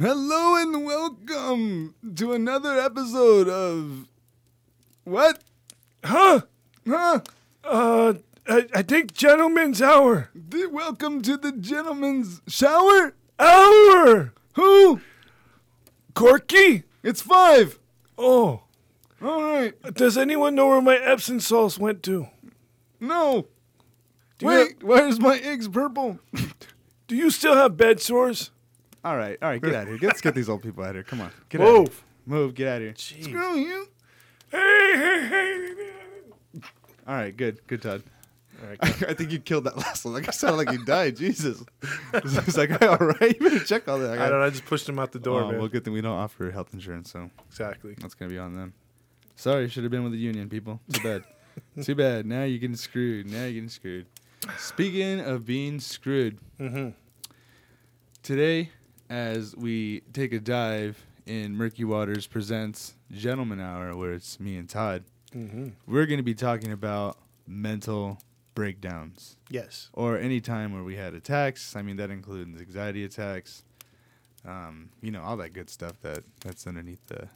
Hello 0.00 0.56
and 0.56 0.82
welcome 0.86 1.94
to 2.16 2.32
another 2.32 2.78
episode 2.78 3.50
of 3.50 4.08
what? 5.04 5.42
Huh? 6.02 6.40
Huh? 6.88 7.20
Uh, 7.62 8.14
I, 8.48 8.66
I 8.74 8.80
think 8.80 9.12
gentleman's 9.12 9.82
hour. 9.82 10.30
The- 10.34 10.68
welcome 10.68 11.20
to 11.20 11.36
the 11.36 11.52
gentleman's 11.52 12.40
shower. 12.48 13.12
Hour! 13.38 14.32
Who? 14.54 15.02
Corky? 16.14 16.84
It's 17.02 17.20
five. 17.20 17.78
Oh, 18.16 18.62
All 19.20 19.42
right. 19.42 19.74
does 19.92 20.16
anyone 20.16 20.54
know 20.54 20.68
where 20.68 20.80
my 20.80 20.96
Epsom 20.96 21.40
salts 21.40 21.78
went 21.78 22.02
to? 22.04 22.26
No. 23.00 23.48
Do 24.38 24.46
Wait. 24.46 24.82
Where's 24.82 25.20
my 25.20 25.36
eggs 25.36 25.68
purple? 25.68 26.20
Do 27.06 27.16
you 27.16 27.28
still 27.30 27.54
have 27.56 27.76
bed 27.76 28.00
sores? 28.00 28.50
All 29.04 29.16
right. 29.16 29.38
All 29.42 29.48
right. 29.48 29.62
Get 29.62 29.74
out 29.74 29.82
of 29.88 29.98
here. 30.00 30.08
Let's 30.08 30.20
get 30.20 30.34
these 30.34 30.48
old 30.48 30.62
people 30.62 30.82
out 30.84 30.90
of 30.90 30.96
here. 30.96 31.02
Come 31.04 31.20
on. 31.20 31.30
Get 31.48 31.60
out. 31.60 31.66
Move. 31.66 31.86
Of 31.88 31.94
here. 31.94 32.02
Move. 32.26 32.54
Get 32.54 32.68
out 32.68 32.76
of 32.76 32.82
here. 32.82 32.92
Jeez. 32.92 33.24
Screw 33.24 33.56
you. 33.56 33.88
Hey, 34.50 34.92
hey, 34.94 35.28
hey. 35.28 36.60
All 37.06 37.14
right. 37.14 37.36
Good. 37.36 37.66
Good, 37.66 37.82
Todd. 37.82 38.02
All 38.62 38.68
right, 38.68 38.78
I 39.08 39.14
think 39.14 39.30
you 39.32 39.38
killed 39.38 39.64
that 39.64 39.78
last 39.78 40.04
one. 40.04 40.12
Like 40.12 40.28
I 40.28 40.32
sounded 40.32 40.58
like 40.58 40.70
you 40.70 40.84
died. 40.84 41.16
Jesus. 41.16 41.64
It's 42.12 42.58
like, 42.58 42.82
all 42.82 42.98
right, 42.98 43.34
you 43.40 43.48
better 43.48 43.64
check 43.64 43.88
all 43.88 43.98
that. 44.00 44.18
I 44.20 44.28
don't 44.28 44.38
know. 44.40 44.44
I 44.44 44.50
just 44.50 44.66
pushed 44.66 44.86
him 44.86 44.98
out 44.98 45.12
the 45.12 45.18
door, 45.18 45.44
Oh, 45.44 45.50
man. 45.50 45.58
well, 45.60 45.68
good 45.68 45.82
thing 45.82 45.94
we 45.94 46.02
don't 46.02 46.18
offer 46.18 46.50
health 46.50 46.74
insurance, 46.74 47.10
so 47.10 47.30
exactly. 47.48 47.94
that's 47.98 48.12
gonna 48.12 48.28
be 48.30 48.36
on 48.38 48.54
them. 48.54 48.74
Sorry, 49.36 49.66
should 49.70 49.84
have 49.84 49.90
been 49.90 50.02
with 50.02 50.12
the 50.12 50.18
union, 50.18 50.50
people. 50.50 50.78
Too 50.92 51.02
bad. 51.02 51.24
Too 51.82 51.94
bad. 51.94 52.26
Now 52.26 52.42
you're 52.44 52.58
getting 52.58 52.76
screwed. 52.76 53.30
Now 53.30 53.44
you're 53.44 53.52
getting 53.54 53.70
screwed. 53.70 54.04
Speaking 54.58 55.20
of 55.20 55.46
being 55.46 55.80
screwed, 55.80 56.38
Mm-hmm. 56.60 56.90
today, 58.22 58.72
as 59.10 59.54
we 59.56 60.00
take 60.12 60.32
a 60.32 60.40
dive 60.40 61.04
in 61.26 61.54
Murky 61.56 61.84
Waters 61.84 62.26
presents 62.26 62.94
Gentleman 63.10 63.60
Hour, 63.60 63.94
where 63.96 64.12
it's 64.12 64.40
me 64.40 64.56
and 64.56 64.68
Todd, 64.68 65.04
Mm-hmm. 65.34 65.68
we're 65.86 66.06
gonna 66.06 66.24
be 66.24 66.34
talking 66.34 66.72
about 66.72 67.16
mental 67.46 68.20
breakdowns. 68.56 69.36
Yes. 69.48 69.88
or 69.92 70.18
any 70.18 70.40
time 70.40 70.72
where 70.72 70.82
we 70.82 70.96
had 70.96 71.14
attacks. 71.14 71.76
I 71.76 71.82
mean, 71.82 71.96
that 71.98 72.10
includes 72.10 72.60
anxiety 72.60 73.04
attacks. 73.04 73.62
Um, 74.44 74.88
you 75.00 75.12
know, 75.12 75.22
all 75.22 75.36
that 75.36 75.52
good 75.52 75.70
stuff 75.70 75.92
that 76.02 76.24
that's 76.40 76.66
underneath 76.66 77.06
the 77.06 77.28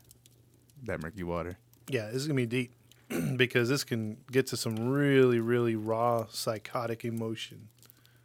that 0.82 1.00
murky 1.02 1.22
water. 1.22 1.56
Yeah, 1.88 2.06
this 2.06 2.16
is 2.16 2.26
gonna 2.26 2.34
be 2.38 2.46
deep 2.46 2.72
because 3.36 3.68
this 3.68 3.84
can 3.84 4.16
get 4.32 4.48
to 4.48 4.56
some 4.56 4.74
really, 4.88 5.38
really 5.38 5.76
raw 5.76 6.26
psychotic 6.30 7.04
emotion. 7.04 7.68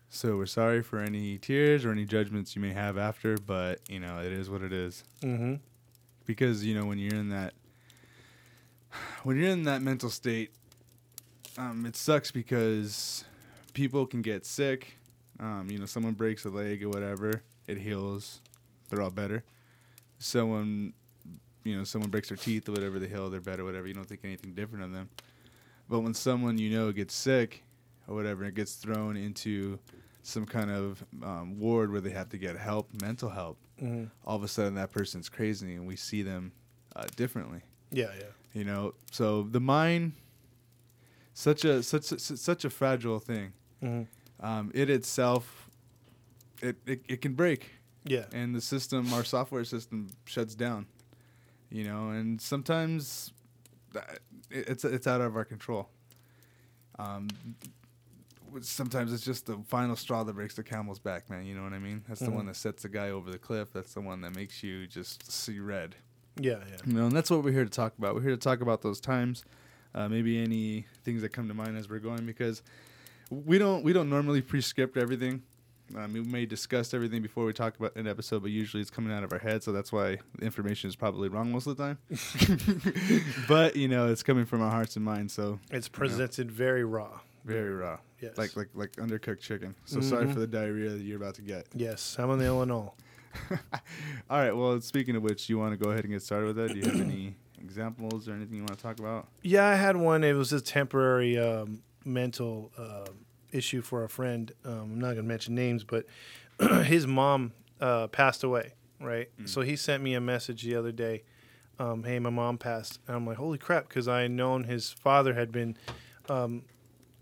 So 0.10 0.38
we're 0.38 0.48
sorry 0.48 0.82
for 0.82 1.00
any 1.00 1.38
tears 1.38 1.86
or 1.86 1.92
any 1.92 2.04
judgments 2.04 2.56
you 2.56 2.62
may 2.62 2.74
have 2.74 2.98
after, 2.98 3.38
but 3.38 3.80
you 3.88 4.00
know, 4.00 4.20
it 4.20 4.32
is 4.32 4.50
what 4.50 4.64
it 4.64 4.74
is. 4.74 5.04
Mm-hmm. 5.22 5.56
Because 6.26 6.66
you 6.66 6.74
know, 6.74 6.86
when 6.86 6.98
you're 6.98 7.16
in 7.16 7.30
that 7.30 7.54
when 9.24 9.38
you're 9.38 9.50
in 9.50 9.64
that 9.64 9.82
mental 9.82 10.10
state, 10.10 10.52
um, 11.58 11.86
it 11.86 11.96
sucks 11.96 12.32
because 12.32 13.24
people 13.74 14.08
can 14.08 14.22
get 14.22 14.46
sick. 14.46 14.98
Um, 15.40 15.68
you 15.70 15.78
know, 15.78 15.86
someone 15.86 16.14
breaks 16.14 16.44
a 16.46 16.50
leg 16.50 16.84
or 16.84 16.90
whatever, 16.90 17.44
it 17.68 17.78
heals. 17.78 18.42
They're 18.90 19.02
all 19.02 19.12
better. 19.12 19.44
Someone, 20.18 20.94
you 21.64 21.78
know, 21.78 21.84
someone 21.84 22.10
breaks 22.10 22.30
their 22.30 22.38
teeth 22.38 22.68
or 22.68 22.72
whatever, 22.74 22.98
they 22.98 23.08
heal. 23.08 23.30
They're 23.30 23.40
better, 23.40 23.64
whatever. 23.64 23.88
You 23.88 23.94
don't 23.94 24.08
think 24.08 24.22
anything 24.24 24.54
different 24.54 24.84
of 24.84 24.92
them. 24.92 25.10
But 25.88 26.02
when 26.02 26.14
someone 26.14 26.58
you 26.58 26.72
know 26.72 26.92
gets 26.92 27.14
sick 27.14 27.64
or 28.10 28.16
whatever, 28.16 28.44
it 28.44 28.56
gets 28.56 28.74
thrown 28.76 29.16
into 29.16 29.80
some 30.24 30.46
kind 30.46 30.70
of 30.72 31.04
um, 31.24 31.58
ward 31.60 31.92
where 31.92 32.02
they 32.02 32.10
have 32.10 32.28
to 32.30 32.38
get 32.38 32.58
help, 32.58 32.90
mental 33.02 33.30
help. 33.30 33.58
Mm-hmm. 33.82 34.06
All 34.26 34.36
of 34.36 34.44
a 34.44 34.48
sudden, 34.48 34.76
that 34.76 34.92
person's 34.92 35.30
crazy, 35.30 35.76
and 35.76 35.88
we 35.88 35.96
see 35.96 36.22
them 36.24 36.52
uh, 36.96 37.06
differently 37.16 37.62
Yeah, 37.92 38.08
yeah. 38.18 38.26
you 38.54 38.66
know 38.66 38.94
so 39.12 39.44
the 39.44 39.60
mind 39.62 40.14
such 41.34 41.64
a 41.64 41.82
such 41.84 42.12
a, 42.12 42.20
such 42.20 42.66
a 42.66 42.70
fragile 42.70 43.20
thing 43.20 43.54
Mm-hmm. 43.82 44.46
um, 44.46 44.72
it 44.74 44.90
itself 44.90 45.70
it, 46.62 46.76
it 46.86 47.02
it 47.08 47.22
can 47.22 47.34
break 47.36 47.76
Yeah. 48.06 48.26
and 48.34 48.54
the 48.56 48.60
system 48.60 49.14
our 49.14 49.24
software 49.24 49.64
system 49.64 50.10
shuts 50.26 50.56
down 50.56 50.88
you 51.70 51.84
know 51.86 52.10
and 52.10 52.42
sometimes 52.42 53.32
that, 53.94 54.20
it's 54.50 54.84
it's 54.84 55.08
out 55.08 55.22
of 55.22 55.36
our 55.38 55.46
control 55.46 55.90
um, 56.98 57.28
sometimes 58.62 59.12
it's 59.14 59.24
just 59.24 59.46
the 59.46 59.58
final 59.68 59.96
straw 59.96 60.24
that 60.24 60.34
breaks 60.34 60.56
the 60.56 60.64
camel's 60.64 61.00
back 61.00 61.30
man 61.30 61.46
you 61.46 61.56
know 61.56 61.64
what 61.64 61.74
i 61.74 61.80
mean 61.80 62.04
that's 62.08 62.20
the 62.22 62.28
Mhm. 62.28 62.34
one 62.34 62.46
that 62.48 62.56
sets 62.56 62.84
the 62.84 62.90
guy 62.90 63.10
over 63.10 63.30
the 63.32 63.38
cliff 63.38 63.72
that's 63.74 63.94
the 63.94 64.02
one 64.02 64.22
that 64.22 64.36
makes 64.36 64.64
you 64.64 64.88
just 64.88 65.32
see 65.32 65.60
red 65.60 65.96
Yeah, 66.40 66.58
yeah. 66.70 66.78
you 66.86 66.94
know, 66.94 67.06
and 67.08 67.12
that's 67.16 67.30
what 67.30 67.44
we're 67.44 67.52
here 67.52 67.66
to 67.66 67.70
talk 67.70 67.98
about. 67.98 68.16
We're 68.16 68.22
here 68.22 68.32
to 68.32 68.38
talk 68.38 68.62
about 68.62 68.82
those 68.82 69.02
times, 69.02 69.44
uh, 69.94 70.08
maybe 70.08 70.42
any 70.42 70.86
things 71.04 71.22
that 71.22 71.30
come 71.34 71.48
to 71.50 71.54
mind 71.54 71.76
as 71.78 71.90
we're 71.90 72.00
going, 72.00 72.26
because 72.26 72.62
we 73.30 73.58
don't 73.58 73.84
we 73.84 73.92
don't 73.94 74.10
normally 74.10 74.42
pre-script 74.42 74.96
everything. 74.96 75.44
Um, 75.98 76.14
we 76.14 76.22
may 76.22 76.46
discuss 76.46 76.94
everything 76.94 77.22
before 77.24 77.46
we 77.46 77.52
talk 77.52 77.76
about 77.78 77.96
an 77.96 78.08
episode, 78.08 78.42
but 78.44 78.52
usually 78.52 78.80
it's 78.80 78.92
coming 78.92 79.12
out 79.12 79.24
of 79.24 79.34
our 79.34 79.40
head, 79.40 79.64
so 79.64 79.72
that's 79.72 79.92
why 79.92 80.18
the 80.38 80.46
information 80.46 80.88
is 80.88 80.96
probably 80.96 81.28
wrong 81.30 81.52
most 81.52 81.66
of 81.68 81.76
the 81.76 81.84
time. 81.84 81.98
but 83.48 83.76
you 83.76 83.88
know, 83.88 84.08
it's 84.08 84.24
coming 84.24 84.46
from 84.46 84.62
our 84.62 84.72
hearts 84.72 84.96
and 84.96 85.04
minds, 85.04 85.34
so 85.34 85.60
It's 85.72 85.90
presented 85.90 86.52
very 86.52 86.84
raw. 86.84 87.20
Very 87.50 87.74
raw, 87.74 87.98
Yes. 88.22 88.38
like 88.38 88.56
like 88.56 88.70
like 88.74 88.92
undercooked 88.98 89.40
chicken. 89.40 89.76
So 89.86 90.02
sorry 90.02 90.26
Mhm. 90.28 90.34
for 90.34 90.40
the 90.40 90.48
diarrhea 90.48 90.90
that 90.92 91.02
you're 91.02 91.18
about 91.18 91.36
to 91.36 91.42
get. 91.42 91.68
yes, 91.76 92.16
I'm 92.20 92.30
in 92.32 92.42
Illinois. 92.42 92.92
All 94.30 94.40
right. 94.40 94.52
Well, 94.52 94.82
speaking 94.82 95.16
of 95.16 95.24
which, 95.24 95.50
you 95.50 95.58
want 95.60 95.72
to 95.78 95.84
go 95.84 95.92
ahead 95.92 96.04
and 96.04 96.14
get 96.14 96.22
started 96.22 96.48
with 96.48 96.56
that? 96.58 96.74
Do 96.74 96.80
you 96.80 96.86
have 96.86 97.00
any 97.00 97.36
examples 97.62 98.28
or 98.28 98.34
anything 98.34 98.56
you 98.56 98.64
want 98.64 98.76
to 98.78 98.82
talk 98.82 99.00
about? 99.00 99.28
Yeah, 99.44 99.66
I 99.68 99.76
had 99.76 99.96
one. 99.98 100.24
It 100.24 100.34
was 100.34 100.52
a 100.54 100.62
temporary 100.62 101.38
um, 101.38 101.82
mental 102.06 102.72
uh, 102.78 103.06
issue 103.52 103.82
for 103.82 104.04
a 104.04 104.10
friend. 104.10 104.52
Um, 104.66 104.74
I'm 104.94 105.00
not 105.00 105.08
going 105.14 105.18
to 105.18 105.24
mention 105.24 105.56
names, 105.56 105.84
but 105.84 106.06
his 106.86 107.06
mom 107.08 107.54
uh, 107.80 108.08
passed 108.08 108.44
away, 108.44 108.74
right? 109.00 109.30
Mm. 109.40 109.48
So 109.50 109.62
he 109.62 109.76
sent 109.76 110.02
me 110.04 110.14
a 110.16 110.22
message 110.22 110.64
the 110.64 110.76
other 110.76 110.92
day. 110.92 111.24
Um, 111.78 112.04
hey, 112.04 112.20
my 112.20 112.30
mom 112.32 112.58
passed. 112.58 113.00
And 113.08 113.16
I'm 113.16 113.26
like, 113.26 113.38
holy 113.38 113.58
crap, 113.58 113.88
because 113.88 114.08
I 114.08 114.22
had 114.22 114.32
known 114.32 114.64
his 114.66 114.92
father 114.92 115.34
had 115.36 115.52
been 115.52 115.78
um, 116.30 116.64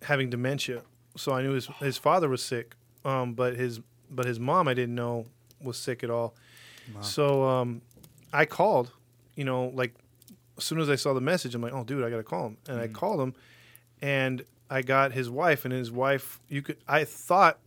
having 0.03 0.29
dementia. 0.29 0.81
So 1.15 1.31
I 1.33 1.41
knew 1.41 1.53
his, 1.53 1.67
his 1.79 1.97
father 1.97 2.29
was 2.29 2.43
sick, 2.43 2.75
um, 3.05 3.33
but 3.33 3.55
his 3.55 3.79
but 4.09 4.25
his 4.25 4.39
mom 4.39 4.67
I 4.67 4.73
didn't 4.73 4.95
know 4.95 5.25
was 5.61 5.77
sick 5.77 6.03
at 6.03 6.09
all. 6.09 6.35
Wow. 6.95 7.01
So 7.01 7.43
um, 7.43 7.81
I 8.31 8.45
called, 8.45 8.91
you 9.35 9.43
know, 9.43 9.71
like 9.73 9.93
as 10.57 10.63
soon 10.63 10.79
as 10.79 10.89
I 10.89 10.95
saw 10.95 11.13
the 11.13 11.21
message, 11.21 11.53
I'm 11.55 11.61
like, 11.61 11.73
oh, 11.73 11.83
dude, 11.83 12.03
I 12.03 12.09
got 12.09 12.17
to 12.17 12.23
call 12.23 12.47
him. 12.47 12.57
And 12.67 12.79
I 12.79 12.87
Mm. 12.87 12.93
called 12.93 13.19
him, 13.19 13.33
and 14.01 14.43
I 14.69 14.81
got 14.81 15.11
his 15.13 15.29
wife, 15.29 15.65
and 15.65 15.73
his 15.73 15.91
wife, 15.91 16.39
you 16.49 16.61
could, 16.61 16.77
I 16.87 17.03
thought 17.05 17.59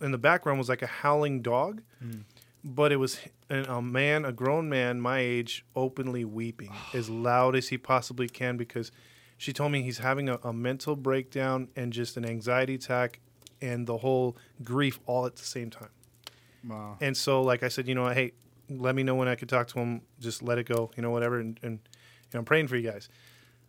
in 0.00 0.12
the 0.12 0.18
background 0.18 0.58
was 0.58 0.68
like 0.68 0.82
a 0.82 0.86
howling 0.86 1.40
dog, 1.42 1.82
Mm. 2.04 2.22
but 2.64 2.90
it 2.92 2.96
was 2.96 3.18
a 3.50 3.80
man, 3.82 4.24
a 4.24 4.32
grown 4.32 4.68
man 4.68 5.00
my 5.00 5.18
age, 5.20 5.64
openly 5.76 6.24
weeping 6.24 6.72
as 6.94 7.08
loud 7.10 7.54
as 7.56 7.68
he 7.68 7.78
possibly 7.78 8.28
can 8.28 8.56
because 8.56 8.90
she 9.42 9.52
told 9.52 9.72
me 9.72 9.82
he's 9.82 9.98
having 9.98 10.28
a, 10.28 10.38
a 10.44 10.52
mental 10.52 10.94
breakdown 10.94 11.66
and 11.74 11.92
just 11.92 12.16
an 12.16 12.24
anxiety 12.24 12.76
attack 12.76 13.18
and 13.60 13.88
the 13.88 13.96
whole 13.96 14.36
grief 14.62 15.00
all 15.04 15.26
at 15.26 15.34
the 15.34 15.42
same 15.42 15.68
time. 15.68 15.88
Wow. 16.64 16.96
And 17.00 17.16
so, 17.16 17.42
like 17.42 17.64
I 17.64 17.68
said, 17.68 17.88
you 17.88 17.96
know, 17.96 18.06
hey, 18.06 18.34
let 18.68 18.94
me 18.94 19.02
know 19.02 19.16
when 19.16 19.26
I 19.26 19.34
could 19.34 19.48
talk 19.48 19.66
to 19.70 19.80
him. 19.80 20.02
Just 20.20 20.44
let 20.44 20.58
it 20.58 20.68
go, 20.68 20.92
you 20.94 21.02
know, 21.02 21.10
whatever. 21.10 21.40
And, 21.40 21.58
and 21.60 21.80
you 21.82 22.34
know, 22.34 22.38
I'm 22.38 22.44
praying 22.44 22.68
for 22.68 22.76
you 22.76 22.88
guys. 22.88 23.08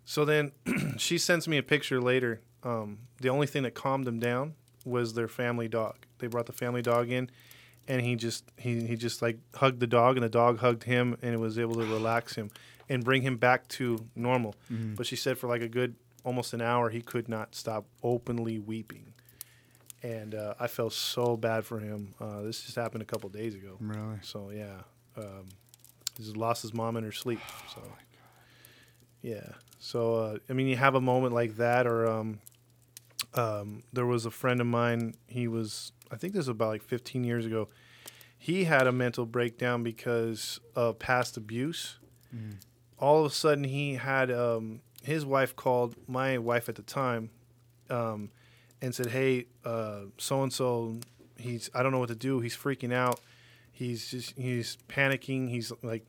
So 0.05 0.25
then 0.25 0.51
she 0.97 1.17
sends 1.17 1.47
me 1.47 1.57
a 1.57 1.63
picture 1.63 1.99
later. 1.99 2.41
Um, 2.61 2.99
the 3.19 3.29
only 3.29 3.47
thing 3.47 3.63
that 3.63 3.73
calmed 3.73 4.07
him 4.07 4.19
down 4.19 4.53
was 4.85 5.15
their 5.15 5.27
family 5.27 5.67
dog. 5.67 6.05
They 6.19 6.27
brought 6.27 6.45
the 6.45 6.53
family 6.53 6.83
dog 6.83 7.09
in, 7.09 7.31
and 7.87 7.99
he 7.99 8.15
just 8.15 8.45
he, 8.57 8.85
he 8.85 8.95
just 8.95 9.23
like 9.23 9.39
hugged 9.55 9.79
the 9.79 9.87
dog, 9.87 10.17
and 10.17 10.23
the 10.23 10.29
dog 10.29 10.59
hugged 10.59 10.83
him, 10.83 11.17
and 11.23 11.33
it 11.33 11.39
was 11.39 11.57
able 11.57 11.73
to 11.77 11.85
relax 11.85 12.35
him 12.35 12.51
and 12.89 13.03
bring 13.03 13.21
him 13.21 13.37
back 13.37 13.67
to 13.69 14.05
normal. 14.15 14.55
Mhm. 14.71 14.95
But 14.95 15.05
she 15.05 15.15
said 15.15 15.37
for 15.37 15.47
like 15.47 15.61
a 15.61 15.69
good 15.69 15.95
almost 16.23 16.53
an 16.53 16.61
hour, 16.61 16.89
he 16.89 17.01
could 17.01 17.27
not 17.27 17.53
stop 17.55 17.85
openly 18.01 18.57
weeping. 18.59 19.13
And 20.01 20.35
uh, 20.35 20.53
I 20.59 20.67
felt 20.67 20.93
so 20.93 21.37
bad 21.37 21.65
for 21.65 21.79
him. 21.79 22.13
Uh, 22.19 22.41
this 22.41 22.61
just 22.63 22.75
happened 22.75 23.01
a 23.01 23.05
couple 23.05 23.29
days 23.29 23.55
ago. 23.55 23.77
Really? 23.79 24.19
So 24.21 24.49
yeah, 24.49 24.81
um, 25.17 25.45
he's 26.17 26.35
lost 26.35 26.61
his 26.61 26.73
mom 26.73 26.97
in 26.97 27.03
her 27.03 27.11
sleep. 27.11 27.39
So 27.73 27.81
yeah. 29.21 29.53
So 29.79 30.15
uh, 30.15 30.37
I 30.49 30.53
mean, 30.53 30.67
you 30.67 30.75
have 30.77 30.95
a 30.95 31.01
moment 31.01 31.33
like 31.33 31.55
that, 31.57 31.87
or 31.87 32.07
um, 32.07 32.39
um, 33.33 33.83
there 33.93 34.05
was 34.05 34.25
a 34.25 34.31
friend 34.31 34.59
of 34.61 34.67
mine. 34.67 35.15
He 35.27 35.47
was, 35.47 35.91
I 36.11 36.17
think 36.17 36.33
this 36.33 36.39
was 36.41 36.47
about 36.49 36.69
like 36.69 36.83
15 36.83 37.23
years 37.23 37.45
ago. 37.45 37.69
He 38.37 38.65
had 38.65 38.87
a 38.87 38.91
mental 38.91 39.25
breakdown 39.25 39.83
because 39.83 40.59
of 40.75 40.99
past 40.99 41.37
abuse. 41.37 41.97
Mm. 42.35 42.55
All 42.99 43.25
of 43.25 43.31
a 43.31 43.35
sudden, 43.35 43.63
he 43.65 43.95
had 43.95 44.31
um, 44.31 44.81
his 45.03 45.25
wife 45.25 45.55
called 45.55 45.95
my 46.07 46.37
wife 46.37 46.69
at 46.69 46.75
the 46.75 46.83
time, 46.83 47.29
um, 47.89 48.29
and 48.81 48.93
said, 48.95 49.07
"Hey, 49.07 49.47
so 49.63 50.43
and 50.43 50.53
so, 50.53 50.99
he's 51.37 51.69
I 51.73 51.83
don't 51.83 51.91
know 51.91 51.99
what 51.99 52.09
to 52.09 52.15
do. 52.15 52.39
He's 52.39 52.55
freaking 52.55 52.93
out." 52.93 53.19
He's 53.73 54.11
just 54.11 54.37
he's 54.37 54.77
panicking. 54.87 55.49
He's 55.49 55.71
like, 55.81 56.05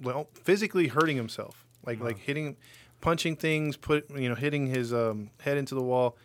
well, 0.00 0.28
physically 0.34 0.88
hurting 0.88 1.16
himself, 1.16 1.66
like 1.86 2.00
like 2.00 2.18
hitting, 2.18 2.56
punching 3.00 3.36
things, 3.36 3.78
put 3.78 4.08
you 4.10 4.28
know, 4.28 4.34
hitting 4.34 4.66
his 4.66 4.92
um, 4.92 5.30
head 5.40 5.56
into 5.56 5.74
the 5.74 5.82
wall, 5.82 6.18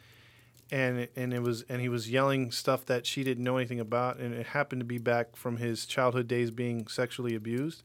and 0.71 1.07
and 1.15 1.33
it 1.33 1.41
was 1.41 1.63
and 1.69 1.81
he 1.81 1.87
was 1.87 2.11
yelling 2.11 2.51
stuff 2.51 2.85
that 2.87 3.05
she 3.05 3.23
didn't 3.23 3.45
know 3.45 3.55
anything 3.55 3.79
about, 3.79 4.17
and 4.17 4.33
it 4.33 4.47
happened 4.47 4.81
to 4.81 4.85
be 4.85 4.97
back 4.97 5.37
from 5.37 5.55
his 5.55 5.85
childhood 5.85 6.27
days 6.27 6.51
being 6.51 6.85
sexually 6.87 7.33
abused, 7.33 7.83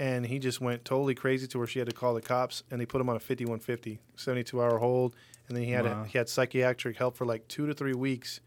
and 0.00 0.26
he 0.26 0.38
just 0.40 0.60
went 0.60 0.84
totally 0.84 1.14
crazy 1.14 1.46
to 1.46 1.58
where 1.58 1.66
she 1.66 1.78
had 1.78 1.88
to 1.88 1.94
call 1.94 2.14
the 2.14 2.22
cops, 2.22 2.62
and 2.70 2.80
they 2.80 2.86
put 2.86 3.00
him 3.00 3.08
on 3.08 3.14
a 3.16 3.20
5150, 3.20 4.00
72 4.16 4.60
hour 4.60 4.78
hold, 4.78 5.14
and 5.46 5.56
then 5.56 5.62
he 5.62 5.70
had 5.70 5.84
Wow. 5.84 6.02
a, 6.02 6.06
he 6.06 6.16
had 6.18 6.28
psychiatric 6.28 6.96
help 6.96 7.16
for 7.16 7.26
like 7.26 7.46
two 7.48 7.66
to 7.66 7.74
three 7.74 7.92
weeks 7.94 8.40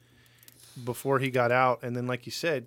before 0.84 1.20
he 1.20 1.30
got 1.30 1.52
out, 1.52 1.84
and 1.84 1.96
then 1.96 2.08
like 2.08 2.26
you 2.26 2.32
said, 2.32 2.66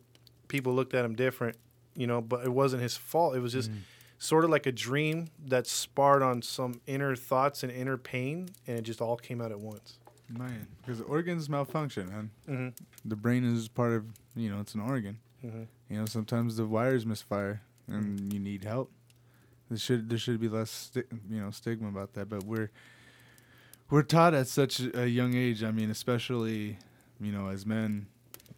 people 0.49 0.73
looked 0.73 0.95
at 0.95 1.05
him 1.05 1.15
different, 1.17 1.57
you 1.97 2.07
know, 2.07 2.21
but 2.21 2.45
it 2.45 2.53
wasn't 2.53 2.81
his 2.81 2.97
fault. 2.97 3.35
It 3.35 3.41
was 3.41 3.53
just 3.53 3.71
sort 4.19 4.45
of 4.45 4.51
like 4.51 4.67
a 4.67 4.73
dream 4.73 5.27
that 5.47 5.67
sparred 5.67 6.23
on 6.23 6.41
some 6.41 6.81
inner 6.87 7.17
thoughts 7.17 7.65
and 7.65 7.73
inner 7.73 7.97
pain, 7.99 8.49
and 8.69 8.79
it 8.79 8.83
just 8.83 9.01
all 9.01 9.17
came 9.17 9.41
out 9.41 9.51
at 9.51 9.59
once. 9.59 9.99
Man, 10.29 10.69
because 10.81 11.01
organs 11.01 11.49
malfunction, 11.49 12.09
man. 12.09 12.31
Mm-hmm. 12.49 13.09
The 13.09 13.17
brain 13.17 13.45
is 13.45 13.69
part 13.69 13.93
of, 13.93 14.05
you 14.37 14.49
know, 14.49 14.61
it's 14.61 14.75
an 14.75 14.81
organ. 14.81 15.19
Mm-hmm. 15.45 15.63
You 15.91 15.99
know, 16.01 16.07
sometimes 16.07 16.57
the 16.57 16.67
wires 16.67 17.05
misfire 17.05 17.63
and 17.89 18.33
you 18.33 18.39
need 18.41 18.65
help. 18.65 18.91
There 19.69 19.79
should 19.79 20.09
there 20.09 20.19
should 20.19 20.41
be 20.41 20.49
less 20.49 20.71
sti- 20.71 21.05
you 21.31 21.41
know 21.41 21.51
stigma 21.51 21.89
about 21.89 22.15
that, 22.15 22.29
but 22.29 22.45
we're 22.45 22.71
we're 23.91 24.03
taught 24.03 24.35
at 24.35 24.49
such 24.49 24.81
a 24.81 25.09
young 25.09 25.35
age. 25.35 25.63
I 25.63 25.71
mean, 25.71 25.91
especially 25.91 26.79
you 27.21 27.33
know 27.33 27.49
as 27.49 27.67
men, 27.67 28.07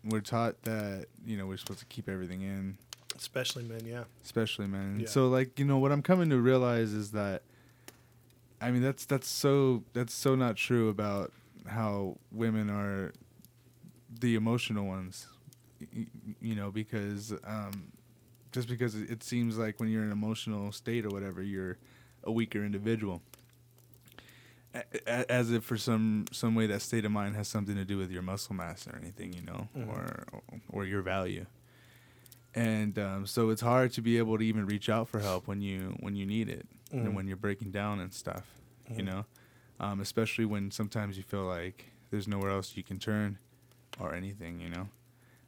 we're 0.05 0.21
taught 0.21 0.63
that 0.63 1.07
you 1.25 1.37
know 1.37 1.47
we're 1.47 1.57
supposed 1.57 1.81
to 1.81 1.87
keep 1.87 2.09
everything 2.09 2.43
in, 2.43 2.77
Especially 3.17 3.65
men, 3.65 3.81
yeah. 3.85 4.05
especially 4.25 4.67
men. 4.67 5.01
Yeah. 5.01 5.09
So 5.09 5.29
like 5.29 5.59
you 5.59 5.65
know 5.65 5.79
what 5.79 5.93
I'm 5.93 6.03
coming 6.03 6.31
to 6.31 6.39
realize 6.39 6.93
is 6.93 7.13
that 7.13 7.43
I 8.61 8.71
mean 8.71 8.83
that's 8.83 9.05
that's 9.07 9.29
so 9.29 9.85
that's 9.95 10.13
so 10.13 10.35
not 10.35 10.57
true 10.57 10.89
about 10.89 11.33
how 11.67 12.17
women 12.33 12.71
are 12.71 13.13
the 14.21 14.35
emotional 14.37 14.87
ones 14.87 15.27
you 16.41 16.55
know 16.55 16.71
because 16.71 17.33
um 17.45 17.93
just 18.53 18.69
because 18.69 18.95
it 18.95 19.23
seems 19.23 19.59
like 19.59 19.79
when 19.81 19.89
you're 19.89 20.03
in 20.03 20.09
an 20.09 20.13
emotional 20.13 20.73
state 20.73 21.05
or 21.05 21.09
whatever 21.11 21.43
you're 21.43 21.77
a 22.25 22.33
weaker 22.33 22.65
individual 22.65 23.23
A- 24.75 24.83
a- 25.07 25.31
as 25.33 25.51
if 25.51 25.65
for 25.65 25.77
some 25.79 26.27
some 26.31 26.55
way 26.55 26.67
that 26.67 26.83
state 26.83 27.05
of 27.05 27.11
mind 27.13 27.37
has 27.37 27.49
something 27.49 27.75
to 27.75 27.85
do 27.85 27.97
with 27.97 28.11
your 28.11 28.23
muscle 28.23 28.55
mass 28.55 28.87
or 28.87 28.97
anything 28.97 29.33
you 29.33 29.43
know 29.43 29.69
Mhm. 29.77 29.89
or 29.89 30.25
or 30.69 30.85
your 30.85 31.01
value 31.03 31.47
and 32.55 32.99
um, 32.99 33.27
so 33.27 33.51
it's 33.51 33.61
hard 33.63 33.93
to 33.93 34.01
be 34.03 34.19
able 34.19 34.37
to 34.39 34.45
even 34.45 34.67
reach 34.67 34.89
out 34.89 35.09
for 35.09 35.21
help 35.21 35.47
when 35.47 35.61
you 35.61 35.97
when 36.01 36.17
you 36.17 36.27
need 36.27 36.49
it 36.49 36.67
Mhm. 36.93 37.07
and 37.07 37.15
when 37.17 37.27
you're 37.27 37.37
breaking 37.37 37.71
down 37.71 38.01
and 38.01 38.13
stuff 38.13 38.47
you 38.91 39.03
Mhm. 39.03 39.07
know 39.07 39.27
um, 39.81 40.01
especially 40.01 40.45
when 40.45 40.71
sometimes 40.71 41.17
you 41.17 41.23
feel 41.23 41.45
like 41.45 41.87
there's 42.11 42.27
nowhere 42.27 42.51
else 42.51 42.77
you 42.77 42.83
can 42.83 42.99
turn 42.99 43.39
or 43.99 44.15
anything 44.15 44.61
you 44.61 44.69
know 44.69 44.89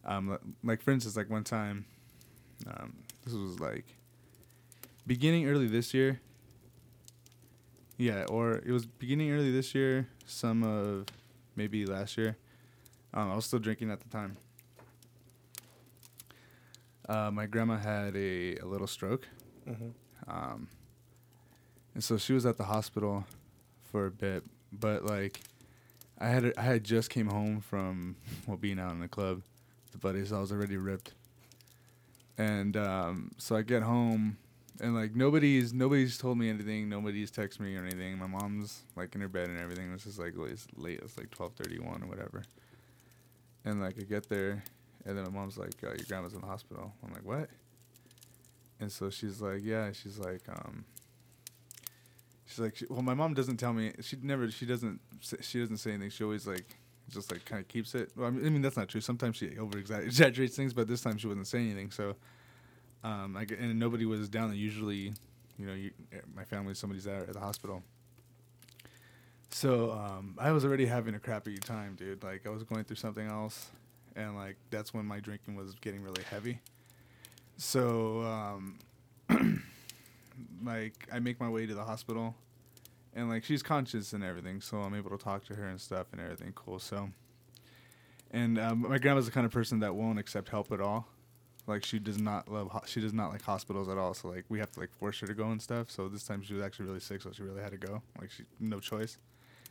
um, 0.04 0.38
like 0.62 0.80
for 0.80 0.92
instance 0.92 1.16
like 1.16 1.28
one 1.28 1.44
time 1.44 1.84
um, 2.66 2.94
this 3.24 3.34
was 3.34 3.58
like 3.60 3.84
beginning 5.06 5.46
early 5.48 5.66
this 5.66 5.92
year 5.94 6.20
yeah 7.96 8.24
or 8.28 8.52
it 8.56 8.70
was 8.70 8.86
beginning 8.86 9.30
early 9.30 9.50
this 9.50 9.74
year 9.74 10.08
some 10.26 10.62
of 10.62 11.06
maybe 11.56 11.84
last 11.86 12.16
year 12.16 12.36
um, 13.14 13.30
i 13.30 13.34
was 13.34 13.44
still 13.46 13.58
drinking 13.58 13.90
at 13.90 14.00
the 14.00 14.08
time 14.08 14.36
uh, 17.08 17.30
my 17.30 17.46
grandma 17.46 17.76
had 17.76 18.14
a, 18.16 18.56
a 18.56 18.66
little 18.66 18.86
stroke 18.86 19.26
Mm-hmm. 19.68 19.88
um, 20.28 20.68
and 21.94 22.02
so 22.02 22.16
she 22.16 22.32
was 22.32 22.46
at 22.46 22.56
the 22.56 22.64
hospital 22.64 23.24
for 23.92 24.06
a 24.06 24.10
bit, 24.10 24.42
but 24.72 25.04
like 25.04 25.38
I 26.18 26.28
had 26.28 26.52
I 26.56 26.62
had 26.62 26.82
just 26.82 27.10
came 27.10 27.26
home 27.28 27.60
from 27.60 28.16
well 28.46 28.56
being 28.56 28.78
out 28.78 28.92
in 28.92 29.00
the 29.00 29.06
club 29.08 29.42
with 29.84 29.92
the 29.92 29.98
buddies. 29.98 30.32
I 30.32 30.40
was 30.40 30.50
already 30.50 30.76
ripped, 30.76 31.12
and 32.40 32.76
um, 32.78 33.30
so 33.36 33.54
I 33.54 33.60
get 33.62 33.82
home 33.82 34.38
and 34.80 34.94
like 34.94 35.14
nobody's 35.14 35.74
nobody's 35.74 36.16
told 36.16 36.38
me 36.38 36.48
anything. 36.48 36.88
Nobody's 36.88 37.30
texted 37.30 37.60
me 37.60 37.76
or 37.76 37.84
anything. 37.84 38.18
My 38.18 38.26
mom's 38.26 38.82
like 38.96 39.14
in 39.14 39.20
her 39.20 39.28
bed 39.28 39.48
and 39.48 39.60
everything. 39.60 39.92
This 39.92 40.06
is 40.06 40.18
like 40.18 40.32
it's 40.38 40.66
late. 40.74 41.00
It's 41.02 41.18
like 41.18 41.30
twelve 41.30 41.52
thirty 41.52 41.78
one 41.78 42.02
or 42.02 42.06
whatever. 42.06 42.42
And 43.66 43.78
like 43.78 43.96
I 43.98 44.04
get 44.04 44.30
there, 44.30 44.64
and 45.04 45.18
then 45.18 45.24
my 45.24 45.30
mom's 45.30 45.58
like, 45.58 45.74
uh, 45.84 45.88
"Your 45.88 46.06
grandma's 46.08 46.32
in 46.32 46.40
the 46.40 46.46
hospital." 46.46 46.94
I'm 47.04 47.12
like, 47.12 47.26
"What?" 47.26 47.50
And 48.80 48.90
so 48.90 49.10
she's 49.10 49.42
like, 49.42 49.60
"Yeah." 49.62 49.92
She's 49.92 50.18
like, 50.18 50.48
um, 50.48 50.86
she's 52.46 52.58
like, 52.58 52.74
she, 52.74 52.86
"Well, 52.88 53.02
my 53.02 53.12
mom 53.12 53.34
doesn't 53.34 53.58
tell 53.58 53.74
me. 53.74 53.92
She 54.00 54.16
never. 54.22 54.50
She 54.50 54.64
doesn't. 54.64 55.00
She 55.42 55.60
doesn't 55.60 55.76
say 55.76 55.90
anything. 55.90 56.08
She 56.08 56.24
always 56.24 56.46
like, 56.46 56.78
just 57.10 57.30
like 57.32 57.44
kind 57.44 57.60
of 57.60 57.68
keeps 57.68 57.94
it. 57.94 58.10
Well, 58.16 58.28
I 58.28 58.30
mean, 58.30 58.46
I 58.46 58.50
mean, 58.50 58.62
that's 58.62 58.76
not 58.76 58.88
true. 58.88 59.00
Sometimes 59.00 59.36
she 59.36 59.56
over 59.58 59.78
exaggerates 59.78 60.56
things, 60.56 60.72
but 60.72 60.88
this 60.88 61.02
time 61.02 61.18
she 61.18 61.26
wasn't 61.26 61.46
saying 61.46 61.70
anything. 61.70 61.90
So, 61.90 62.16
um, 63.04 63.36
I 63.36 63.46
and 63.58 63.78
nobody 63.78 64.06
was 64.06 64.28
down 64.28 64.48
there. 64.48 64.56
Usually, 64.56 65.12
you 65.58 65.66
know, 65.66 65.74
you, 65.74 65.90
eh, 66.12 66.18
my 66.34 66.44
family, 66.44 66.74
somebody's 66.74 67.04
there 67.04 67.22
at 67.22 67.32
the 67.32 67.40
hospital. 67.40 67.82
So 69.50 69.90
um, 69.90 70.36
I 70.38 70.52
was 70.52 70.64
already 70.64 70.86
having 70.86 71.14
a 71.14 71.18
crappy 71.18 71.58
time, 71.58 71.96
dude. 71.96 72.22
Like 72.22 72.46
I 72.46 72.50
was 72.50 72.62
going 72.62 72.84
through 72.84 72.96
something 72.96 73.26
else, 73.26 73.70
and 74.16 74.36
like 74.36 74.56
that's 74.70 74.94
when 74.94 75.04
my 75.04 75.20
drinking 75.20 75.56
was 75.56 75.74
getting 75.80 76.02
really 76.02 76.22
heavy. 76.22 76.60
So 77.56 78.22
um, 78.22 78.78
like 80.64 81.08
I 81.12 81.18
make 81.18 81.40
my 81.40 81.48
way 81.48 81.66
to 81.66 81.74
the 81.74 81.84
hospital, 81.84 82.34
and 83.14 83.28
like 83.28 83.44
she's 83.44 83.62
conscious 83.62 84.12
and 84.12 84.22
everything, 84.22 84.60
so 84.60 84.78
I'm 84.78 84.94
able 84.94 85.10
to 85.10 85.18
talk 85.18 85.44
to 85.46 85.54
her 85.54 85.66
and 85.66 85.80
stuff 85.80 86.08
and 86.12 86.20
everything. 86.20 86.52
Cool. 86.54 86.78
So, 86.78 87.10
and 88.30 88.58
um, 88.58 88.86
my 88.88 88.98
grandma's 88.98 89.26
the 89.26 89.32
kind 89.32 89.46
of 89.46 89.52
person 89.52 89.80
that 89.80 89.94
won't 89.94 90.18
accept 90.18 90.48
help 90.48 90.70
at 90.72 90.80
all. 90.80 91.08
Like 91.66 91.84
she 91.84 91.98
does 91.98 92.20
not 92.20 92.50
love. 92.50 92.68
Ho- 92.70 92.82
she 92.86 93.00
does 93.00 93.12
not 93.12 93.30
like 93.30 93.42
hospitals 93.42 93.88
at 93.88 93.98
all. 93.98 94.14
So 94.14 94.28
like 94.28 94.44
we 94.48 94.58
have 94.58 94.70
to 94.72 94.80
like 94.80 94.92
force 94.92 95.20
her 95.20 95.26
to 95.26 95.34
go 95.34 95.50
and 95.50 95.60
stuff. 95.60 95.90
So 95.90 96.08
this 96.08 96.24
time 96.24 96.42
she 96.42 96.54
was 96.54 96.64
actually 96.64 96.86
really 96.86 97.00
sick, 97.00 97.22
so 97.22 97.30
she 97.32 97.42
really 97.42 97.62
had 97.62 97.72
to 97.72 97.78
go. 97.78 98.02
Like 98.20 98.30
she 98.30 98.44
no 98.58 98.80
choice. 98.80 99.18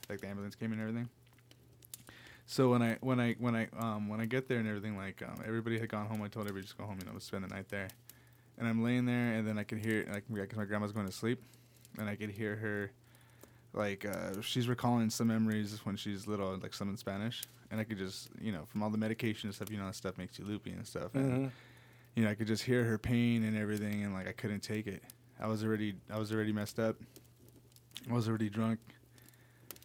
Like 0.10 0.22
the 0.22 0.28
ambulance 0.28 0.56
came 0.56 0.72
and 0.72 0.82
everything. 0.82 1.10
So 2.46 2.70
when 2.72 2.82
I 2.82 2.98
when 3.02 3.20
I 3.20 3.36
when 3.38 3.56
I 3.56 3.68
um 3.78 4.08
when 4.10 4.20
I 4.20 4.26
get 4.26 4.48
there 4.48 4.58
and 4.58 4.68
everything 4.68 4.98
like 4.98 5.22
um, 5.22 5.44
everybody 5.46 5.78
had 5.78 5.90
gone 5.90 6.08
home, 6.08 6.22
I 6.24 6.28
told 6.28 6.48
everybody 6.48 6.64
just 6.64 6.78
go 6.78 6.86
home, 6.86 6.98
you 7.00 7.12
know, 7.12 7.20
spend 7.20 7.44
the 7.44 7.48
night 7.48 7.70
there. 7.70 7.90
And 8.58 8.68
I'm 8.68 8.84
laying 8.84 9.06
there, 9.06 9.34
and 9.34 9.48
then 9.48 9.58
I 9.58 9.64
could 9.64 9.78
hear 9.78 10.06
like 10.12 10.24
because 10.28 10.58
my 10.58 10.66
grandma's 10.66 10.92
going 10.92 11.06
to 11.06 11.12
sleep, 11.12 11.42
and 11.98 12.10
I 12.10 12.16
could 12.16 12.32
hear 12.32 12.56
her, 12.56 12.92
like 13.74 14.06
uh, 14.06 14.42
she's 14.42 14.68
recalling 14.68 15.10
some 15.10 15.28
memories 15.28 15.80
when 15.86 15.96
she's 15.96 16.28
little, 16.28 16.58
like 16.58 16.74
some 16.74 16.90
in 16.90 16.98
Spanish, 16.98 17.44
and 17.72 17.80
I 17.80 17.84
could 17.84 17.98
just 17.98 18.30
you 18.42 18.52
know 18.52 18.66
from 18.66 18.82
all 18.84 18.90
the 18.90 18.98
medication 18.98 19.48
and 19.48 19.56
stuff, 19.56 19.70
you 19.72 19.78
know, 19.78 19.86
that 19.86 19.96
stuff 19.96 20.18
makes 20.18 20.40
you 20.40 20.46
loopy 20.46 20.72
and 20.72 20.86
stuff. 20.88 21.14
And, 21.16 21.32
Mm-hmm. 21.32 21.48
you 22.16 22.24
know, 22.24 22.32
I 22.32 22.36
could 22.36 22.48
just 22.48 22.64
hear 22.64 22.84
her 22.84 22.98
pain 22.98 23.44
and 23.44 23.58
everything, 23.58 24.04
and 24.04 24.14
like 24.14 24.28
I 24.28 24.32
couldn't 24.34 24.62
take 24.62 24.88
it. 24.88 25.04
I 25.40 25.48
was 25.48 25.64
already, 25.64 25.94
I 26.12 26.18
was 26.18 26.32
already 26.34 26.52
messed 26.52 26.80
up. 26.80 26.96
I 28.10 28.14
was 28.14 28.28
already 28.28 28.50
drunk, 28.50 28.80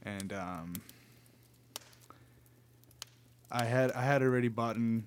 and 0.04 0.32
um, 0.32 0.72
I 3.50 3.64
had, 3.64 3.92
I 3.92 4.02
had 4.02 4.22
already 4.22 4.48
bought 4.48 4.76
in, 4.76 5.04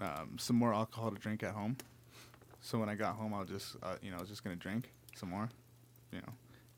um, 0.00 0.36
some 0.38 0.56
more 0.56 0.72
alcohol 0.72 1.10
to 1.10 1.18
drink 1.18 1.42
at 1.42 1.52
home. 1.52 1.76
So 2.60 2.78
when 2.78 2.88
I 2.88 2.94
got 2.94 3.16
home, 3.16 3.34
I 3.34 3.40
was 3.40 3.48
just, 3.48 3.76
uh, 3.82 3.96
you 4.02 4.10
know, 4.10 4.16
I 4.16 4.20
was 4.20 4.28
just 4.28 4.42
gonna 4.42 4.56
drink 4.56 4.90
some 5.14 5.30
more, 5.30 5.48
you 6.12 6.18
know, 6.18 6.32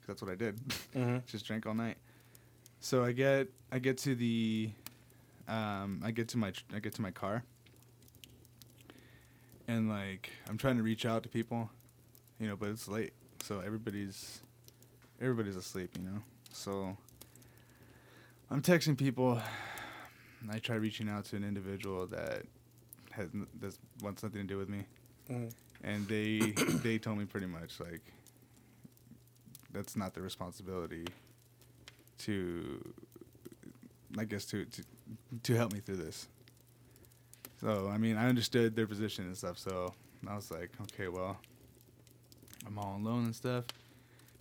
that's 0.09 0.21
what 0.23 0.31
I 0.33 0.35
did. 0.35 0.59
Mm-hmm. 0.97 1.19
just 1.27 1.47
drank 1.47 1.67
all 1.67 1.75
night. 1.75 1.99
So 2.81 3.05
I 3.05 3.12
get 3.12 3.47
I 3.71 3.79
get 3.79 3.99
to 3.99 4.15
the 4.17 4.71
um, 5.47 6.00
I 6.05 6.11
get 6.11 6.27
to 6.29 6.38
my 6.38 6.53
I 6.75 6.79
get 6.81 6.95
to 6.95 7.03
my 7.03 7.11
car, 7.12 7.45
and 9.67 9.88
like 9.88 10.31
I'm 10.49 10.59
trying 10.59 10.77
to 10.77 10.83
reach 10.83 11.05
out 11.07 11.23
to 11.25 11.29
people, 11.29 11.71
you 12.41 12.49
know, 12.49 12.57
but 12.57 12.71
it's 12.71 12.88
late, 12.88 13.12
so 13.43 13.61
everybody's 13.61 14.41
everybody's 15.21 15.57
asleep, 15.57 15.91
you 15.99 16.05
know. 16.05 16.23
So 16.53 16.97
I'm 18.50 18.62
texting 18.62 18.97
people. 18.97 19.41
I 20.50 20.59
try 20.61 20.77
reaching 20.77 21.09
out 21.09 21.25
to 21.27 21.37
an 21.37 21.43
individual 21.45 22.07
that 22.09 22.43
has 23.11 23.29
that 23.61 23.77
wants 24.03 24.23
nothing 24.23 24.41
to 24.41 24.47
do 24.47 24.57
with 24.57 24.69
me, 24.69 24.85
Mm-hmm. 25.31 25.49
and 25.85 26.09
they 26.09 26.38
they 26.83 26.99
told 26.99 27.19
me 27.19 27.25
pretty 27.27 27.47
much 27.49 27.81
like 27.81 28.00
that's 29.73 29.97
not 29.97 30.15
the 30.15 30.23
responsibility 30.23 31.07
to 32.19 32.95
I 34.19 34.25
guess 34.25 34.45
to, 34.47 34.65
to 34.65 34.83
to 35.43 35.55
help 35.55 35.73
me 35.73 35.81
through 35.81 35.97
this. 35.97 36.29
So 37.61 37.89
I 37.93 37.99
mean 37.99 38.17
I 38.17 38.29
understood 38.29 38.75
their 38.77 38.87
position 38.87 39.25
and 39.27 39.37
stuff, 39.37 39.59
so 39.59 39.95
I 40.27 40.35
was 40.35 40.51
like, 40.51 40.71
okay, 40.83 41.09
well, 41.09 41.39
I'm 42.67 42.79
all 42.79 42.97
alone 42.97 43.25
and 43.25 43.35
stuff. 43.35 43.65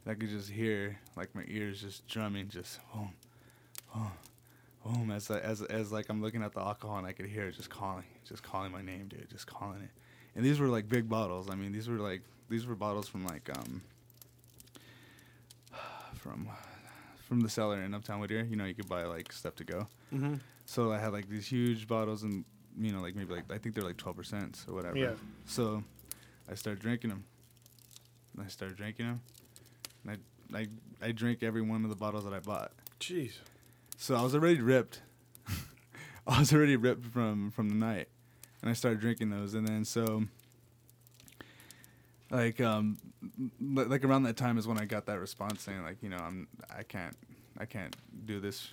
I 0.08 0.14
could 0.14 0.30
just 0.30 0.50
hear 0.50 0.98
like 1.18 1.36
my 1.36 1.44
ears 1.48 1.82
just 1.82 2.08
drumming, 2.08 2.48
just 2.48 2.80
boom, 2.94 3.12
boom, 3.94 4.12
boom, 4.84 5.12
as 5.12 5.30
as 5.30 5.62
as 5.64 5.92
like 5.92 6.06
I'm 6.10 6.22
looking 6.22 6.44
at 6.44 6.54
the 6.54 6.62
alcohol 6.62 6.98
and 6.98 7.06
I 7.06 7.12
could 7.12 7.26
hear 7.26 7.48
it 7.48 7.56
just 7.56 7.70
calling, 7.70 8.06
just 8.26 8.42
calling 8.42 8.72
my 8.72 8.82
name, 8.82 9.08
dude, 9.10 9.30
just 9.30 9.48
calling 9.48 9.82
it. 9.82 9.90
and 10.36 10.46
these 10.46 10.60
were 10.60 10.68
like 10.68 10.88
big 10.88 11.10
bottles. 11.10 11.50
I 11.50 11.56
mean, 11.56 11.74
these 11.74 11.90
were 11.90 11.98
like 11.98 12.22
these 12.50 12.66
were 12.66 12.76
bottles 12.76 13.10
from 13.10 13.26
like 13.26 13.50
um 13.58 13.82
from 16.16 16.50
from 17.28 17.42
the 17.42 17.50
cellar 17.50 17.82
in 17.82 17.94
Uptown 17.94 18.20
Whittier. 18.20 18.44
You 18.44 18.56
know, 18.56 18.66
you 18.66 18.74
could 18.74 18.90
buy 18.90 19.04
like 19.04 19.32
stuff 19.32 19.56
to 19.56 19.64
go. 19.64 19.88
Mm-hmm. 20.14 20.36
So 20.66 20.92
I 20.92 21.00
had 21.00 21.14
like 21.14 21.30
these 21.30 21.48
huge 21.48 21.88
bottles, 21.88 22.24
and 22.24 22.46
you 22.80 22.92
know, 22.92 23.02
like 23.02 23.16
maybe 23.16 23.34
like 23.34 23.52
I 23.52 23.58
think 23.58 23.76
they're 23.76 23.84
like 23.84 23.98
twelve 23.98 24.16
percent 24.16 24.66
or 24.68 24.74
whatever. 24.74 24.98
Yeah. 24.98 25.14
So 25.46 25.84
I 26.50 26.56
started 26.56 26.82
drinking 26.82 27.10
them. 27.10 27.26
And 28.36 28.46
I 28.46 28.50
started 28.50 28.78
drinking 28.78 29.08
them. 29.08 29.22
And 30.06 30.20
I 30.54 30.58
I 30.60 30.68
I 31.02 31.12
drank 31.12 31.44
every 31.44 31.62
one 31.62 31.84
of 31.84 31.90
the 31.90 31.96
bottles 31.96 32.24
that 32.24 32.34
I 32.34 32.40
bought. 32.40 32.72
Jeez. 33.00 33.34
So 33.98 34.16
I 34.16 34.22
was 34.22 34.36
already 34.36 34.62
ripped. 34.62 35.02
I 36.28 36.40
was 36.40 36.54
already 36.54 36.76
ripped 36.76 37.06
from 37.06 37.52
from 37.52 37.70
the 37.70 37.76
night, 37.76 38.08
and 38.62 38.70
I 38.70 38.74
started 38.74 39.00
drinking 39.00 39.30
those, 39.30 39.54
and 39.54 39.68
then 39.68 39.86
so. 39.86 40.26
Like 42.30 42.60
um, 42.60 42.98
like 43.62 44.04
around 44.04 44.24
that 44.24 44.36
time 44.36 44.58
is 44.58 44.68
when 44.68 44.78
I 44.78 44.86
got 44.86 45.06
that 45.06 45.20
response 45.20 45.64
saying 45.64 45.82
like 45.84 46.04
you 46.04 46.10
know 46.10 46.18
I'm 46.18 46.48
I 46.76 46.84
can't 46.84 47.16
I 47.58 47.66
can't 47.66 47.96
do 48.26 48.40
this, 48.42 48.70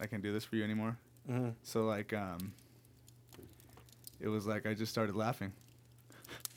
I 0.00 0.06
can't 0.06 0.22
do 0.22 0.32
this 0.32 0.44
for 0.44 0.56
you 0.56 0.64
anymore. 0.64 0.96
Mm-hmm. 1.30 1.50
So 1.62 1.84
like 1.84 2.12
um 2.12 2.52
it 4.20 4.28
was 4.28 4.46
like 4.46 4.66
I 4.66 4.74
just 4.74 4.90
started 4.90 5.14
laughing. 5.14 5.52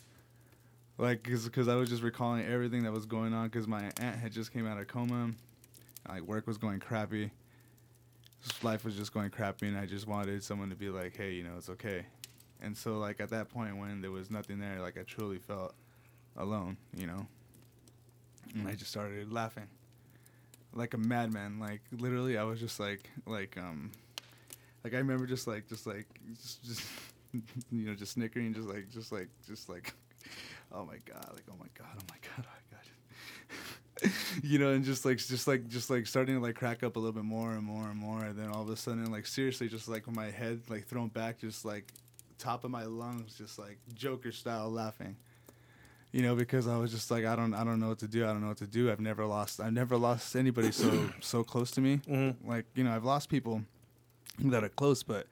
like 0.98 1.24
cuz 1.24 1.48
cuz 1.50 1.68
I 1.68 1.76
was 1.76 1.90
just 1.90 2.02
recalling 2.02 2.44
everything 2.46 2.84
that 2.84 2.92
was 2.92 3.06
going 3.06 3.34
on 3.34 3.48
cuz 3.52 3.68
my 3.68 3.92
aunt 4.00 4.16
had 4.18 4.32
just 4.32 4.52
came 4.52 4.66
out 4.66 4.80
of 4.80 4.88
coma. 4.88 5.26
and, 5.26 5.36
Like 6.10 6.24
work 6.24 6.48
was 6.48 6.58
going 6.58 6.80
crappy. 6.80 7.30
Life 8.64 8.84
was 8.84 8.96
just 8.96 9.14
going 9.14 9.30
crappy 9.30 9.68
and 9.68 9.78
I 9.78 9.86
just 9.86 10.08
wanted 10.08 10.44
someone 10.44 10.72
to 10.72 10.76
be 10.76 10.90
like, 10.90 11.16
"Hey, 11.16 11.34
you 11.36 11.44
know, 11.44 11.58
it's 11.58 11.70
okay." 11.70 12.08
And 12.60 12.76
so 12.76 12.98
like 12.98 13.20
at 13.22 13.30
that 13.30 13.50
point 13.50 13.78
when 13.78 14.02
there 14.02 14.10
was 14.10 14.32
nothing 14.32 14.58
there, 14.60 14.80
like 14.82 14.98
I 14.98 15.04
truly 15.04 15.38
felt 15.38 15.76
alone, 16.38 16.78
you 16.96 17.08
know. 17.08 17.26
And 18.54 18.68
I 18.68 18.74
just 18.74 18.92
started 18.92 19.32
laughing. 19.32 19.68
Like 20.74 20.94
a 20.94 20.98
madman, 20.98 21.60
like 21.60 21.82
literally 21.92 22.38
I 22.38 22.44
was 22.44 22.60
just 22.60 22.80
like 22.80 23.10
like 23.26 23.58
um 23.58 23.92
like 24.84 24.94
I 24.94 24.98
remember 24.98 25.26
just 25.26 25.48
like 25.48 25.68
just 25.68 25.86
like 25.86 26.08
just, 26.36 26.64
just 26.64 26.84
you 27.72 27.86
know 27.86 27.96
just 27.96 28.14
snickering 28.14 28.54
just 28.54 28.68
like 28.68 28.90
just 28.90 29.12
like 29.12 29.30
just 29.48 29.70
like 29.70 29.94
oh 30.72 30.86
my 30.86 30.98
god 31.06 31.30
like 31.34 31.44
oh 31.50 31.56
my 31.60 31.68
god 31.74 31.88
oh 31.98 32.04
my 32.10 32.18
god 32.22 32.46
oh 32.46 32.52
my 32.52 32.78
god 32.78 34.12
you 34.44 34.58
know 34.58 34.72
and 34.72 34.84
just 34.84 35.06
like 35.06 35.18
just 35.18 35.48
like 35.48 35.68
just 35.68 35.90
like 35.90 36.08
starting 36.08 36.36
to 36.36 36.42
like 36.42 36.56
crack 36.56 36.84
up 36.84 36.96
a 36.96 37.00
little 37.00 37.14
bit 37.14 37.24
more 37.24 37.52
and 37.52 37.64
more 37.64 37.84
and 37.84 37.98
more 37.98 38.24
and 38.24 38.38
then 38.38 38.50
all 38.50 38.62
of 38.64 38.70
a 38.70 38.76
sudden 38.76 39.12
like 39.12 39.26
seriously 39.26 39.68
just 39.68 39.88
like 39.88 40.08
my 40.08 40.30
head 40.32 40.62
like 40.70 40.86
thrown 40.88 41.08
back 41.10 41.40
just 41.40 41.66
like 41.66 41.92
top 42.38 42.64
of 42.64 42.72
my 42.72 42.84
lungs 42.84 43.36
just 43.36 43.60
like 43.60 43.78
joker 43.94 44.32
style 44.32 44.70
laughing 44.70 45.16
you 46.12 46.22
know 46.22 46.36
because 46.36 46.68
i 46.68 46.78
was 46.78 46.92
just 46.92 47.10
like 47.12 47.26
i 47.26 47.36
don't 47.36 47.54
i 47.54 47.64
don't 47.64 47.80
know 47.80 47.90
what 47.90 48.00
to 48.00 48.08
do 48.08 48.24
i 48.26 48.28
don't 48.28 48.42
know 48.42 48.48
what 48.50 48.58
to 48.58 48.68
do 48.68 48.92
i've 48.92 49.00
never 49.00 49.26
lost 49.26 49.60
i've 49.62 49.74
never 49.74 49.96
lost 49.98 50.36
anybody 50.36 50.72
so 50.72 51.10
so 51.20 51.44
close 51.44 51.72
to 51.72 51.82
me 51.82 52.02
Mm-hmm. 52.08 52.50
like 52.50 52.66
you 52.76 52.84
know 52.84 52.94
i've 52.96 53.06
lost 53.06 53.30
people 53.30 53.64
that 54.40 54.64
are 54.64 54.70
close 54.70 55.04
but 55.04 55.28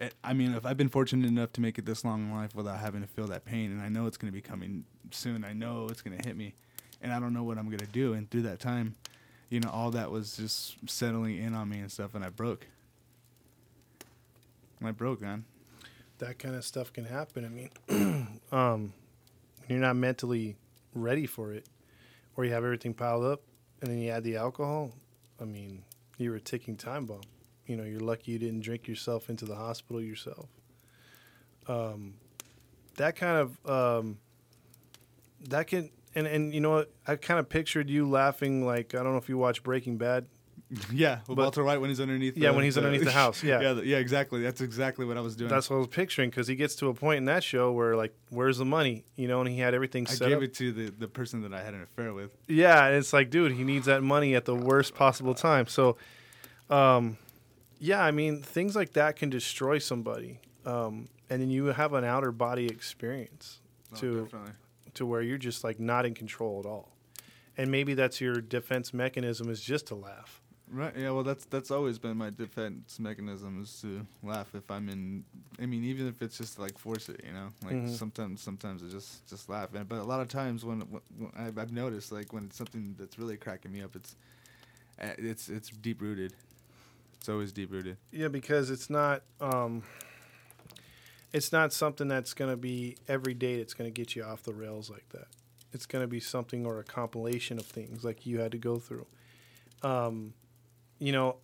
it, 0.00 0.14
i 0.24 0.32
mean 0.32 0.54
if 0.54 0.64
i've 0.64 0.76
been 0.76 0.88
fortunate 0.88 1.26
enough 1.28 1.52
to 1.52 1.60
make 1.60 1.78
it 1.78 1.84
this 1.86 2.04
long 2.04 2.22
in 2.30 2.34
life 2.34 2.54
without 2.54 2.78
having 2.78 3.02
to 3.02 3.08
feel 3.08 3.26
that 3.26 3.44
pain 3.44 3.70
and 3.70 3.80
i 3.82 3.88
know 3.88 4.06
it's 4.06 4.16
going 4.16 4.30
to 4.32 4.34
be 4.34 4.40
coming 4.42 4.84
soon 5.10 5.44
i 5.44 5.52
know 5.52 5.86
it's 5.90 6.02
going 6.02 6.16
to 6.16 6.26
hit 6.26 6.36
me 6.36 6.54
and 7.02 7.12
i 7.12 7.20
don't 7.20 7.32
know 7.32 7.42
what 7.44 7.58
i'm 7.58 7.66
going 7.66 7.78
to 7.78 7.86
do 7.86 8.12
and 8.14 8.30
through 8.30 8.42
that 8.42 8.58
time 8.60 8.94
you 9.50 9.60
know 9.60 9.68
all 9.70 9.90
that 9.90 10.10
was 10.10 10.36
just 10.36 10.76
settling 10.86 11.36
in 11.36 11.54
on 11.54 11.68
me 11.68 11.78
and 11.80 11.92
stuff 11.92 12.14
and 12.14 12.24
i 12.24 12.28
broke 12.30 12.66
i 14.82 14.90
broke 14.90 15.20
man 15.20 15.44
That 16.18 16.38
kind 16.38 16.54
of 16.54 16.64
stuff 16.64 16.92
can 16.92 17.04
happen. 17.06 17.44
I 17.44 17.48
mean, 17.48 18.28
um, 18.52 18.92
when 19.66 19.78
you're 19.78 19.86
not 19.86 19.96
mentally 19.96 20.56
ready 20.94 21.26
for 21.26 21.52
it, 21.52 21.66
or 22.36 22.44
you 22.44 22.52
have 22.52 22.64
everything 22.64 22.94
piled 22.94 23.24
up, 23.24 23.42
and 23.80 23.90
then 23.90 23.98
you 23.98 24.10
add 24.10 24.24
the 24.24 24.36
alcohol. 24.36 24.92
I 25.40 25.44
mean, 25.44 25.84
you're 26.18 26.36
a 26.36 26.40
ticking 26.40 26.76
time 26.76 27.06
bomb. 27.06 27.22
You 27.66 27.76
know, 27.76 27.84
you're 27.84 28.00
lucky 28.00 28.32
you 28.32 28.38
didn't 28.38 28.60
drink 28.60 28.86
yourself 28.86 29.30
into 29.30 29.44
the 29.44 29.54
hospital 29.54 30.02
yourself. 30.02 30.48
Um, 31.66 32.14
that 32.96 33.16
kind 33.16 33.38
of 33.38 33.70
um, 33.70 34.18
that 35.48 35.66
can 35.66 35.90
and 36.14 36.26
and 36.26 36.54
you 36.54 36.60
know 36.60 36.70
what? 36.70 36.92
I 37.06 37.16
kind 37.16 37.40
of 37.40 37.48
pictured 37.48 37.88
you 37.88 38.08
laughing 38.08 38.64
like 38.64 38.94
I 38.94 39.02
don't 39.02 39.12
know 39.12 39.18
if 39.18 39.28
you 39.28 39.38
watch 39.38 39.62
Breaking 39.62 39.96
Bad. 39.96 40.26
yeah 40.92 41.18
But- 41.26 41.36
walter 41.36 41.62
white 41.62 41.80
when 41.80 41.90
he's 41.90 42.00
underneath 42.00 42.36
Yeah, 42.36 42.48
the- 42.50 42.54
when 42.56 42.64
he's 42.64 42.76
underneath 42.78 43.04
the 43.04 43.10
house, 43.22 43.42
yeah. 43.42 43.60
yeah 43.60 43.80
yeah 43.82 43.98
exactly 43.98 44.42
that's 44.42 44.60
exactly 44.60 45.04
what 45.04 45.16
i 45.16 45.20
was 45.20 45.36
doing 45.36 45.50
That's 45.50 45.68
what 45.68 45.76
I 45.76 45.78
was 45.80 45.88
picturing 45.88 46.30
because 46.30 46.46
he 46.48 46.54
gets 46.56 46.74
to 46.76 46.88
a 46.88 46.94
point 46.94 47.18
in 47.18 47.24
that 47.26 47.44
show 47.44 47.70
where 47.72 47.96
like, 47.96 48.14
where's 48.30 48.58
the 48.58 48.64
money? 48.64 49.04
You 49.16 49.28
know, 49.28 49.40
and 49.40 49.48
he 49.48 49.58
had 49.58 49.74
everything 49.74 50.06
set 50.06 50.14
i 50.14 50.16
set 50.16 50.28
gave 50.28 50.36
up. 50.38 50.42
it 50.44 50.54
to 50.54 50.72
the, 50.72 50.90
the 50.90 51.08
person 51.08 51.42
that 51.42 51.52
i 51.52 51.62
had 51.62 51.74
an 51.74 51.82
affair 51.82 52.12
with 52.14 52.30
Yeah, 52.48 52.86
and 52.86 52.96
it's 52.96 53.12
like, 53.12 53.30
dude, 53.30 53.52
he 53.52 53.62
needs 53.64 53.86
that 53.86 54.02
money 54.02 54.34
at 54.34 54.46
the 54.46 54.54
worst 54.54 54.94
possible 54.94 55.34
time. 55.34 55.66
So, 55.66 55.96
um, 56.70 57.18
yeah, 57.78 58.02
I 58.02 58.10
mean, 58.10 58.40
things 58.42 58.74
like 58.74 58.94
that 58.94 59.16
can 59.16 59.28
destroy 59.30 59.78
somebody, 59.78 60.40
um, 60.64 61.08
and 61.28 61.42
then 61.42 61.50
you 61.50 61.66
have 61.66 61.92
an 61.92 62.04
outer 62.04 62.32
body 62.32 62.66
experience 62.66 63.60
Oh, 63.92 63.96
to 63.98 64.22
definitely. 64.24 64.52
to 64.94 65.04
where 65.06 65.20
you're 65.22 65.38
just 65.38 65.62
like 65.62 65.78
not 65.78 66.06
in 66.06 66.14
control 66.14 66.60
at 66.60 66.66
all, 66.66 66.96
and 67.58 67.70
maybe 67.70 67.92
that's 67.94 68.20
your 68.20 68.40
defense 68.40 68.94
mechanism 68.94 69.50
is 69.50 69.60
just 69.60 69.86
to 69.88 69.94
laugh. 69.94 70.40
Right. 70.74 70.92
Yeah. 70.96 71.10
Well, 71.10 71.22
that's 71.22 71.44
that's 71.44 71.70
always 71.70 72.00
been 72.00 72.16
my 72.16 72.30
defense 72.30 72.98
mechanism 72.98 73.62
is 73.62 73.80
to 73.82 74.04
laugh 74.24 74.52
if 74.56 74.68
I'm 74.68 74.88
in. 74.88 75.24
I 75.62 75.66
mean, 75.66 75.84
even 75.84 76.08
if 76.08 76.20
it's 76.20 76.36
just 76.36 76.58
like 76.58 76.76
force 76.78 77.08
it, 77.08 77.20
you 77.24 77.32
know. 77.32 77.48
Like 77.64 77.76
Mhm. 77.76 77.90
sometimes, 77.90 78.40
sometimes 78.40 78.82
I 78.82 78.88
just 78.88 79.24
just 79.28 79.48
laugh. 79.48 79.72
And, 79.72 79.88
but 79.88 79.98
a 80.00 80.02
lot 80.02 80.20
of 80.20 80.26
times 80.26 80.64
when, 80.64 80.80
when, 80.80 81.00
when 81.16 81.30
I've, 81.36 81.58
I've 81.58 81.72
noticed 81.72 82.10
like 82.10 82.32
when 82.32 82.46
it's 82.46 82.56
something 82.56 82.96
that's 82.98 83.20
really 83.20 83.36
cracking 83.36 83.72
me 83.72 83.82
up, 83.82 83.94
it's 83.94 84.16
uh, 85.00 85.10
it's 85.16 85.48
it's 85.48 85.68
deep 85.68 86.02
rooted. 86.02 86.32
It's 87.18 87.28
always 87.28 87.52
deep 87.52 87.70
rooted. 87.70 87.96
Yeah, 88.10 88.26
because 88.28 88.68
it's 88.68 88.90
not 88.90 89.22
um, 89.40 89.84
it's 91.32 91.52
not 91.52 91.72
something 91.72 92.08
that's 92.08 92.34
going 92.34 92.50
to 92.50 92.56
be 92.56 92.96
every 93.06 93.34
day 93.34 93.58
that's 93.58 93.74
going 93.74 93.88
to 93.92 93.94
get 93.94 94.16
you 94.16 94.24
off 94.24 94.42
the 94.42 94.52
rails 94.52 94.90
like 94.90 95.08
that. 95.10 95.28
It's 95.72 95.86
going 95.86 96.02
to 96.02 96.08
be 96.08 96.18
something 96.18 96.66
or 96.66 96.80
a 96.80 96.84
compilation 96.84 97.58
of 97.60 97.66
things 97.66 98.02
like 98.02 98.26
you 98.26 98.40
had 98.40 98.50
to 98.50 98.58
go 98.58 98.78
through. 98.78 99.06
Um, 99.84 100.34
you 101.04 101.12
know, 101.12 101.36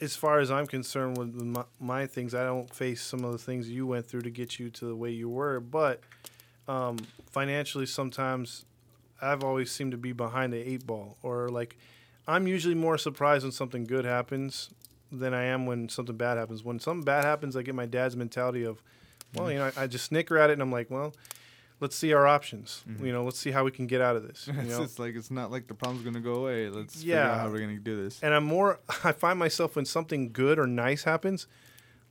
as 0.00 0.16
far 0.16 0.40
as 0.40 0.50
I'm 0.50 0.66
concerned 0.66 1.18
with 1.18 1.34
my, 1.34 1.64
my 1.78 2.06
things, 2.06 2.34
I 2.34 2.44
don't 2.44 2.72
face 2.74 3.02
some 3.02 3.24
of 3.24 3.32
the 3.32 3.38
things 3.38 3.68
you 3.68 3.86
went 3.86 4.06
through 4.06 4.22
to 4.22 4.30
get 4.30 4.58
you 4.58 4.70
to 4.70 4.86
the 4.86 4.96
way 4.96 5.10
you 5.10 5.28
were, 5.28 5.60
but 5.60 6.00
um, 6.66 6.96
financially, 7.30 7.84
sometimes 7.84 8.64
I've 9.20 9.44
always 9.44 9.70
seemed 9.70 9.90
to 9.92 9.98
be 9.98 10.12
behind 10.12 10.52
the 10.54 10.66
eight 10.66 10.86
ball, 10.86 11.18
or 11.22 11.50
like 11.50 11.76
I'm 12.26 12.46
usually 12.48 12.74
more 12.74 12.96
surprised 12.96 13.44
when 13.44 13.52
something 13.52 13.84
good 13.84 14.06
happens 14.06 14.70
than 15.10 15.34
I 15.34 15.44
am 15.44 15.66
when 15.66 15.90
something 15.90 16.16
bad 16.16 16.38
happens. 16.38 16.64
When 16.64 16.80
something 16.80 17.04
bad 17.04 17.24
happens, 17.24 17.54
I 17.54 17.62
get 17.62 17.74
my 17.74 17.86
dad's 17.86 18.16
mentality 18.16 18.64
of, 18.64 18.82
well, 19.34 19.52
you 19.52 19.58
know, 19.58 19.70
I, 19.76 19.82
I 19.82 19.86
just 19.88 20.06
snicker 20.06 20.38
at 20.38 20.48
it 20.48 20.54
and 20.54 20.62
I'm 20.62 20.72
like, 20.72 20.90
well, 20.90 21.12
let's 21.82 21.96
see 21.96 22.12
our 22.14 22.26
options. 22.26 22.84
Mhm. 22.88 23.04
You 23.06 23.12
know, 23.12 23.24
let's 23.24 23.38
see 23.38 23.50
how 23.50 23.64
we 23.64 23.70
can 23.72 23.86
get 23.86 24.00
out 24.00 24.16
of 24.16 24.22
this. 24.26 24.46
You 24.52 24.58
it's, 24.60 24.68
know? 24.70 24.82
it's 24.84 24.98
like 24.98 25.14
it's 25.16 25.30
not 25.30 25.50
like 25.50 25.66
the 25.66 25.74
problem's 25.74 26.04
gonna 26.04 26.20
go 26.20 26.34
away. 26.42 26.68
Let's 26.70 26.94
figure 26.96 27.16
Yeah. 27.16 27.30
out 27.32 27.40
how 27.40 27.50
we're 27.50 27.60
gonna 27.60 27.78
do 27.78 28.02
this. 28.02 28.22
and 28.22 28.32
I'm 28.34 28.44
more. 28.44 28.80
I 29.04 29.12
find 29.12 29.38
myself 29.38 29.76
when 29.76 29.84
something 29.84 30.32
good 30.32 30.58
or 30.58 30.66
nice 30.66 31.02
happens, 31.04 31.46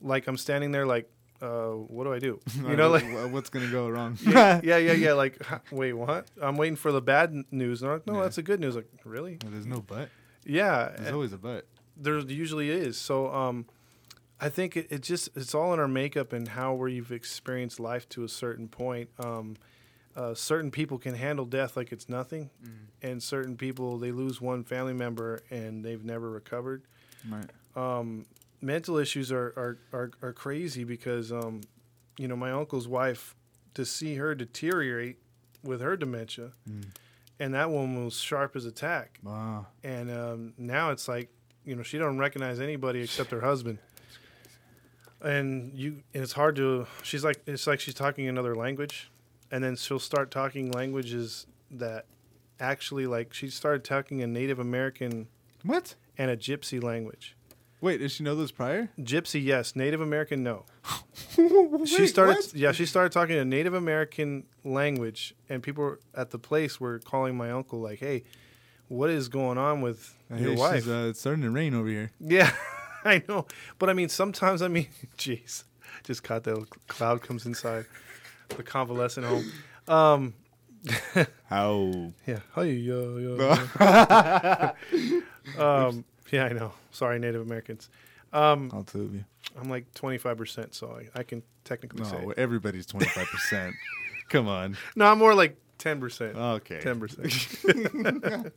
like 0.01 0.27
I'm 0.27 0.37
standing 0.37 0.71
there, 0.71 0.85
like, 0.85 1.09
uh, 1.41 1.69
what 1.95 2.03
do 2.03 2.13
I 2.13 2.19
do? 2.19 2.39
You 2.69 2.75
know, 2.75 2.89
like. 2.89 3.05
What's 3.33 3.49
gonna 3.49 3.71
go 3.71 3.89
wrong? 3.89 4.17
yeah, 4.21 4.59
yeah, 4.63 4.77
yeah, 4.77 4.93
yeah. 4.93 5.13
Like, 5.13 5.41
wait, 5.71 5.93
what? 5.93 6.27
I'm 6.41 6.57
waiting 6.57 6.75
for 6.75 6.91
the 6.91 7.01
bad 7.01 7.33
news. 7.51 7.81
And 7.81 7.89
I'm 7.91 7.97
like, 7.97 8.07
no, 8.07 8.13
Yeah. 8.17 8.21
that's 8.23 8.35
the 8.35 8.43
good 8.43 8.59
news. 8.59 8.75
Like, 8.75 8.89
really? 9.05 9.37
Well, 9.41 9.51
there's 9.51 9.65
no 9.65 9.81
but. 9.81 10.09
Yeah, 10.45 10.91
There's 10.97 11.13
always 11.13 11.33
a 11.33 11.37
but. 11.37 11.65
there 11.97 12.17
usually 12.19 12.69
is. 12.69 12.97
So, 12.97 13.31
um, 13.33 13.65
I 14.41 14.50
think 14.50 14.75
it, 14.75 14.88
it 14.89 15.01
just 15.03 15.29
it's 15.36 15.53
all 15.53 15.74
in 15.74 15.79
our 15.79 15.88
makeup 15.88 16.33
and 16.33 16.48
how 16.48 16.74
we've 16.74 17.12
experienced 17.12 17.79
life 17.79 18.10
to 18.10 18.24
a 18.24 18.29
certain 18.29 18.67
point. 18.67 19.10
Um, 19.19 19.55
uh, 20.15 20.33
certain 20.33 20.71
people 20.71 20.98
can 20.98 21.13
handle 21.15 21.45
death 21.45 21.77
like 21.77 21.91
it's 21.91 22.10
nothing, 22.10 22.50
and 23.01 23.21
certain 23.24 23.55
people 23.55 23.98
they 23.98 24.12
lose 24.12 24.41
one 24.41 24.63
family 24.63 24.93
member 24.93 25.41
and 25.50 25.86
they've 25.86 26.03
never 26.03 26.29
recovered. 26.29 26.83
Right. 27.29 27.45
Um, 27.75 28.25
mental 28.62 28.98
issues 28.98 29.31
are 29.31 29.53
are, 29.55 29.77
are, 29.93 30.12
are 30.21 30.33
crazy 30.33 30.83
because 30.83 31.31
um, 31.31 31.62
you 32.17 32.27
know 32.27 32.36
my 32.36 32.51
uncle's 32.51 32.88
wife 32.88 33.36
to 33.75 33.86
see 33.86 34.15
her 34.15 34.36
deteriorate 34.36 35.17
with 35.63 35.79
her 35.81 35.95
dementia, 35.95 36.51
Mm. 36.69 36.86
and 37.39 37.53
that 37.53 37.69
woman 37.69 38.03
was 38.03 38.15
sharp 38.19 38.55
as 38.55 38.65
a 38.65 38.71
tack, 38.71 39.19
Wow. 39.24 39.67
and 39.83 40.10
um, 40.12 40.53
now 40.57 40.89
it's 40.91 41.07
like 41.07 41.29
you 41.63 41.75
know 41.75 41.83
she 41.83 41.98
don't 42.00 42.17
recognize 42.17 42.60
anybody 42.60 43.01
except 43.01 43.31
her 43.31 43.41
husband. 43.41 43.77
And 45.23 45.71
you, 45.77 46.03
and 46.13 46.23
it's 46.23 46.33
hard 46.33 46.55
to. 46.57 46.87
She's 47.03 47.23
like, 47.23 47.41
it's 47.45 47.67
like 47.67 47.79
she's 47.79 47.93
talking 47.93 48.27
another 48.27 48.55
language, 48.55 49.11
and 49.51 49.63
then 49.63 49.75
she'll 49.75 49.99
start 49.99 50.31
talking 50.31 50.71
languages 50.71 51.45
that 51.71 52.05
actually, 52.59 53.05
like, 53.07 53.33
she 53.33 53.49
started 53.49 53.83
talking 53.83 54.21
a 54.21 54.27
Native 54.27 54.59
American 54.59 55.27
What? 55.63 55.95
and 56.17 56.29
a 56.31 56.37
Gypsy 56.37 56.81
language. 56.81 57.35
Wait, 57.81 57.97
did 57.99 58.11
she 58.11 58.23
know 58.23 58.35
those 58.35 58.51
prior? 58.51 58.89
Gypsy, 58.99 59.43
yes. 59.43 59.75
Native 59.75 60.01
American, 60.01 60.43
no. 60.43 60.65
she 61.85 62.05
started, 62.05 62.35
what? 62.35 62.53
yeah, 62.53 62.71
she 62.71 62.85
started 62.85 63.11
talking 63.11 63.37
a 63.37 63.45
Native 63.45 63.73
American 63.73 64.43
language, 64.63 65.33
and 65.49 65.63
people 65.63 65.97
at 66.13 66.29
the 66.31 66.37
place 66.39 66.79
were 66.79 66.99
calling 66.99 67.35
my 67.35 67.49
uncle 67.51 67.79
like, 67.79 67.99
"Hey, 67.99 68.23
what 68.87 69.09
is 69.09 69.29
going 69.29 69.57
on 69.57 69.81
with 69.81 70.15
Hey, 70.29 70.41
your 70.41 70.55
wife?" 70.55 70.87
Uh, 70.87 71.07
it's 71.09 71.19
starting 71.21 71.41
to 71.41 71.49
rain 71.49 71.73
over 71.73 71.87
here. 71.89 72.11
yeah, 72.19 72.51
I 73.05 73.24
know, 73.27 73.46
but 73.79 73.89
I 73.89 73.93
mean, 73.93 74.10
sometimes 74.10 74.62
I 74.62 74.67
mean, 74.67 74.88
jeez, 75.17 75.63
just 76.03 76.24
caught 76.24 76.43
that 76.43 76.67
cloud 76.88 77.22
comes 77.22 77.46
inside 77.46 77.86
the 78.50 78.63
convalescent 78.63 79.25
home. 79.25 79.51
Um, 79.88 80.34
How? 81.46 82.12
yeah, 82.27 82.39
hi, 82.51 82.63
yo, 82.63 83.17
yo. 83.17 83.34
um, 85.58 86.05
yeah, 86.31 86.46
I 86.46 86.53
know. 86.53 86.74
Sorry, 86.91 87.20
Native 87.20 87.41
Americans. 87.41 87.89
Um, 88.34 88.72
I'll 88.74 88.84
tell 88.84 89.01
you. 89.01 89.25
I'm 89.60 89.70
like 89.70 89.91
25%, 89.93 90.74
so 90.74 90.98
I, 90.98 91.20
I 91.20 91.24
can 91.24 91.43
technically 91.65 92.05
say. 92.05 92.24
No, 92.24 92.31
everybody's 92.38 92.86
twenty 92.86 93.08
five 93.08 93.27
percent. 93.27 93.75
Come 94.29 94.48
on. 94.48 94.77
No, 94.96 95.05
I'm 95.08 95.17
more 95.20 95.36
like 95.36 95.58
10%. 95.79 96.36
Okay. 96.36 96.79
10%. 96.79 98.51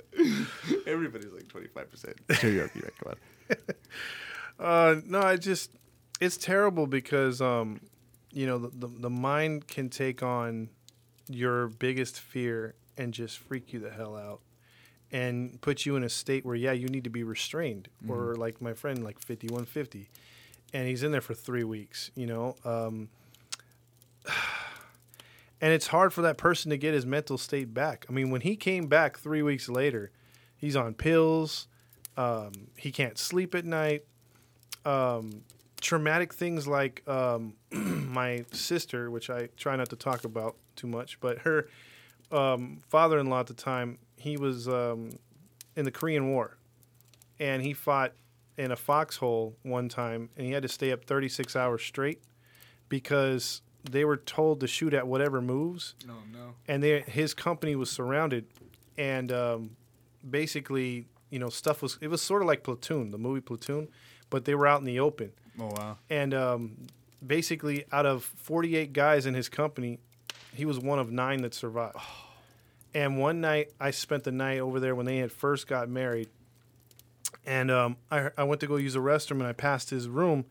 Everybody's 0.87 1.33
like 1.33 1.49
twenty 1.49 1.67
five 1.67 1.91
percent. 1.91 2.17
Cherokee, 2.35 2.81
right? 2.83 2.93
Come 3.03 3.13
on. 3.13 3.17
Uh, 4.59 4.97
no, 5.07 5.21
I 5.21 5.37
just, 5.37 5.71
it's 6.21 6.37
terrible 6.37 6.87
because, 6.87 7.41
um, 7.41 7.81
you 8.33 8.47
know, 8.47 8.59
the, 8.59 8.69
the, 8.69 8.87
the 8.87 9.11
mind 9.11 9.67
can 9.67 9.89
take 9.89 10.23
on 10.23 10.69
your 11.29 11.69
biggest 11.69 12.21
fear 12.21 12.75
and 12.97 13.13
just 13.13 13.39
freak 13.39 13.73
you 13.73 13.81
the 13.81 13.91
hell 13.91 14.17
out 14.17 14.41
and 15.13 15.61
put 15.61 15.87
you 15.87 15.97
in 15.97 16.03
a 16.03 16.09
state 16.09 16.45
where, 16.45 16.57
yeah, 16.57 16.73
you 16.73 16.89
need 16.89 17.05
to 17.05 17.11
be 17.11 17.23
restrained. 17.23 17.89
Or 18.09 18.35
like 18.35 18.61
my 18.61 18.73
friend, 18.73 19.05
like 19.05 19.19
5150, 19.19 20.09
and 20.73 20.89
he's 20.89 21.03
in 21.03 21.13
there 21.13 21.21
for 21.21 21.35
three 21.35 21.65
weeks, 21.65 22.11
you 22.17 22.27
know? 22.27 22.57
Um, 22.65 23.09
and 25.61 25.73
it's 25.73 25.87
hard 25.89 26.13
for 26.13 26.23
that 26.23 26.37
person 26.37 26.71
to 26.71 26.77
get 26.77 26.95
his 26.95 27.07
mental 27.07 27.39
state 27.39 27.73
back. 27.73 28.07
I 28.09 28.13
mean, 28.13 28.31
when 28.31 28.41
he 28.41 28.57
came 28.57 28.87
back 28.87 29.19
three 29.19 29.43
weeks 29.43 29.69
later, 29.69 30.11
he's 30.57 30.75
on 30.75 30.95
pills. 30.95 31.69
Um, 32.17 32.69
he 32.77 32.91
can't 32.91 33.19
sleep 33.19 33.55
at 33.55 33.65
night. 33.65 34.05
Um, 34.85 35.43
traumatic 35.81 36.33
things 36.33 36.67
like 36.67 37.07
um, 37.09 37.55
my 37.71 38.45
sister, 38.53 39.11
which 39.11 39.31
I 39.31 39.49
try 39.57 39.77
not 39.77 39.91
to 39.91 39.97
talk 39.97 40.25
about 40.25 40.57
too 40.77 40.87
much, 40.87 41.21
but 41.21 41.39
her 41.41 41.69
um, 42.33 42.79
father-in-law 42.89 43.41
at 43.41 43.47
the 43.47 43.55
time, 43.55 43.99
he 44.17 44.37
was 44.37 44.67
um, 44.69 45.11
in 45.77 45.85
the 45.85 45.91
Korean 45.91 46.31
War, 46.31 46.57
and 47.39 47.63
he 47.63 47.73
fought 47.73 48.13
in 48.57 48.73
a 48.73 48.77
foxhole 48.77 49.57
one 49.63 49.89
time, 49.89 50.31
and 50.37 50.47
he 50.47 50.53
had 50.53 50.63
to 50.63 50.69
stay 50.69 50.93
up 50.93 51.05
36 51.05 51.55
hours 51.57 51.83
straight 51.83 52.23
because 52.89 53.63
they 53.91 54.05
were 54.05 54.17
told 54.17 54.61
to 54.61 54.67
shoot 54.67 54.95
at 54.95 55.07
whatever 55.07 55.43
moves. 55.43 55.95
No, 56.07 56.15
no. 56.33 56.55
and 56.67 56.83
they 56.83 57.03
his 57.03 57.35
company 57.35 57.77
was 57.77 57.91
surrounded, 57.91 58.47
and 58.97 59.31
um, 59.33 59.77
basically, 60.29 61.07
you 61.31 61.39
know, 61.39 61.49
stuff 61.49 61.83
was 61.83 61.99
it 62.01 62.09
was 62.09 62.23
sort 62.23 62.43
of 62.43 62.49
like 62.49 62.63
Platoon, 62.63 63.11
the 63.11 63.19
movie 63.19 63.41
Platoon, 63.41 63.89
but 64.35 64.45
they 64.47 64.55
were 64.57 64.67
out 64.67 64.81
in 64.81 64.85
the 64.85 64.99
open, 64.99 65.31
Oh 65.61 65.67
wow. 65.77 65.97
and 66.11 66.35
um, 66.35 66.77
basically, 67.25 67.85
out 67.93 68.05
of 68.05 68.25
48 68.25 68.93
guys 68.93 69.27
in 69.27 69.35
his 69.35 69.49
company, 69.49 70.01
he 70.53 70.65
was 70.65 70.81
one 70.81 70.99
of 70.99 71.13
nine 71.13 71.43
that 71.43 71.55
survived. 71.55 71.97
And 72.97 73.19
one 73.19 73.41
night, 73.41 73.73
I 73.81 73.91
spent 73.91 74.23
the 74.23 74.31
night 74.31 74.61
over 74.61 74.79
there 74.79 74.95
when 74.95 75.05
they 75.05 75.17
had 75.19 75.33
first 75.33 75.67
got 75.67 75.89
married, 75.89 76.29
and 77.47 77.71
um, 77.71 77.97
I 78.11 78.31
I 78.37 78.45
went 78.45 78.61
to 78.61 78.67
go 78.67 78.77
use 78.77 78.95
the 78.95 79.01
restroom, 79.01 79.39
and 79.41 79.47
I 79.47 79.53
passed 79.53 79.91
his 79.91 80.09
room, 80.09 80.45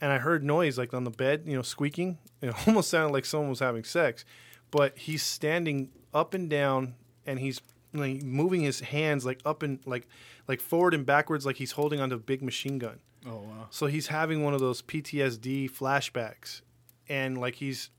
and 0.00 0.12
I 0.12 0.18
heard 0.18 0.44
noise 0.44 0.78
like 0.78 0.94
on 0.94 1.02
the 1.04 1.10
bed, 1.10 1.42
you 1.46 1.56
know, 1.56 1.62
squeaking. 1.62 2.18
It 2.42 2.54
almost 2.68 2.90
sounded 2.90 3.12
like 3.14 3.24
someone 3.24 3.48
was 3.48 3.60
having 3.60 3.84
sex, 3.84 4.24
but 4.70 4.98
he's 4.98 5.22
standing 5.22 5.90
up 6.12 6.34
and 6.34 6.48
down, 6.50 6.94
and 7.26 7.38
he's 7.38 7.60
like 7.94 8.22
moving 8.22 8.60
his 8.60 8.80
hands 8.80 9.24
like 9.24 9.40
up 9.44 9.62
and 9.62 9.78
like 9.86 10.06
like 10.46 10.60
forward 10.60 10.94
and 10.94 11.04
backwards, 11.06 11.44
like 11.46 11.56
he's 11.56 11.72
holding 11.72 12.00
onto 12.00 12.14
a 12.16 12.18
big 12.18 12.42
machine 12.42 12.78
gun. 12.78 12.98
Oh 13.26 13.36
wow. 13.36 13.66
So 13.70 13.86
he's 13.86 14.08
having 14.08 14.42
one 14.44 14.54
of 14.54 14.60
those 14.60 14.82
PTSD 14.82 15.70
flashbacks, 15.70 16.60
and 17.08 17.38
like 17.38 17.54
he's 17.56 17.90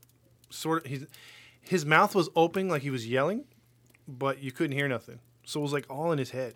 sort 0.49 0.85
of 0.85 0.91
he's 0.91 1.05
his 1.61 1.85
mouth 1.85 2.13
was 2.15 2.29
open 2.35 2.67
like 2.67 2.81
he 2.83 2.89
was 2.91 3.07
yelling, 3.07 3.45
but 4.07 4.41
you 4.43 4.51
couldn't 4.51 4.75
hear 4.77 4.87
nothing. 4.87 5.19
So 5.45 5.59
it 5.59 5.63
was 5.63 5.73
like 5.73 5.85
all 5.89 6.11
in 6.11 6.19
his 6.19 6.31
head, 6.31 6.55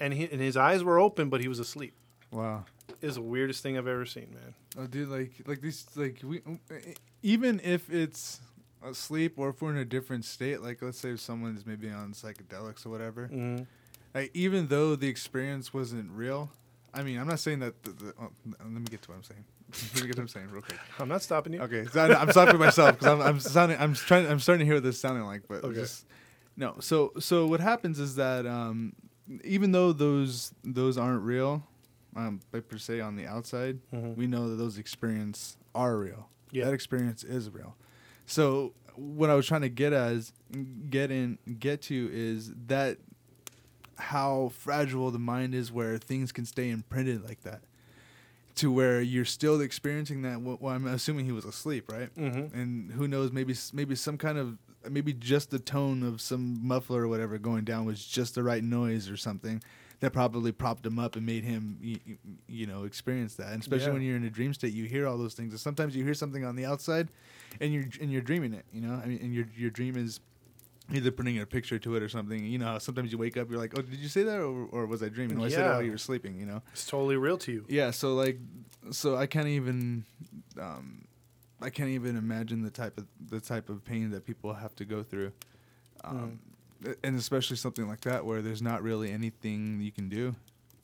and 0.00 0.12
he, 0.12 0.24
and 0.30 0.40
his 0.40 0.56
eyes 0.56 0.84
were 0.84 0.98
open, 0.98 1.28
but 1.30 1.40
he 1.40 1.48
was 1.48 1.58
asleep. 1.58 1.94
Wow. 2.30 2.64
It 3.00 3.06
was 3.06 3.14
the 3.14 3.22
weirdest 3.22 3.62
thing 3.62 3.78
I've 3.78 3.86
ever 3.86 4.04
seen, 4.06 4.28
man. 4.34 4.54
Oh, 4.78 4.86
dude, 4.86 5.08
like, 5.08 5.32
like 5.46 5.60
these, 5.60 5.86
like 5.94 6.20
we, 6.24 6.40
even 7.22 7.60
if 7.64 7.90
it's 7.92 8.40
asleep 8.84 9.34
or 9.38 9.50
if 9.50 9.62
we're 9.62 9.70
in 9.70 9.76
a 9.78 9.84
different 9.84 10.24
state, 10.24 10.62
like 10.62 10.82
let's 10.82 10.98
say 10.98 11.14
someone's 11.16 11.64
maybe 11.66 11.88
on 11.90 12.12
psychedelics 12.12 12.84
or 12.86 12.90
whatever, 12.90 13.28
Mm-hmm. 13.32 13.64
like 14.14 14.30
even 14.34 14.68
though 14.68 14.94
the 14.96 15.08
experience 15.08 15.72
wasn't 15.72 16.10
real, 16.10 16.50
I 16.94 17.02
mean, 17.02 17.18
I'm 17.18 17.26
not 17.28 17.38
saying 17.40 17.58
that. 17.60 17.82
The, 17.82 17.90
the, 17.92 18.14
oh, 18.20 18.30
let 18.60 18.70
me 18.70 18.86
get 18.90 19.02
to 19.02 19.10
what 19.10 19.16
I'm 19.16 19.22
saying. 19.22 19.44
let 19.94 20.02
me 20.02 20.06
get 20.08 20.16
to 20.16 20.20
what 20.20 20.22
I'm 20.22 20.28
saying 20.28 20.50
real 20.50 20.62
quick. 20.62 20.78
I'm 20.98 21.08
not 21.08 21.22
stopping 21.22 21.52
you. 21.52 21.60
Okay, 21.60 21.84
so 21.86 22.00
I, 22.00 22.20
I'm 22.20 22.30
stopping 22.30 22.58
myself 22.58 22.92
because 22.98 23.06
I'm, 23.06 23.20
I'm 23.20 23.40
sounding, 23.54 23.78
I'm 23.78 23.94
trying, 23.94 24.26
I'm 24.26 24.40
starting 24.40 24.60
to 24.60 24.64
hear 24.66 24.74
what 24.76 24.82
this 24.84 24.94
is 24.96 25.00
sounding 25.00 25.24
like, 25.24 25.42
but 25.48 25.64
Okay. 25.64 25.74
just 25.74 26.06
no. 26.56 26.76
So, 26.80 27.12
so 27.20 27.46
what 27.46 27.60
happens 27.60 27.98
is 28.00 28.14
that 28.16 28.46
um, 28.46 28.94
even 29.44 29.72
though 29.72 29.92
those 29.92 30.52
those 30.64 30.96
aren't 30.98 31.22
real, 31.22 31.66
um, 32.16 32.40
by 32.50 32.60
per 32.60 32.78
se 32.78 33.00
on 33.00 33.16
the 33.16 33.26
outside, 33.26 33.78
Mhm. 33.94 34.16
we 34.16 34.26
know 34.26 34.48
that 34.48 34.56
those 34.56 34.78
experience 34.78 35.56
are 35.74 35.96
real. 35.98 36.28
Yeah. 36.50 36.64
That 36.64 36.72
experience 36.74 37.22
is 37.22 37.50
real. 37.50 37.76
So 38.26 38.72
what 38.96 39.30
I 39.30 39.34
was 39.34 39.46
trying 39.46 39.60
to 39.60 39.68
get 39.68 39.92
as 39.92 40.32
get 40.90 41.10
in 41.10 41.38
get 41.58 41.82
to 41.82 42.08
is 42.12 42.52
that 42.66 42.96
how 43.98 44.50
fragile 44.54 45.10
the 45.10 45.18
mind 45.18 45.54
is 45.54 45.70
where 45.72 45.98
things 45.98 46.32
can 46.32 46.44
stay 46.46 46.70
imprinted 46.70 47.24
like 47.24 47.42
that. 47.42 47.60
To 48.56 48.72
where 48.72 49.00
you're 49.00 49.24
still 49.24 49.60
experiencing 49.60 50.22
that 50.22 50.40
well 50.40 50.58
i'm 50.72 50.84
assuming 50.88 51.26
he 51.26 51.30
was 51.32 51.44
asleep 51.44 51.88
right? 51.92 52.12
Mm-hmm. 52.16 52.58
and 52.58 52.90
who 52.90 53.06
knows 53.06 53.30
maybe 53.30 53.54
maybe 53.72 53.94
some 53.94 54.18
kind 54.18 54.36
of 54.36 54.58
maybe 54.90 55.12
just 55.12 55.50
the 55.50 55.60
tone 55.60 56.02
of 56.02 56.20
some 56.20 56.66
muffler 56.66 57.02
or 57.02 57.08
whatever 57.08 57.38
going 57.38 57.62
down 57.62 57.84
was 57.84 58.04
just 58.04 58.34
the 58.34 58.42
right 58.42 58.64
noise 58.64 59.08
or 59.08 59.16
something 59.16 59.62
that 60.00 60.12
probably 60.12 60.50
propped 60.50 60.84
him 60.84 60.98
up 60.98 61.14
and 61.14 61.24
made 61.24 61.44
him 61.44 61.78
you, 61.80 61.98
you 62.48 62.66
know 62.66 62.82
experience 62.84 63.34
that. 63.36 63.52
And 63.52 63.60
especially 63.62 63.86
Yeah. 63.88 63.92
when 63.92 64.02
you're 64.02 64.16
in 64.16 64.24
a 64.24 64.30
dream 64.30 64.52
state 64.54 64.72
you 64.72 64.86
hear 64.86 65.06
all 65.06 65.18
those 65.18 65.34
things. 65.34 65.52
And 65.52 65.60
sometimes 65.60 65.94
you 65.94 66.02
hear 66.04 66.14
something 66.14 66.44
on 66.44 66.56
the 66.56 66.64
outside 66.64 67.08
and 67.60 67.72
you're 67.72 67.84
and 68.00 68.10
you're 68.12 68.22
dreaming 68.22 68.54
it 68.54 68.64
you 68.72 68.80
know? 68.80 68.94
I 68.94 69.06
mean 69.06 69.18
and 69.22 69.32
your 69.32 69.46
your 69.56 69.70
dream 69.70 69.96
is 69.96 70.18
either 70.92 71.10
putting 71.10 71.38
a 71.38 71.44
picture 71.46 71.78
to 71.78 71.96
it 71.96 72.02
or 72.02 72.08
something 72.08 72.44
you 72.44 72.58
know 72.58 72.78
sometimes 72.78 73.12
you 73.12 73.18
wake 73.18 73.36
up 73.36 73.50
you're 73.50 73.58
like 73.58 73.72
oh 73.78 73.82
did 73.82 73.98
you 73.98 74.08
say 74.08 74.22
that 74.22 74.38
or, 74.40 74.66
or 74.72 74.86
was 74.86 75.02
i 75.02 75.08
dreaming 75.08 75.38
oh, 75.40 75.44
i 75.44 75.48
said 75.48 75.66
it 75.66 75.68
while 75.68 75.82
you 75.82 75.90
were 75.90 75.98
sleeping 75.98 76.38
you 76.38 76.46
know 76.46 76.62
It's 76.72 76.86
totally 76.86 77.16
real 77.16 77.36
to 77.38 77.52
you. 77.52 77.64
yeah 77.68 77.90
so 77.90 78.14
like 78.14 78.38
so 78.90 79.16
i 79.16 79.26
can't 79.26 79.48
even 79.48 80.04
um 80.60 81.04
i 81.60 81.68
can't 81.70 81.90
even 81.90 82.16
imagine 82.16 82.62
the 82.62 82.70
type 82.70 82.96
of 82.98 83.06
the 83.28 83.40
type 83.40 83.68
of 83.68 83.84
pain 83.84 84.10
that 84.12 84.24
people 84.24 84.54
have 84.54 84.74
to 84.76 84.84
go 84.84 85.02
through 85.02 85.32
um 86.04 86.38
and 87.04 87.16
especially 87.18 87.56
something 87.56 87.86
like 87.88 88.00
that 88.02 88.24
where 88.24 88.40
there's 88.40 88.62
not 88.62 88.82
really 88.82 89.10
anything 89.10 89.80
you 89.80 89.90
can 89.92 90.08
do 90.08 90.34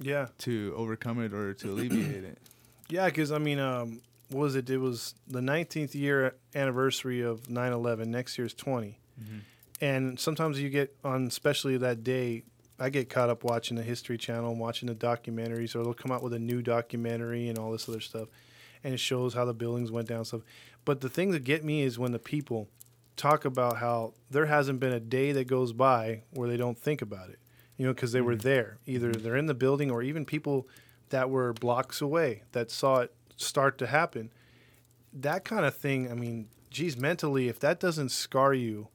Yeah. 0.00 0.26
to 0.38 0.74
overcome 0.76 1.20
it 1.20 1.32
or 1.32 1.54
to 1.54 1.70
alleviate 1.70 2.24
it 2.24 2.38
Yeah, 2.90 3.06
because 3.06 3.32
I 3.32 3.38
mean, 3.38 3.58
um, 3.58 4.02
what 4.28 4.40
was 4.40 4.56
it? 4.56 4.68
It 4.68 4.76
was 4.76 5.14
the 5.26 5.40
19th 5.40 5.94
year 5.94 6.34
anniversary 6.54 7.22
of 7.22 7.44
9/11. 7.44 8.08
Next 8.08 8.36
year's 8.36 8.52
20. 8.52 8.98
And 9.80 10.18
sometimes 10.18 10.60
you 10.60 10.70
get 10.70 10.96
on, 11.04 11.26
especially 11.26 11.76
that 11.78 12.04
day, 12.04 12.44
I 12.78 12.90
get 12.90 13.08
caught 13.08 13.30
up 13.30 13.44
watching 13.44 13.76
the 13.76 13.82
History 13.82 14.18
Channel, 14.18 14.50
and 14.50 14.60
watching 14.60 14.88
the 14.88 14.94
documentaries, 14.94 15.74
or 15.74 15.82
they'll 15.82 15.94
come 15.94 16.12
out 16.12 16.22
with 16.22 16.32
a 16.34 16.38
new 16.38 16.62
documentary 16.62 17.48
and 17.48 17.58
all 17.58 17.72
this 17.72 17.88
other 17.88 18.00
stuff, 18.00 18.28
and 18.82 18.94
it 18.94 19.00
shows 19.00 19.34
how 19.34 19.44
the 19.44 19.54
buildings 19.54 19.90
went 19.90 20.08
down 20.08 20.18
and 20.18 20.26
stuff. 20.26 20.42
But 20.84 21.00
the 21.00 21.08
thing 21.08 21.30
that 21.30 21.44
get 21.44 21.64
me 21.64 21.82
is 21.82 21.98
when 21.98 22.12
the 22.12 22.18
people 22.18 22.68
talk 23.16 23.44
about 23.44 23.78
how 23.78 24.14
there 24.30 24.46
hasn't 24.46 24.80
been 24.80 24.92
a 24.92 25.00
day 25.00 25.32
that 25.32 25.46
goes 25.46 25.72
by 25.72 26.22
where 26.32 26.48
they 26.48 26.56
don't 26.56 26.78
think 26.78 27.00
about 27.00 27.30
it, 27.30 27.38
you 27.76 27.86
know, 27.86 27.92
because 27.92 28.12
they 28.12 28.20
were 28.20 28.32
mm-hmm. 28.32 28.48
there. 28.48 28.78
Either 28.86 29.10
mm-hmm. 29.10 29.22
they're 29.22 29.36
in 29.36 29.46
the 29.46 29.54
building, 29.54 29.90
or 29.90 30.02
even 30.02 30.24
people 30.24 30.66
that 31.10 31.30
were 31.30 31.52
blocks 31.52 32.00
away 32.00 32.42
that 32.52 32.70
saw 32.70 33.00
it 33.00 33.14
start 33.36 33.78
to 33.78 33.86
happen. 33.86 34.32
That 35.12 35.44
kind 35.44 35.64
of 35.64 35.76
thing. 35.76 36.10
I 36.10 36.14
mean, 36.14 36.48
geez, 36.70 36.96
mentally, 36.96 37.48
if 37.48 37.60
that 37.60 37.78
doesn't 37.78 38.08
scar 38.08 38.52
you 38.52 38.88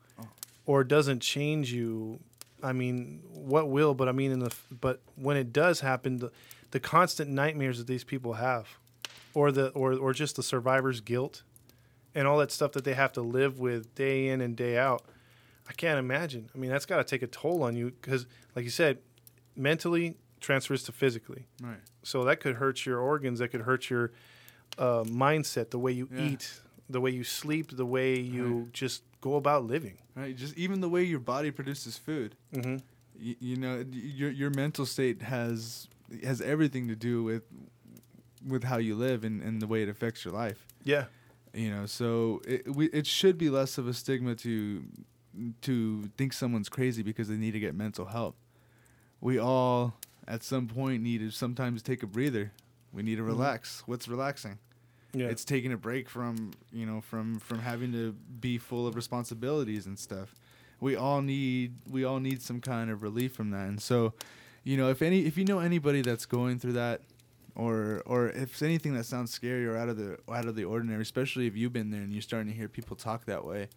or 0.69 0.83
doesn't 0.83 1.19
change 1.19 1.73
you, 1.73 2.19
I 2.61 2.73
mean, 2.73 3.21
what 3.33 3.69
will? 3.69 3.95
But 3.95 4.07
I 4.07 4.11
mean, 4.11 4.31
in 4.31 4.37
the 4.39 4.53
but 4.69 5.01
when 5.15 5.35
it 5.35 5.51
does 5.51 5.79
happen, 5.79 6.17
the, 6.17 6.31
the 6.69 6.79
constant 6.79 7.31
nightmares 7.31 7.79
that 7.79 7.87
these 7.87 8.03
people 8.03 8.33
have, 8.33 8.67
or 9.33 9.51
the 9.51 9.69
or 9.69 9.93
or 9.93 10.13
just 10.13 10.35
the 10.35 10.43
survivor's 10.43 11.01
guilt, 11.01 11.41
and 12.13 12.27
all 12.27 12.37
that 12.37 12.51
stuff 12.51 12.71
that 12.73 12.83
they 12.83 12.93
have 12.93 13.11
to 13.13 13.21
live 13.21 13.57
with 13.57 13.95
day 13.95 14.27
in 14.27 14.41
and 14.41 14.55
day 14.55 14.77
out. 14.77 15.01
I 15.67 15.73
can't 15.73 15.97
imagine. 15.97 16.49
I 16.53 16.57
mean, 16.59 16.69
that's 16.69 16.85
got 16.85 16.97
to 16.97 17.03
take 17.03 17.23
a 17.23 17.27
toll 17.27 17.63
on 17.63 17.75
you 17.75 17.89
because, 18.01 18.27
like 18.55 18.63
you 18.63 18.71
said, 18.71 18.99
mentally, 19.55 20.17
transfers 20.39 20.83
to 20.83 20.91
physically. 20.91 21.47
Right. 21.63 21.77
So 22.03 22.23
that 22.25 22.39
could 22.41 22.55
hurt 22.57 22.85
your 22.85 22.99
organs. 22.99 23.39
That 23.39 23.47
could 23.49 23.61
hurt 23.61 23.89
your 23.89 24.11
uh, 24.77 25.03
mindset, 25.05 25.71
the 25.71 25.79
way 25.79 25.91
you 25.93 26.07
Yeah. 26.11 26.25
eat, 26.27 26.61
the 26.89 26.99
way 26.99 27.11
you 27.11 27.23
sleep, 27.23 27.75
the 27.75 27.85
way 27.85 28.19
you 28.19 28.69
just 28.73 29.03
go 29.21 29.35
about 29.35 29.65
living. 29.65 29.97
Right. 30.15 30.35
Just 30.35 30.57
even 30.57 30.81
the 30.81 30.89
way 30.89 31.03
your 31.03 31.19
body 31.19 31.51
produces 31.51 31.97
food. 31.97 32.35
Mm-hmm. 32.53 32.77
You, 33.19 33.35
you 33.39 33.55
know, 33.57 33.85
your 33.91 34.31
your 34.31 34.49
mental 34.49 34.85
state 34.85 35.21
has 35.21 35.87
has 36.23 36.41
everything 36.41 36.87
to 36.87 36.95
do 36.95 37.23
with 37.23 37.43
with 38.47 38.63
how 38.63 38.77
you 38.77 38.95
live 38.95 39.23
and, 39.23 39.41
and 39.41 39.61
the 39.61 39.67
way 39.67 39.83
it 39.83 39.89
affects 39.89 40.23
your 40.25 40.33
life. 40.33 40.65
Yeah. 40.83 41.05
You 41.53 41.69
know, 41.69 41.85
so 41.85 42.41
it 42.47 42.73
we, 42.73 42.87
it 42.87 43.05
should 43.05 43.37
be 43.37 43.49
less 43.49 43.77
of 43.77 43.87
a 43.87 43.93
stigma 43.93 44.35
to 44.35 44.83
to 45.61 46.09
think 46.17 46.33
someone's 46.33 46.69
crazy 46.69 47.03
because 47.03 47.27
they 47.27 47.37
need 47.37 47.51
to 47.51 47.59
get 47.59 47.75
mental 47.75 48.05
help. 48.05 48.35
We 49.21 49.37
all 49.37 49.95
at 50.27 50.43
some 50.43 50.67
point 50.67 51.03
need 51.03 51.19
to 51.19 51.31
sometimes 51.31 51.81
take 51.81 52.03
a 52.03 52.07
breather. 52.07 52.51
We 52.91 53.03
need 53.03 53.17
to 53.17 53.23
relax. 53.23 53.83
What's 53.85 54.07
relaxing? 54.07 54.57
Yeah. 55.13 55.27
It's 55.27 55.43
taking 55.43 55.73
a 55.73 55.77
break 55.77 56.07
from 56.09 56.51
you 56.71 56.85
know 56.85 57.01
from 57.01 57.39
from 57.39 57.59
having 57.59 57.91
to 57.93 58.13
be 58.39 58.57
full 58.57 58.87
of 58.87 58.95
responsibilities 58.95 59.85
and 59.85 59.97
stuff. 59.97 60.35
We 60.79 60.95
all 60.95 61.21
need 61.21 61.75
we 61.89 62.03
all 62.03 62.19
need 62.19 62.41
some 62.41 62.61
kind 62.61 62.89
of 62.89 63.01
relief 63.01 63.33
from 63.33 63.51
that. 63.51 63.67
And 63.67 63.81
so, 63.81 64.13
you 64.63 64.77
know, 64.77 64.89
if 64.89 65.01
any 65.01 65.25
if 65.25 65.37
you 65.37 65.45
know 65.45 65.59
anybody 65.59 66.01
that's 66.01 66.25
going 66.25 66.59
through 66.59 66.73
that, 66.73 67.01
or 67.55 68.01
or 68.05 68.29
if 68.29 68.61
anything 68.61 68.93
that 68.93 69.05
sounds 69.05 69.31
scary 69.31 69.65
or 69.65 69.75
out 69.75 69.89
of 69.89 69.97
the 69.97 70.17
out 70.31 70.45
of 70.45 70.55
the 70.55 70.63
ordinary, 70.63 71.01
especially 71.01 71.47
if 71.47 71.57
you've 71.57 71.73
been 71.73 71.89
there 71.91 72.01
and 72.01 72.13
you're 72.13 72.21
starting 72.21 72.47
to 72.47 72.55
hear 72.55 72.69
people 72.69 72.95
talk 72.95 73.25
that 73.25 73.43
way, 73.43 73.67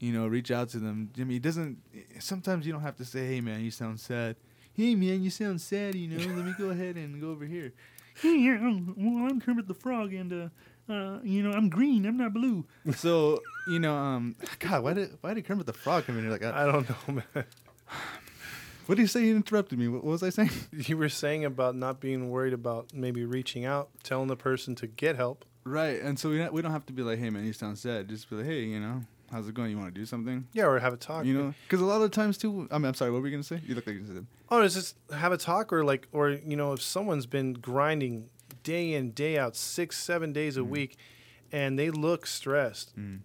you 0.00 0.12
know, 0.12 0.26
reach 0.26 0.50
out 0.50 0.68
to 0.70 0.78
them. 0.78 1.10
I 1.18 1.24
mean, 1.24 1.36
it 1.36 1.42
doesn't. 1.42 1.78
Sometimes 2.18 2.66
you 2.66 2.72
don't 2.72 2.82
have 2.82 2.96
to 2.96 3.04
say, 3.04 3.26
"Hey, 3.26 3.40
man, 3.40 3.60
you 3.62 3.70
sound 3.70 4.00
sad." 4.00 4.36
Hey, 4.74 4.96
man, 4.96 5.22
you 5.22 5.30
sound 5.30 5.60
sad. 5.60 5.94
You 5.94 6.08
know, 6.08 6.34
let 6.34 6.44
me 6.44 6.52
go 6.58 6.70
ahead 6.70 6.96
and 6.96 7.20
go 7.20 7.30
over 7.30 7.44
here. 7.44 7.72
Hey, 8.20 8.48
I'm, 8.48 8.94
well, 8.96 9.30
I'm 9.30 9.40
Kermit 9.40 9.66
the 9.68 9.74
Frog, 9.74 10.12
and 10.12 10.32
uh, 10.88 10.92
uh, 10.92 11.20
you 11.22 11.42
know, 11.42 11.50
I'm 11.52 11.68
green. 11.68 12.06
I'm 12.06 12.16
not 12.16 12.32
blue. 12.32 12.64
So, 12.96 13.40
you 13.68 13.78
know, 13.78 13.94
um, 13.96 14.36
God, 14.58 14.82
why 14.84 14.92
did 14.92 15.16
why 15.20 15.34
did 15.34 15.44
Kermit 15.46 15.66
the 15.66 15.72
Frog 15.72 16.04
come 16.06 16.16
in 16.16 16.22
here 16.24 16.30
like 16.30 16.42
that? 16.42 16.54
I 16.54 16.66
don't 16.70 16.88
know, 16.88 17.14
man. 17.14 17.44
What 18.86 18.96
did 18.96 19.02
you 19.02 19.08
say? 19.08 19.24
You 19.24 19.36
interrupted 19.36 19.78
me. 19.78 19.88
What, 19.88 20.04
what 20.04 20.10
was 20.10 20.22
I 20.22 20.28
saying? 20.30 20.50
You 20.72 20.96
were 20.98 21.08
saying 21.08 21.44
about 21.44 21.74
not 21.74 22.00
being 22.00 22.28
worried 22.30 22.52
about 22.52 22.92
maybe 22.92 23.24
reaching 23.24 23.64
out, 23.64 23.88
telling 24.02 24.28
the 24.28 24.36
person 24.36 24.74
to 24.76 24.86
get 24.86 25.16
help. 25.16 25.44
Right, 25.64 26.00
and 26.02 26.18
so 26.18 26.28
we 26.28 26.36
don't, 26.36 26.52
we 26.52 26.60
don't 26.60 26.72
have 26.72 26.84
to 26.86 26.92
be 26.92 27.02
like, 27.02 27.18
"Hey, 27.18 27.30
man, 27.30 27.46
you 27.46 27.54
sound 27.54 27.78
sad." 27.78 28.08
Just 28.10 28.28
be 28.28 28.36
like, 28.36 28.44
"Hey, 28.44 28.64
you 28.64 28.78
know, 28.78 29.00
how's 29.30 29.48
it 29.48 29.54
going? 29.54 29.70
You 29.70 29.78
want 29.78 29.94
to 29.94 30.00
do 30.00 30.06
something?" 30.06 30.46
Yeah, 30.52 30.64
or 30.66 30.78
have 30.78 30.92
a 30.92 30.96
talk. 30.96 31.24
You 31.24 31.34
know, 31.34 31.54
because 31.66 31.80
a 31.80 31.84
lot 31.84 32.02
of 32.02 32.10
times 32.10 32.38
too. 32.38 32.68
I 32.70 32.78
mean, 32.78 32.86
I'm 32.86 32.94
sorry. 32.94 33.10
What 33.10 33.20
were 33.22 33.28
you 33.28 33.32
gonna 33.34 33.42
say? 33.42 33.60
You 33.66 33.74
look 33.74 33.86
like 33.86 33.96
you 33.96 34.06
said. 34.06 34.26
Oh, 34.50 34.60
it's 34.62 34.74
just 34.74 34.96
have 35.12 35.32
a 35.32 35.36
talk, 35.38 35.72
or 35.72 35.84
like, 35.84 36.06
or 36.12 36.30
you 36.30 36.56
know, 36.56 36.72
if 36.72 36.82
someone's 36.82 37.26
been 37.26 37.54
grinding 37.54 38.28
day 38.62 38.92
in 38.94 39.10
day 39.12 39.38
out, 39.38 39.56
six, 39.56 39.98
seven 39.98 40.32
days 40.32 40.56
a 40.56 40.60
Mm. 40.60 40.68
week, 40.68 40.96
and 41.52 41.78
they 41.78 41.90
look 41.90 42.26
stressed, 42.26 42.96
Mm. 42.98 43.20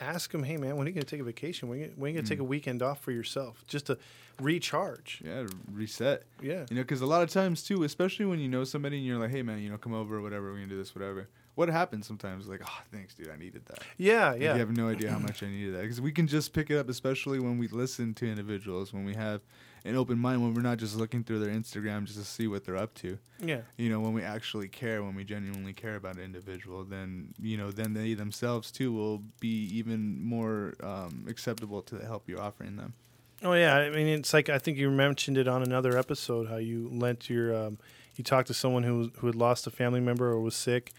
ask 0.00 0.32
them, 0.32 0.42
hey 0.44 0.56
man, 0.56 0.76
when 0.76 0.86
are 0.86 0.90
you 0.90 0.94
gonna 0.94 1.04
take 1.04 1.20
a 1.20 1.24
vacation? 1.24 1.68
When 1.68 1.78
are 1.78 1.82
you, 1.84 1.92
when 1.96 2.08
are 2.08 2.10
you 2.10 2.14
gonna 2.20 2.26
Mm. 2.26 2.28
take 2.28 2.38
a 2.40 2.44
weekend 2.44 2.82
off 2.82 3.00
for 3.02 3.12
yourself, 3.12 3.64
just 3.68 3.86
to 3.86 3.98
recharge? 4.40 5.20
Yeah, 5.24 5.46
reset. 5.72 6.24
Yeah, 6.42 6.66
You 6.70 6.76
know, 6.76 6.82
because 6.82 7.00
a 7.00 7.06
lot 7.06 7.22
of 7.22 7.30
times 7.30 7.62
too, 7.62 7.82
especially 7.84 8.26
when 8.26 8.38
you 8.38 8.48
know 8.48 8.64
somebody 8.64 8.96
and 8.96 9.06
you're 9.06 9.18
like, 9.18 9.30
"Hey, 9.30 9.42
man, 9.42 9.58
you 9.60 9.70
know, 9.70 9.78
come 9.78 9.92
over 9.92 10.16
or 10.16 10.22
whatever. 10.22 10.50
We're 10.50 10.56
gonna 10.56 10.68
do 10.68 10.76
this, 10.78 10.94
whatever." 10.94 11.28
What 11.60 11.68
happens 11.68 12.06
sometimes? 12.06 12.48
Like, 12.48 12.62
oh, 12.64 12.80
thanks, 12.90 13.12
dude. 13.12 13.28
I 13.28 13.36
needed 13.36 13.66
that. 13.66 13.80
yeah, 13.98 14.32
yeah. 14.32 14.54
You 14.54 14.60
have 14.60 14.74
no 14.74 14.88
idea 14.88 15.10
how 15.10 15.18
much 15.28 15.42
I 15.42 15.46
needed 15.46 15.74
that 15.74 15.82
because 15.82 16.00
we 16.00 16.10
can 16.10 16.26
just 16.26 16.54
pick 16.54 16.70
it 16.70 16.78
up, 16.78 16.88
especially 16.88 17.38
when 17.38 17.58
we 17.58 17.68
listen 17.68 18.14
to 18.14 18.26
individuals, 18.26 18.94
when 18.94 19.04
we 19.04 19.14
have 19.14 19.42
an 19.84 19.94
open 19.94 20.18
mind, 20.18 20.42
when 20.42 20.54
we're 20.54 20.62
not 20.62 20.78
just 20.78 20.96
looking 20.96 21.22
through 21.22 21.40
their 21.40 21.52
Instagram 21.52 22.04
just 22.04 22.18
to 22.18 22.24
see 22.24 22.46
what 22.46 22.64
they're 22.64 22.78
up 22.78 22.94
to. 22.94 23.18
yeah. 23.40 23.60
You 23.76 23.90
know, 23.90 24.00
when 24.00 24.14
we 24.14 24.22
actually 24.22 24.68
care, 24.68 25.02
when 25.04 25.14
we 25.14 25.22
genuinely 25.22 25.74
care 25.74 25.96
about 25.96 26.16
an 26.16 26.22
individual, 26.22 26.82
then 26.82 27.34
you 27.38 27.58
know, 27.58 27.70
then 27.70 27.92
they 27.92 28.14
themselves 28.14 28.70
too 28.70 28.90
will 28.90 29.22
be 29.38 29.68
even 29.76 30.18
more 30.24 30.72
um, 30.82 31.26
acceptable 31.28 31.82
to 31.82 31.96
the 31.96 32.06
help 32.06 32.26
you're 32.26 32.40
offering 32.40 32.76
them. 32.76 32.94
Oh 33.42 33.52
yeah, 33.52 33.76
I 33.76 33.90
mean 33.90 34.06
it's 34.06 34.32
like 34.32 34.48
I 34.48 34.58
think 34.58 34.78
you 34.78 34.90
mentioned 34.90 35.36
it 35.36 35.46
on 35.46 35.62
another 35.62 35.98
episode 35.98 36.48
how 36.48 36.56
you 36.56 36.88
lent 36.90 37.28
your 37.28 37.54
um, 37.54 37.76
you 38.16 38.24
talked 38.24 38.48
to 38.48 38.54
someone 38.54 38.84
who 38.84 39.12
who 39.18 39.26
had 39.26 39.36
lost 39.36 39.66
a 39.66 39.70
family 39.70 40.00
member 40.00 40.26
or 40.26 40.40
was 40.40 40.54
sick, 40.54 40.92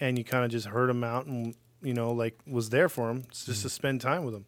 and 0.00 0.18
you 0.18 0.24
kind 0.24 0.44
of 0.44 0.50
just 0.50 0.66
heard 0.66 0.90
him 0.90 1.04
out 1.04 1.26
and 1.26 1.54
you 1.82 1.94
know 1.94 2.12
like 2.12 2.38
was 2.46 2.70
there 2.70 2.88
for 2.88 3.10
him 3.10 3.24
just 3.32 3.62
to 3.62 3.68
spend 3.68 4.00
time 4.00 4.24
with 4.24 4.34
him, 4.34 4.46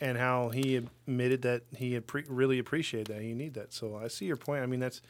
and 0.00 0.16
how 0.18 0.48
he 0.50 0.76
admitted 0.76 1.42
that 1.42 1.62
he 1.76 1.98
pre- 2.00 2.24
really 2.28 2.58
appreciated 2.58 3.08
that 3.14 3.22
he 3.22 3.34
need 3.34 3.54
that. 3.54 3.72
So 3.72 3.96
I 3.96 4.08
see 4.08 4.24
your 4.26 4.36
point. 4.36 4.62
I 4.62 4.66
mean 4.66 4.80
that's 4.80 5.00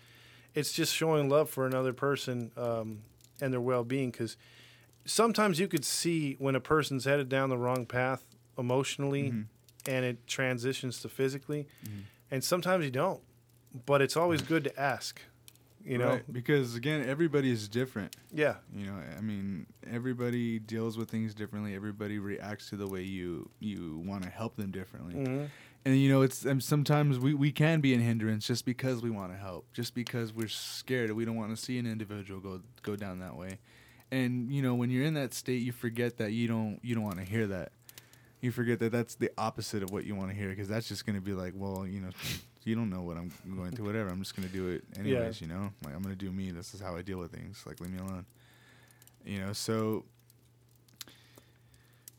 it's 0.55 0.73
just 0.73 0.93
showing 0.95 1.29
love 1.29 1.49
for 1.49 1.67
another 1.67 1.93
person 1.93 2.51
um, 2.57 3.03
and 3.41 3.53
their 3.53 3.61
well 3.61 3.85
being 3.85 4.11
because 4.11 4.37
sometimes 5.05 5.59
you 5.59 5.69
could 5.69 5.85
see 5.85 6.35
when 6.39 6.55
a 6.55 6.61
person's 6.61 7.05
headed 7.05 7.29
down 7.29 7.49
the 7.49 7.59
wrong 7.59 7.87
path 7.87 8.25
emotionally 8.59 9.31
Mhm. 9.31 9.45
and 9.87 10.05
it 10.05 10.27
transitions 10.27 11.01
to 11.01 11.09
physically 11.09 11.67
Mhm. 11.85 12.03
and 12.31 12.45
sometimes 12.45 12.85
you 12.85 12.91
don't 12.91 13.21
but 13.87 14.03
it's 14.03 14.17
always 14.17 14.43
good 14.43 14.65
to 14.65 14.79
ask 14.81 15.21
you 15.85 15.99
know 15.99 16.11
Right, 16.11 16.33
because 16.33 16.75
again, 16.75 17.05
everybody 17.09 17.51
is 17.51 17.69
different. 17.69 18.15
yeah 18.33 18.57
You 18.75 18.87
know, 18.87 18.99
I 19.17 19.21
mean, 19.21 19.67
everybody 19.91 20.59
deals 20.59 20.97
with 20.99 21.11
things 21.11 21.35
differently. 21.35 21.75
Everybody 21.75 22.19
reacts 22.19 22.69
to 22.71 22.77
the 22.77 22.87
way 22.89 23.03
you 23.03 23.51
you 23.61 24.03
want 24.05 24.23
to 24.25 24.31
help 24.31 24.57
them 24.57 24.71
differently. 24.71 25.15
hmm 25.15 25.45
And 25.85 25.97
you 25.99 26.09
know, 26.11 26.21
it's 26.23 26.45
um, 26.45 26.61
sometimes 26.61 27.19
we, 27.19 27.33
we 27.35 27.51
can 27.53 27.81
be 27.81 27.95
a 27.95 27.99
hindrance 27.99 28.47
just 28.47 28.65
because 28.67 29.01
we 29.03 29.11
want 29.11 29.33
to 29.33 29.39
help, 29.39 29.65
just 29.73 29.95
because 29.95 30.33
we're 30.35 30.49
scared. 30.49 31.11
We 31.13 31.25
don't 31.25 31.37
want 31.37 31.57
to 31.57 31.63
see 31.63 31.79
an 31.79 31.87
individual 31.87 32.41
go 32.41 32.61
go 32.83 32.97
down 32.97 33.21
that 33.21 33.37
way. 33.37 33.59
And 34.13 34.53
you 34.53 34.61
know, 34.61 34.75
when 34.75 34.91
you're 34.91 35.05
in 35.07 35.15
that 35.15 35.33
state, 35.35 35.63
you 35.63 35.73
forget 35.73 36.19
that 36.19 36.33
you 36.33 36.49
don't 36.49 36.79
you 36.83 36.95
don't 36.95 37.05
want 37.05 37.19
to 37.19 37.25
hear 37.25 37.47
that. 37.47 37.73
You 38.43 38.51
forget 38.53 38.79
that 38.81 38.91
that's 38.93 39.15
the 39.17 39.31
opposite 39.39 39.83
of 39.83 39.91
what 39.91 40.05
you 40.05 40.15
want 40.15 40.31
to 40.31 40.37
hear 40.37 40.49
because 40.49 40.69
that's 40.69 40.89
just 40.89 41.05
going 41.07 41.17
to 41.17 41.21
be 41.23 41.33
like, 41.33 41.53
well, 41.57 41.87
you 41.87 42.01
know, 42.01 42.11
you 42.65 42.75
don't 42.75 42.91
know 42.91 43.03
what 43.03 43.17
I'm 43.17 43.33
going 43.57 43.73
through. 43.73 43.87
Whatever, 43.87 44.11
I'm 44.11 44.19
just 44.21 44.37
going 44.37 44.47
to 44.49 44.53
do 44.55 44.69
it 44.69 44.85
anyways. 44.99 45.41
You 45.41 45.47
know, 45.49 45.71
like 45.85 45.95
I'm 45.95 46.03
going 46.03 46.15
to 46.15 46.25
do 46.25 46.31
me. 46.31 46.51
This 46.51 46.75
is 46.75 46.81
how 46.81 46.97
I 46.97 47.03
deal 47.03 47.19
with 47.19 47.33
things. 47.33 47.63
Like 47.67 47.81
leave 47.81 47.93
me 47.93 47.99
alone. 47.99 48.27
You 49.25 49.41
know, 49.41 49.53
so 49.53 50.05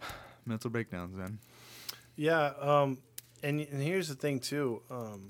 mental 0.46 0.70
breakdowns, 0.70 1.16
then. 1.18 1.40
yeah 2.16 2.54
um 2.60 2.98
and, 3.44 3.60
and 3.62 3.82
here's 3.82 4.08
the 4.08 4.16
thing 4.16 4.40
too 4.40 4.82
um 4.90 5.28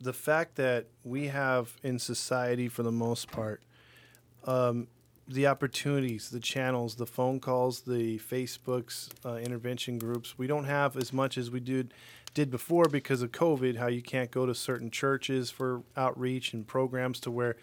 the 0.00 0.12
fact 0.12 0.56
that 0.56 0.86
we 1.04 1.28
have 1.28 1.76
in 1.82 1.98
society 1.98 2.68
for 2.68 2.82
the 2.82 2.92
most 2.92 3.30
part 3.30 3.62
um 4.44 4.86
the 5.28 5.46
opportunities 5.46 6.30
the 6.30 6.40
channels 6.40 6.94
the 6.96 7.06
phone 7.06 7.40
calls 7.40 7.80
the 7.82 8.18
facebooks 8.18 9.08
uh, 9.24 9.34
intervention 9.36 9.98
groups 9.98 10.38
we 10.38 10.46
don't 10.46 10.64
have 10.64 10.96
as 10.96 11.12
much 11.12 11.36
as 11.38 11.50
we 11.50 11.60
did 11.60 11.92
did 12.36 12.50
before 12.50 12.84
because 12.84 13.22
of 13.22 13.32
covid 13.32 13.78
how 13.78 13.86
you 13.86 14.02
can't 14.02 14.30
go 14.30 14.44
to 14.44 14.54
certain 14.54 14.90
churches 14.90 15.50
for 15.50 15.82
outreach 15.96 16.52
and 16.52 16.66
programs 16.66 17.18
to 17.18 17.30
where 17.30 17.56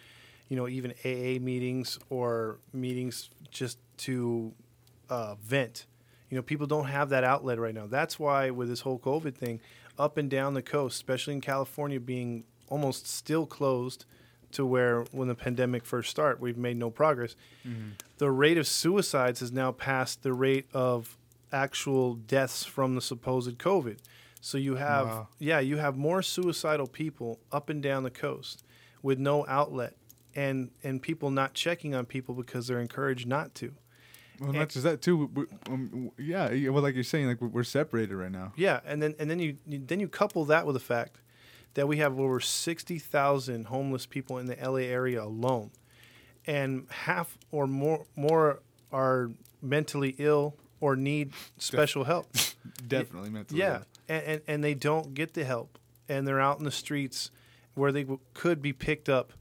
you 0.48 0.56
know 0.56 0.66
even 0.66 0.90
aa 1.04 1.38
meetings 1.40 1.96
or 2.10 2.58
meetings 2.72 3.30
just 3.52 3.78
to 3.96 4.52
uh, 5.08 5.36
vent. 5.36 5.86
You 6.28 6.36
know 6.36 6.42
people 6.42 6.66
don't 6.66 6.86
have 6.86 7.10
that 7.10 7.22
outlet 7.22 7.60
right 7.60 7.74
now. 7.74 7.86
That's 7.86 8.18
why 8.18 8.50
with 8.50 8.68
this 8.68 8.80
whole 8.80 8.98
covid 8.98 9.36
thing 9.36 9.60
up 9.96 10.16
and 10.16 10.28
down 10.28 10.54
the 10.54 10.62
coast 10.62 10.96
especially 10.96 11.34
in 11.34 11.40
california 11.40 12.00
being 12.00 12.42
almost 12.68 13.06
still 13.06 13.46
closed 13.46 14.04
to 14.50 14.66
where 14.66 15.02
when 15.12 15.28
the 15.28 15.36
pandemic 15.36 15.84
first 15.84 16.10
started 16.10 16.40
we've 16.42 16.58
made 16.58 16.76
no 16.76 16.90
progress. 16.90 17.36
The 18.18 18.30
rate 18.30 18.58
of 18.58 18.66
suicides 18.66 19.38
has 19.38 19.52
now 19.52 19.70
passed 19.70 20.24
the 20.24 20.32
rate 20.32 20.66
of 20.72 21.16
actual 21.52 22.14
deaths 22.14 22.64
from 22.64 22.96
the 22.96 23.00
supposed 23.00 23.56
covid 23.58 23.98
so 24.46 24.58
you 24.58 24.74
have 24.76 25.06
Wow. 25.06 25.28
yeah 25.38 25.60
you 25.60 25.76
have 25.78 25.96
more 25.96 26.20
suicidal 26.22 26.86
people 26.86 27.40
up 27.50 27.70
and 27.70 27.82
down 27.82 28.02
the 28.02 28.10
coast 28.10 28.62
with 29.02 29.18
no 29.18 29.46
outlet 29.48 29.94
and 30.34 30.70
and 30.82 31.00
people 31.00 31.30
not 31.30 31.54
checking 31.54 31.94
on 31.94 32.04
people 32.04 32.34
because 32.34 32.66
they're 32.66 32.80
encouraged 32.80 33.26
not 33.26 33.54
to 33.56 33.72
Well, 34.40 34.50
And- 34.50 34.58
not 34.58 34.68
just 34.70 34.82
that 34.84 35.00
too. 35.00 35.30
Um, 35.70 36.10
yeah, 36.18 36.68
well, 36.70 36.82
like 36.82 36.94
you're 36.96 37.04
saying, 37.04 37.26
like 37.28 37.40
we're- 37.40 37.64
separated 37.64 38.16
right 38.16 38.32
now. 38.32 38.52
Yeah, 38.56 38.80
and 38.84 39.00
then 39.00 39.14
and 39.20 39.30
then 39.30 39.38
you, 39.38 39.56
you 39.66 39.78
then 39.78 40.00
you 40.00 40.08
couple 40.08 40.44
that 40.46 40.66
with 40.66 40.74
the 40.74 40.80
fact 40.94 41.20
that 41.74 41.86
we 41.86 41.98
have 41.98 42.18
over 42.18 42.40
sixty 42.40 42.98
thousand 42.98 43.66
homeless 43.66 44.06
people 44.06 44.38
in 44.38 44.46
the 44.46 44.56
LA 44.60 44.84
area 45.00 45.22
alone, 45.22 45.70
and 46.46 46.86
half 46.90 47.38
or 47.52 47.66
more 47.68 48.06
more 48.16 48.60
are 48.90 49.30
mentally 49.62 50.14
ill 50.18 50.56
or 50.80 50.96
need 50.96 51.32
special 51.58 52.02
help. 52.04 52.26
Definitely 52.88 53.30
mental. 53.30 53.56
yeah, 53.56 53.70
health. 53.72 53.86
And, 54.08 54.22
and 54.24 54.42
and 54.46 54.64
they 54.64 54.74
don't 54.74 55.14
get 55.14 55.34
the 55.34 55.44
help, 55.44 55.78
and 56.08 56.26
they're 56.26 56.40
out 56.40 56.58
in 56.58 56.64
the 56.64 56.70
streets 56.70 57.30
where 57.74 57.92
they 57.92 58.02
w- 58.02 58.20
could 58.34 58.62
be 58.62 58.72
picked 58.72 59.08
up 59.08 59.32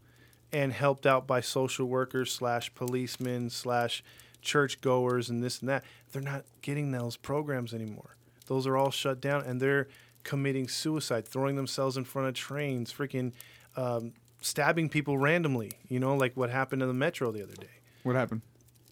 and 0.52 0.73
helped 0.73 1.06
out 1.06 1.26
by 1.26 1.41
social 1.41 1.86
workers 1.88 2.32
slash 2.32 2.73
policemen 2.76 3.49
slash 3.49 4.04
church 4.41 4.82
goers 4.82 5.30
and 5.30 5.43
this 5.43 5.60
and 5.60 5.69
that. 5.69 5.84
They're 6.12 6.21
not 6.21 6.45
getting 6.62 6.91
those 6.91 7.17
programs 7.17 7.73
anymore. 7.73 8.15
Those 8.47 8.67
are 8.67 8.78
all 8.78 8.91
shut 8.91 9.21
down, 9.21 9.43
and 9.45 9.60
they're 9.60 9.88
committing 10.23 10.67
suicide, 10.67 11.28
throwing 11.28 11.56
themselves 11.56 11.97
in 11.97 12.04
front 12.04 12.28
of 12.28 12.34
trains, 12.36 12.93
freaking 12.93 13.34
um, 13.76 14.13
stabbing 14.41 14.89
people 14.89 15.17
randomly. 15.17 15.71
You 15.88 15.99
know, 15.99 16.15
like 16.15 16.36
what 16.36 16.49
happened 16.49 16.82
in 16.82 16.88
the 16.88 16.93
metro 16.93 17.32
the 17.32 17.43
other 17.43 17.56
day. 17.56 17.82
What 18.04 18.15
happened? 18.15 18.41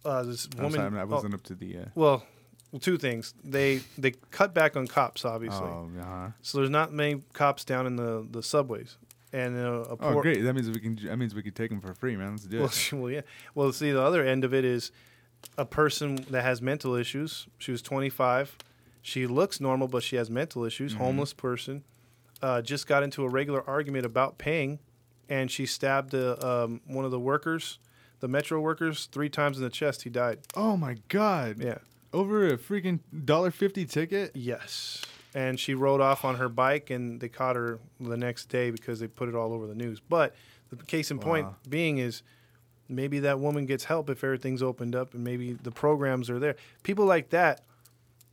Uh, 0.04 0.24
this 0.24 0.48
woman. 0.58 0.72
sorry, 0.72 1.00
I 1.00 1.04
oh, 1.04 1.08
wasn't 1.08 1.34
up 1.34 1.44
to 1.44 1.56
the. 1.56 1.78
Uh, 1.78 1.86
well, 1.96 2.24
well, 2.72 2.80
two 2.80 2.98
things. 2.98 3.34
They 3.44 3.82
they 3.98 4.12
cut 4.32 4.54
back 4.54 4.76
on 4.76 4.88
cops, 4.88 5.26
obviously. 5.26 5.68
oh, 5.68 5.90
uh-huh. 6.00 6.28
So 6.42 6.60
there's 6.60 6.70
not 6.70 6.94
many 6.94 7.22
cops 7.34 7.66
down 7.66 7.86
in 7.86 7.96
the, 7.96 8.26
the 8.30 8.42
subways. 8.42 8.98
And 9.34 9.58
uh, 9.58 9.86
a 9.90 9.98
oh, 10.00 10.22
great! 10.22 10.42
That 10.42 10.54
means 10.54 10.70
we 10.70 10.80
can. 10.80 11.00
That 11.06 11.18
means 11.18 11.34
we 11.34 11.42
could 11.42 11.56
take 11.56 11.70
them 11.70 11.80
for 11.80 11.94
free, 11.94 12.18
man. 12.18 12.32
Let's 12.32 12.44
do 12.44 12.66
it. 12.66 12.94
well, 12.94 13.10
yeah. 13.10 13.22
Well, 13.56 13.72
see, 13.72 13.92
the 13.92 14.02
other 14.02 14.26
end 14.26 14.44
of 14.44 14.54
it 14.54 14.66
is 14.66 14.92
a 15.58 15.66
person 15.66 16.26
that 16.30 16.44
has 16.44 16.62
mental 16.62 16.96
issues. 16.96 17.48
She 17.58 17.72
was 17.72 17.82
25. 17.82 18.58
She 19.02 19.28
looks 19.28 19.62
normal, 19.62 19.88
but 19.88 20.04
she 20.04 20.18
has 20.18 20.30
mental 20.30 20.66
issues. 20.66 20.94
Mhm. 20.94 20.98
Homeless 20.98 21.34
person. 21.34 21.84
Uh, 22.42 22.62
just 22.62 22.88
got 22.88 23.04
into 23.04 23.24
a 23.24 23.30
regular 23.30 23.64
argument 23.68 24.06
about 24.06 24.38
paying, 24.38 24.80
and 25.30 25.50
she 25.50 25.66
stabbed 25.66 26.14
uh, 26.14 26.36
um, 26.42 26.82
one 26.86 27.06
of 27.06 27.12
the 27.12 27.20
workers, 27.20 27.80
the 28.20 28.28
metro 28.28 28.60
workers, 28.60 29.06
three 29.06 29.30
times 29.30 29.58
in 29.58 29.64
the 29.64 29.70
chest. 29.70 30.04
He 30.04 30.10
died. 30.10 30.40
Oh 30.56 30.76
my 30.76 30.98
god! 31.08 31.58
Yeah. 31.60 31.78
Over 32.14 32.48
a 32.48 32.58
freaking 32.58 33.00
dollar 33.26 33.52
fifty 33.52 33.86
ticket. 33.86 34.32
Yes. 34.36 35.02
And 35.34 35.58
she 35.60 35.74
rode 35.74 36.02
off 36.02 36.26
on 36.26 36.36
her 36.36 36.50
bike, 36.50 36.90
and 36.90 37.22
they 37.22 37.30
caught 37.30 37.56
her 37.56 37.80
the 38.02 38.18
next 38.18 38.50
day 38.50 38.70
because 38.70 39.00
they 39.00 39.08
put 39.08 39.30
it 39.30 39.36
all 39.36 39.54
over 39.54 39.66
the 39.66 39.76
news. 39.76 40.02
But 40.02 40.36
the 40.70 40.76
case 40.84 41.10
in 41.10 41.20
point 41.20 41.46
Wow. 41.46 41.56
being 41.70 42.00
is 42.00 42.22
maybe 42.90 43.20
that 43.20 43.40
woman 43.40 43.66
gets 43.66 43.86
help 43.86 44.10
if 44.10 44.24
everything's 44.26 44.62
opened 44.62 44.94
up 44.94 45.14
and 45.14 45.24
maybe 45.24 45.54
the 45.54 45.72
programs 45.72 46.30
are 46.30 46.38
there. 46.40 46.58
People 46.84 47.06
like 47.06 47.30
that 47.30 47.64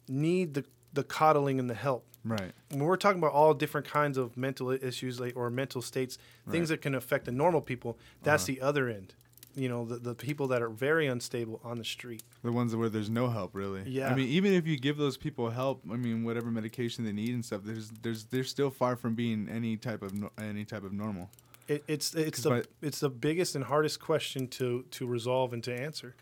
need 0.08 0.54
the, 0.54 0.64
the 0.92 1.04
coddling 1.04 1.60
and 1.60 1.70
the 1.70 1.74
help. 1.74 2.04
Right. 2.24 2.50
When 2.70 2.80
we're 2.82 2.96
talking 2.96 3.18
about 3.20 3.32
all 3.32 3.54
different 3.54 3.86
kinds 3.86 4.18
of 4.18 4.36
mental 4.36 4.70
issues 4.72 5.20
like, 5.20 5.36
or 5.36 5.48
mental 5.50 5.80
states, 5.80 6.18
things 6.50 6.70
Right. 6.70 6.76
that 6.78 6.82
can 6.82 6.96
affect 6.96 7.26
the 7.26 7.32
normal 7.32 7.60
people, 7.60 7.96
that's 8.24 8.42
Uh-huh. 8.42 8.54
the 8.54 8.60
other 8.60 8.88
end. 8.88 9.14
You 9.58 9.68
know, 9.68 9.84
the, 9.84 9.96
the 9.96 10.14
people 10.14 10.46
that 10.48 10.62
are 10.62 10.68
very 10.68 11.08
unstable 11.08 11.60
on 11.64 11.78
the 11.78 11.84
street. 11.84 12.22
The 12.44 12.52
ones 12.52 12.76
where 12.76 12.88
there's 12.88 13.10
no 13.10 13.28
help, 13.28 13.54
really. 13.54 13.82
Yeah. 13.86 14.08
I 14.08 14.14
mean, 14.14 14.28
even 14.28 14.52
if 14.52 14.66
you 14.66 14.78
give 14.78 14.96
those 14.96 15.16
people 15.16 15.50
help, 15.50 15.82
I 15.90 15.96
mean, 15.96 16.22
whatever 16.22 16.50
medication 16.50 17.04
they 17.04 17.12
need 17.12 17.34
and 17.34 17.44
stuff, 17.44 17.62
there's, 17.64 17.90
there's, 18.02 18.24
they're 18.26 18.44
still 18.44 18.70
far 18.70 18.94
from 18.94 19.14
being 19.14 19.48
any 19.48 19.76
type 19.76 20.02
of, 20.02 20.14
no, 20.14 20.30
any 20.38 20.64
type 20.64 20.84
of 20.84 20.92
normal. 20.92 21.28
It, 21.66 21.84
it's 21.86 22.14
it's 22.14 22.42
the 22.42 22.66
it's 22.80 23.00
the 23.00 23.10
biggest 23.10 23.54
and 23.54 23.64
hardest 23.64 24.00
question 24.00 24.48
to 24.48 24.86
to 24.90 25.06
resolve 25.06 25.52
and 25.52 25.62
to 25.64 25.74
answer 25.74 26.14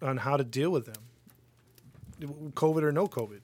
on 0.00 0.18
how 0.18 0.36
to 0.36 0.44
deal 0.44 0.70
with 0.70 0.86
them. 0.86 1.02
COVID 2.52 2.82
or 2.82 2.92
no 2.92 3.08
COVID. 3.08 3.40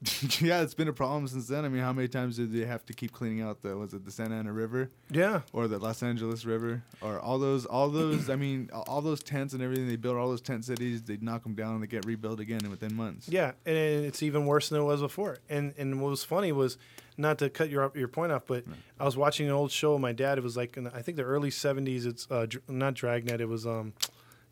yeah, 0.40 0.62
it's 0.62 0.74
been 0.74 0.86
a 0.86 0.92
problem 0.92 1.26
since 1.26 1.48
then. 1.48 1.64
I 1.64 1.68
mean, 1.68 1.82
how 1.82 1.92
many 1.92 2.06
times 2.06 2.36
did 2.36 2.52
they 2.52 2.64
have 2.64 2.86
to 2.86 2.92
keep 2.92 3.10
cleaning 3.12 3.40
out 3.40 3.62
the 3.62 3.76
was 3.76 3.94
it 3.94 4.04
the 4.04 4.12
Santa 4.12 4.36
Ana 4.36 4.52
River 4.52 4.90
Yeah, 5.10 5.40
or 5.52 5.66
the 5.66 5.78
Los 5.78 6.02
Angeles 6.04 6.44
River 6.44 6.84
or 7.00 7.18
all 7.18 7.38
those 7.40 7.66
all 7.66 7.88
those 7.88 8.30
I 8.30 8.36
mean 8.36 8.70
all- 8.72 9.02
those 9.02 9.22
tents 9.24 9.54
and 9.54 9.62
everything 9.62 9.88
they 9.88 9.96
built 9.96 10.16
all 10.16 10.28
those 10.28 10.40
tent 10.40 10.64
cities 10.64 11.02
they 11.02 11.16
knock 11.20 11.42
them 11.42 11.54
down 11.54 11.74
and 11.74 11.82
they 11.82 11.86
get 11.88 12.04
rebuilt 12.04 12.38
again 12.38 12.60
within 12.70 12.94
months. 12.94 13.28
yeah, 13.28 13.52
and 13.66 13.76
it's 13.76 14.22
even 14.22 14.46
worse 14.46 14.68
than 14.68 14.80
it 14.80 14.84
was 14.84 15.00
before. 15.00 15.38
And 15.48 15.74
and 15.78 16.00
what 16.00 16.10
was 16.10 16.22
funny 16.22 16.52
was 16.52 16.78
not 17.16 17.38
to 17.38 17.50
cut 17.50 17.68
your 17.68 17.90
your 17.96 18.06
point 18.08 18.30
off, 18.30 18.42
but 18.46 18.62
I 19.00 19.04
was 19.04 19.16
watching 19.16 19.46
an 19.46 19.52
old 19.52 19.72
show. 19.72 19.94
with 19.94 20.02
My 20.02 20.12
dad. 20.12 20.38
It 20.38 20.44
was 20.44 20.56
like 20.56 20.76
in 20.76 20.84
the, 20.84 20.94
I 20.94 21.02
think 21.02 21.16
the 21.16 21.24
early 21.24 21.50
'70s. 21.50 22.06
It's 22.06 22.28
uh, 22.30 22.46
dr- 22.46 22.62
not 22.68 22.94
Dragnet. 22.94 23.40
It 23.40 23.48
was 23.48 23.66
um, 23.66 23.94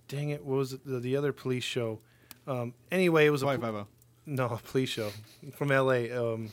dang 0.09 0.31
it, 0.31 0.45
what 0.45 0.57
was 0.57 0.73
it? 0.73 0.81
The, 0.85 0.99
the 0.99 1.17
other 1.17 1.33
police 1.33 1.63
show? 1.63 2.01
Um, 2.49 2.75
anyway, 2.91 3.27
it 3.27 3.31
was 3.31 3.43
a 3.43 3.47
Five 3.47 3.61
pol- 3.61 3.73
five 3.73 3.87
no 4.27 4.49
police 4.71 4.89
show 4.91 5.11
from 5.57 5.71
L.A. 5.73 6.11
Um, 6.13 6.51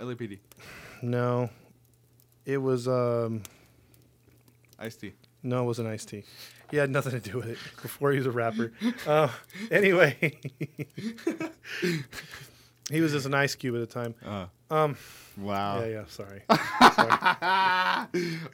LAPD 0.00 0.38
no, 1.02 1.50
it 2.44 2.56
was 2.58 2.88
um. 2.88 3.42
Ice 4.78 4.96
T. 4.96 5.12
No, 5.42 5.62
it 5.62 5.66
wasn't 5.66 5.88
Ice 5.88 6.04
T. 6.04 6.24
He 6.70 6.76
had 6.78 6.90
nothing 6.90 7.12
to 7.12 7.20
do 7.20 7.36
with 7.38 7.46
it 7.46 7.58
before 7.82 8.10
he 8.12 8.18
was 8.18 8.26
a 8.26 8.30
rapper. 8.30 8.72
Uh, 9.06 9.28
anyway, 9.70 10.16
he 12.90 13.00
was 13.00 13.12
just 13.12 13.26
an 13.26 13.34
Ice 13.34 13.54
Cube 13.54 13.74
at 13.76 13.80
the 13.80 13.86
time. 13.86 14.14
Uh, 14.24 14.46
Um, 14.74 14.96
wow. 15.38 15.80
yeah, 15.80 15.86
yeah. 15.86 16.04
Sorry. 16.08 16.42
all 16.50 16.56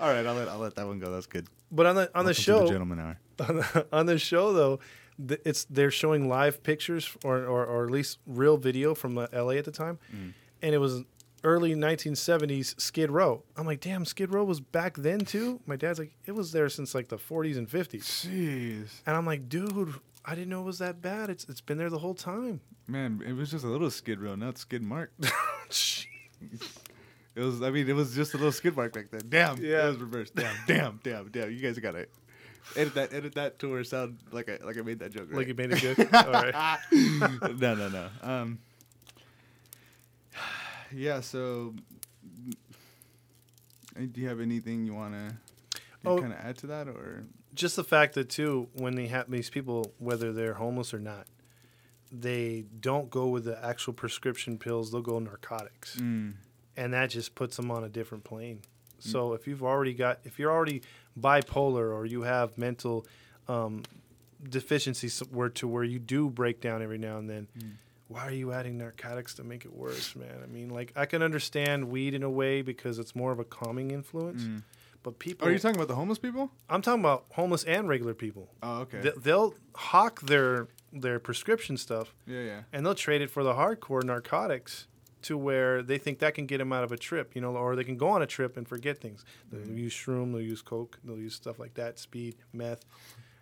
right, 0.09 0.27
I'll 0.27 0.35
let 0.35 0.49
I'll 0.49 0.59
let 0.59 0.75
that 0.77 0.87
one 0.87 0.99
go. 0.99 1.11
That's 1.13 1.27
good. 1.27 1.47
But 1.71 1.87
on 1.87 1.95
the 1.97 2.03
on 2.03 2.07
the 2.07 2.13
Welcome 2.15 2.27
the 2.29 2.35
show, 2.35 2.67
gentleman 2.67 3.01
hour. 3.01 3.19
on 3.49 3.57
the, 3.57 3.87
on 3.93 4.07
the 4.07 4.19
show 4.19 4.53
though, 4.53 4.81
th- 5.29 5.41
it's 5.45 5.65
they're 5.65 5.91
showing 5.91 6.29
live 6.29 6.63
pictures 6.63 7.17
or, 7.25 7.39
or 7.45 7.65
or 7.67 7.85
at 7.85 7.91
least 7.91 8.19
real 8.27 8.57
video 8.57 8.95
from 8.95 9.19
uh, 9.19 9.27
L.A. 9.33 9.59
at 9.59 9.65
the 9.65 9.71
time, 9.73 9.99
Mm. 10.15 10.33
and 10.63 10.75
it 10.75 10.79
was 10.79 11.05
early 11.45 11.75
1970s 11.75 12.81
Skid 12.81 13.11
Row. 13.11 13.43
I'm 13.57 13.67
like, 13.67 13.81
damn, 13.81 14.05
Skid 14.05 14.33
Row 14.33 14.45
was 14.45 14.61
back 14.61 14.97
then 14.97 15.21
too. 15.21 15.61
My 15.67 15.75
dad's 15.77 15.99
like, 15.99 16.13
it 16.25 16.33
was 16.33 16.53
there 16.53 16.69
since 16.69 16.95
like 16.95 17.09
the 17.09 17.19
40s 17.19 17.57
and 17.59 17.69
50s, 17.69 18.27
Jeez, 18.29 18.89
and 19.07 19.17
I'm 19.17 19.27
like, 19.27 19.49
dude, 19.49 19.95
I 20.25 20.35
didn't 20.37 20.51
know 20.51 20.61
it 20.61 20.65
was 20.67 20.79
that 20.79 21.03
bad. 21.03 21.31
It's 21.31 21.45
it's 21.49 21.61
been 21.61 21.79
there 21.79 21.91
the 21.91 21.99
whole 21.99 22.15
time. 22.15 22.61
man, 22.87 23.23
it 23.27 23.33
was 23.33 23.51
just 23.51 23.65
a 23.65 23.69
little 23.69 23.91
skid 23.91 24.21
row, 24.21 24.35
not 24.37 24.57
skid 24.59 24.83
mark. 24.83 25.13
It 27.35 27.41
was. 27.41 27.63
I 27.63 27.71
mean, 27.71 27.89
it 27.89 27.95
was 27.95 28.15
just 28.15 28.35
a 28.35 28.37
little 28.37 28.53
skid 28.53 28.77
mark 28.77 28.93
back 28.93 29.11
then. 29.11 29.23
Damn. 29.29 29.57
Yeah. 29.57 29.87
It 29.87 29.89
was 29.93 29.97
reversed. 29.99 30.35
Damn. 30.35 30.55
damn. 30.67 31.01
Damn. 31.03 31.29
Damn. 31.31 31.51
You 31.51 31.61
guys 31.61 31.79
gotta 31.79 32.07
edit 32.77 32.95
that. 32.95 33.13
Edit 33.13 33.35
that 33.35 33.59
to 33.61 33.71
where 33.71 33.81
it 33.81 33.87
sound 33.87 34.19
like 34.31 34.49
I 34.49 34.59
like 34.65 34.79
I 34.79 34.83
made 34.83 34.99
that 35.01 35.13
joke. 35.13 35.29
Right? 35.31 35.39
Like 35.39 35.49
it 35.49 35.57
made 35.59 35.73
it 35.73 35.81
good. 35.81 35.99
All 36.15 36.33
right. 36.33 36.79
no, 36.93 37.75
no, 37.75 37.89
no. 37.89 38.07
Um. 38.23 38.59
Yeah. 40.95 41.21
So, 41.21 41.75
uh, 43.97 44.01
do 44.11 44.21
you 44.21 44.29
have 44.29 44.41
anything 44.41 44.85
you 44.85 44.95
wanna 44.95 45.39
Oh. 46.05 46.19
kind 46.21 46.33
of 46.33 46.39
add 46.39 46.59
to 46.59 46.67
that, 46.69 46.89
or 46.89 47.25
Just 47.55 47.77
the 47.77 47.85
fact 47.85 48.15
that 48.15 48.29
too, 48.29 48.69
when 48.75 48.95
they 48.95 49.07
have 49.09 49.31
these 49.31 49.49
people, 49.51 49.93
whether 49.99 50.33
they're 50.33 50.55
homeless 50.55 50.93
or 50.95 50.99
not, 50.99 51.27
they 52.11 52.65
don't 52.81 53.09
go 53.11 53.27
with 53.29 53.45
the 53.45 53.63
actual 53.65 53.93
prescription 53.93 54.59
pills. 54.59 54.91
They'll 54.91 55.01
go 55.03 55.19
narcotics, 55.19 55.97
mm, 55.97 56.35
and 56.77 56.93
that 56.95 57.11
just 57.11 57.35
puts 57.35 57.57
them 57.57 57.71
on 57.71 57.85
a 57.85 57.89
different 57.89 58.25
plane. 58.25 58.61
So 58.99 59.33
if 59.33 59.47
you've 59.49 59.63
already 59.63 59.95
got, 59.95 60.21
if 60.25 60.39
you're 60.39 60.51
already 60.53 60.83
bipolar 61.19 61.95
or 61.95 62.07
you 62.07 62.23
have 62.23 62.57
mental 62.59 63.07
um, 63.49 63.83
deficiencies 64.49 65.21
where 65.31 65.49
to 65.51 65.69
where 65.69 65.85
you 65.85 65.99
do 65.99 66.29
break 66.31 66.61
down 66.61 66.83
every 66.83 66.99
now 66.99 67.19
and 67.19 67.29
then. 67.29 67.49
Mm. 67.59 67.73
Why 68.09 68.27
are 68.27 68.33
you 68.33 68.53
adding 68.53 68.77
narcotics 68.77 69.35
to 69.37 69.45
make 69.45 69.65
it 69.65 69.73
worse, 69.75 70.15
man? 70.15 70.41
I 70.43 70.47
mean, 70.47 70.69
like 70.69 70.93
I 70.97 71.07
can 71.07 71.23
understand 71.23 71.89
weed 71.89 72.15
in 72.15 72.23
a 72.23 72.31
way 72.31 72.61
because 72.63 72.99
it's 72.99 73.15
more 73.17 73.33
of 73.33 73.39
a 73.39 73.45
calming 73.45 73.91
influence, 73.91 74.43
mm. 74.43 74.63
but 75.03 75.19
people. 75.19 75.49
Are 75.49 75.51
you 75.53 75.59
talking 75.59 75.77
about 75.77 75.89
the 75.89 75.95
homeless 75.95 76.19
people? 76.19 76.51
I'm 76.69 76.83
talking 76.83 77.01
about 77.01 77.25
homeless 77.31 77.65
and 77.65 77.89
regular 77.89 78.13
people. 78.15 78.51
Oh, 78.63 78.81
okay. 78.81 79.01
They- 79.01 79.13
They'll 79.17 79.55
hawk 79.75 80.21
their 80.23 80.69
their 80.95 81.19
prescription 81.19 81.79
stuff 81.79 82.15
yeah, 82.27 82.41
yeah. 82.43 82.61
and 82.71 82.85
they'll 82.85 82.95
trade 82.95 83.23
it 83.23 83.31
for 83.31 83.43
the 83.43 83.55
hardcore 83.55 84.03
narcotics 84.05 84.87
to 85.23 85.39
where 85.39 85.83
they 85.83 85.99
think 85.99 86.19
that 86.21 86.35
can 86.35 86.47
get 86.47 86.59
them 86.59 86.73
out 86.73 86.85
of 86.85 86.93
a 86.93 86.97
trip, 86.97 87.35
you 87.35 87.41
know, 87.41 87.57
or 87.57 87.77
they 87.77 87.85
can 87.85 87.97
go 87.97 88.09
on 88.09 88.23
a 88.23 88.27
trip 88.27 88.57
and 88.57 88.67
forget 88.69 88.99
things. 89.01 89.25
They'll 89.51 89.61
Mm-hmm. 89.61 89.77
use 89.79 89.93
shroom, 89.95 90.33
they'll 90.33 90.41
use 90.41 90.63
coke, 90.63 90.99
they'll 91.05 91.19
use 91.19 91.35
stuff 91.35 91.59
like 91.59 91.75
that, 91.75 91.99
speed, 91.99 92.37
meth. 92.53 92.85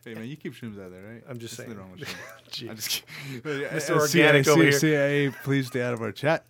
Hey 0.04 0.14
man, 0.14 0.26
you 0.26 0.36
keep 0.36 0.54
shrooms 0.54 0.82
out 0.82 0.90
there, 0.92 1.02
right? 1.02 1.22
I'm 1.28 1.38
just 1.38 1.58
What's 1.58 1.68
saying. 1.68 1.78
wrong 1.78 1.90
with 1.92 2.00
shrooms? 2.50 2.70
I'm 2.70 2.76
just 2.76 3.04
kidding. 3.42 3.42
Mr. 3.70 3.96
Organic 3.98 4.48
over 4.48 4.62
here. 4.62 4.72
CIA, 4.72 5.30
please 5.44 5.66
stay 5.66 5.82
out 5.82 5.92
of 5.94 6.00
our 6.02 6.12
chat. 6.12 6.46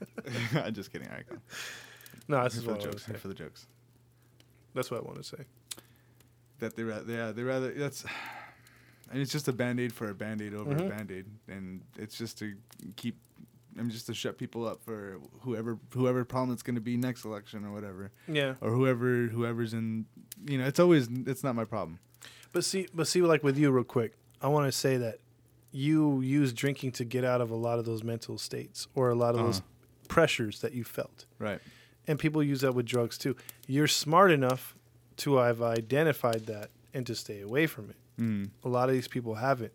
I'm 0.54 0.72
just 0.74 0.92
kidding. 0.92 1.08
All 1.08 1.14
right, 1.14 1.28
go. 1.28 1.36
No, 2.28 2.44
this 2.44 2.56
is 2.56 2.64
for 2.64 2.72
what 2.72 2.80
the 2.80 2.86
jokes. 2.88 3.06
Here 3.06 3.16
for 3.16 3.28
the 3.28 3.34
jokes. 3.34 3.66
That's 4.74 4.90
what 4.90 5.00
I 5.00 5.02
want 5.04 5.16
to 5.16 5.24
say. 5.24 5.44
That 6.60 6.76
they 6.76 6.82
rather, 6.84 7.10
yeah, 7.12 7.32
they 7.32 7.42
rather. 7.42 7.72
That's. 7.72 8.04
And 9.10 9.22
it's 9.22 9.32
just 9.32 9.48
a 9.48 9.54
band 9.54 9.80
aid 9.80 9.90
for 9.94 10.10
a 10.10 10.14
band 10.14 10.42
aid 10.42 10.52
over 10.52 10.70
Mhm. 10.74 10.84
a 10.84 10.88
band 10.90 11.10
aid, 11.10 11.24
and 11.48 11.80
it's 11.98 12.18
just 12.18 12.38
to 12.40 12.54
keep. 12.96 13.16
I 13.78 13.82
mean, 13.82 13.90
just 13.90 14.06
to 14.06 14.14
shut 14.14 14.38
people 14.38 14.66
up 14.66 14.82
for 14.82 15.18
whoever 15.40 15.78
whoever 15.94 16.24
problem 16.24 16.52
it's 16.52 16.62
going 16.62 16.74
to 16.74 16.80
be 16.80 16.96
next 16.96 17.24
election 17.24 17.64
or 17.64 17.72
whatever, 17.72 18.10
Yeah, 18.26 18.54
or 18.60 18.70
whoever 18.72 19.26
whoever's 19.28 19.72
in. 19.74 20.06
You 20.46 20.58
know, 20.58 20.66
it's 20.66 20.80
always 20.80 21.08
it's 21.26 21.44
not 21.44 21.54
my 21.54 21.64
problem. 21.64 21.98
but 22.52 22.64
see, 22.64 22.88
but 22.94 23.06
see, 23.08 23.22
like 23.22 23.42
with 23.44 23.56
you, 23.58 23.70
real 23.70 23.84
quick, 23.84 24.14
I 24.42 24.48
want 24.48 24.66
to 24.66 24.72
say 24.72 24.96
that 24.98 25.18
you 25.70 26.20
use 26.22 26.52
drinking 26.52 26.92
to 26.92 27.04
get 27.04 27.24
out 27.24 27.40
of 27.40 27.50
a 27.50 27.54
lot 27.56 27.78
of 27.78 27.84
those 27.84 28.02
mental 28.02 28.38
states 28.38 28.88
or 28.94 29.10
a 29.10 29.14
lot 29.14 29.34
of 29.34 29.40
those 29.44 29.58
Uh-huh. 29.58 30.08
pressures 30.08 30.60
that 30.60 30.72
you 30.72 30.84
felt. 30.84 31.26
Right. 31.38 31.60
and 32.06 32.18
people 32.18 32.42
use 32.42 32.62
that 32.62 32.74
with 32.74 32.86
drugs 32.86 33.18
too. 33.18 33.36
You're 33.66 33.86
smart 33.86 34.30
enough 34.30 34.74
to 35.18 35.36
have 35.36 35.60
identified 35.60 36.46
that 36.46 36.70
and 36.94 37.06
to 37.06 37.14
stay 37.14 37.42
away 37.42 37.66
from 37.66 37.90
it. 37.90 37.96
Mm. 38.18 38.48
A 38.64 38.68
lot 38.70 38.88
of 38.88 38.94
these 38.94 39.08
people 39.08 39.34
haven't, 39.34 39.74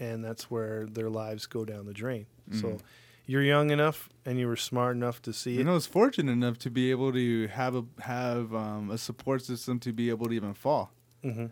and 0.00 0.24
that's 0.24 0.50
where 0.50 0.86
their 0.86 1.10
lives 1.10 1.44
go 1.44 1.66
down 1.66 1.84
the 1.84 1.92
drain. 1.92 2.24
So 2.52 2.66
Mhm. 2.68 2.80
You're 3.26 3.42
young 3.42 3.70
enough 3.70 4.08
and 4.24 4.38
you 4.38 4.46
were 4.46 4.56
smart 4.56 4.96
enough 4.96 5.20
to 5.22 5.32
see 5.32 5.54
You 5.54 5.60
it. 5.60 5.64
know, 5.64 5.72
I 5.72 5.74
was 5.74 5.86
fortunate 5.86 6.32
enough 6.32 6.58
to 6.60 6.70
be 6.70 6.90
able 6.90 7.12
to 7.12 7.48
have 7.48 7.74
a 7.74 7.84
have 8.02 8.54
um, 8.54 8.90
a 8.90 8.98
support 8.98 9.42
system 9.42 9.78
to 9.80 9.92
be 9.92 10.08
able 10.10 10.26
to 10.26 10.32
even 10.32 10.54
fall. 10.54 10.92
hmm 11.22 11.46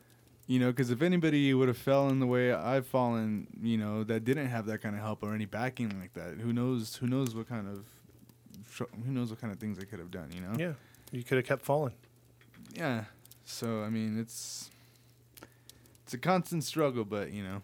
You 0.46 0.58
know, 0.60 0.70
because 0.70 0.90
if 0.90 1.02
anybody 1.02 1.52
would 1.54 1.68
have 1.68 1.78
fell 1.78 2.08
in 2.10 2.20
the 2.20 2.26
way 2.26 2.52
I've 2.52 2.86
fallen, 2.86 3.46
you 3.62 3.76
know, 3.78 4.04
that 4.04 4.24
didn't 4.24 4.48
have 4.48 4.66
that 4.66 4.78
kind 4.82 4.94
of 4.94 5.00
help 5.02 5.22
or 5.22 5.34
any 5.34 5.46
backing 5.46 5.88
like 6.00 6.12
that, 6.14 6.38
who 6.40 6.52
knows? 6.52 6.96
Who 6.96 7.06
knows 7.06 7.34
what 7.34 7.48
kind 7.48 7.66
of, 7.68 7.84
who 9.04 9.10
knows 9.12 9.30
what 9.30 9.40
kind 9.40 9.52
of 9.52 9.58
things 9.58 9.78
I 9.78 9.84
could 9.84 9.98
have 9.98 10.10
done? 10.10 10.30
You 10.34 10.40
know. 10.42 10.54
Yeah, 10.58 10.72
you 11.12 11.22
could 11.24 11.38
have 11.38 11.46
kept 11.46 11.64
falling. 11.64 11.94
yeah. 12.74 13.04
So 13.46 13.82
I 13.82 13.90
mean, 13.90 14.18
it's 14.18 14.70
it's 16.04 16.14
a 16.14 16.18
constant 16.18 16.64
struggle, 16.64 17.04
but 17.04 17.32
you 17.32 17.42
know, 17.42 17.62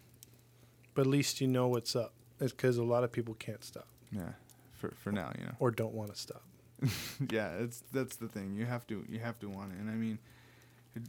But 0.93 1.01
at 1.01 1.07
least 1.07 1.39
you 1.41 1.47
know 1.47 1.67
what's 1.67 1.95
up. 1.95 2.13
It's 2.39 2.51
because 2.53 2.77
a 2.77 2.83
lot 2.83 3.03
of 3.03 3.11
people 3.11 3.35
can't 3.35 3.63
stop 3.63 3.87
yeah. 4.11 4.33
For 4.73 4.91
for 4.95 5.11
now, 5.11 5.31
you 5.37 5.45
know. 5.45 5.55
or 5.59 5.71
don't 5.71 5.93
want 5.93 6.13
to 6.13 6.19
stop. 6.19 6.43
yeah, 7.29 7.51
it's 7.59 7.83
that's 7.91 8.15
the 8.15 8.27
thing. 8.27 8.55
You 8.55 8.65
have 8.65 8.85
to 8.87 9.05
you 9.09 9.19
have 9.19 9.39
to 9.39 9.49
want 9.49 9.73
it, 9.73 9.79
and 9.79 9.89
I 9.89 9.93
mean, 9.93 10.17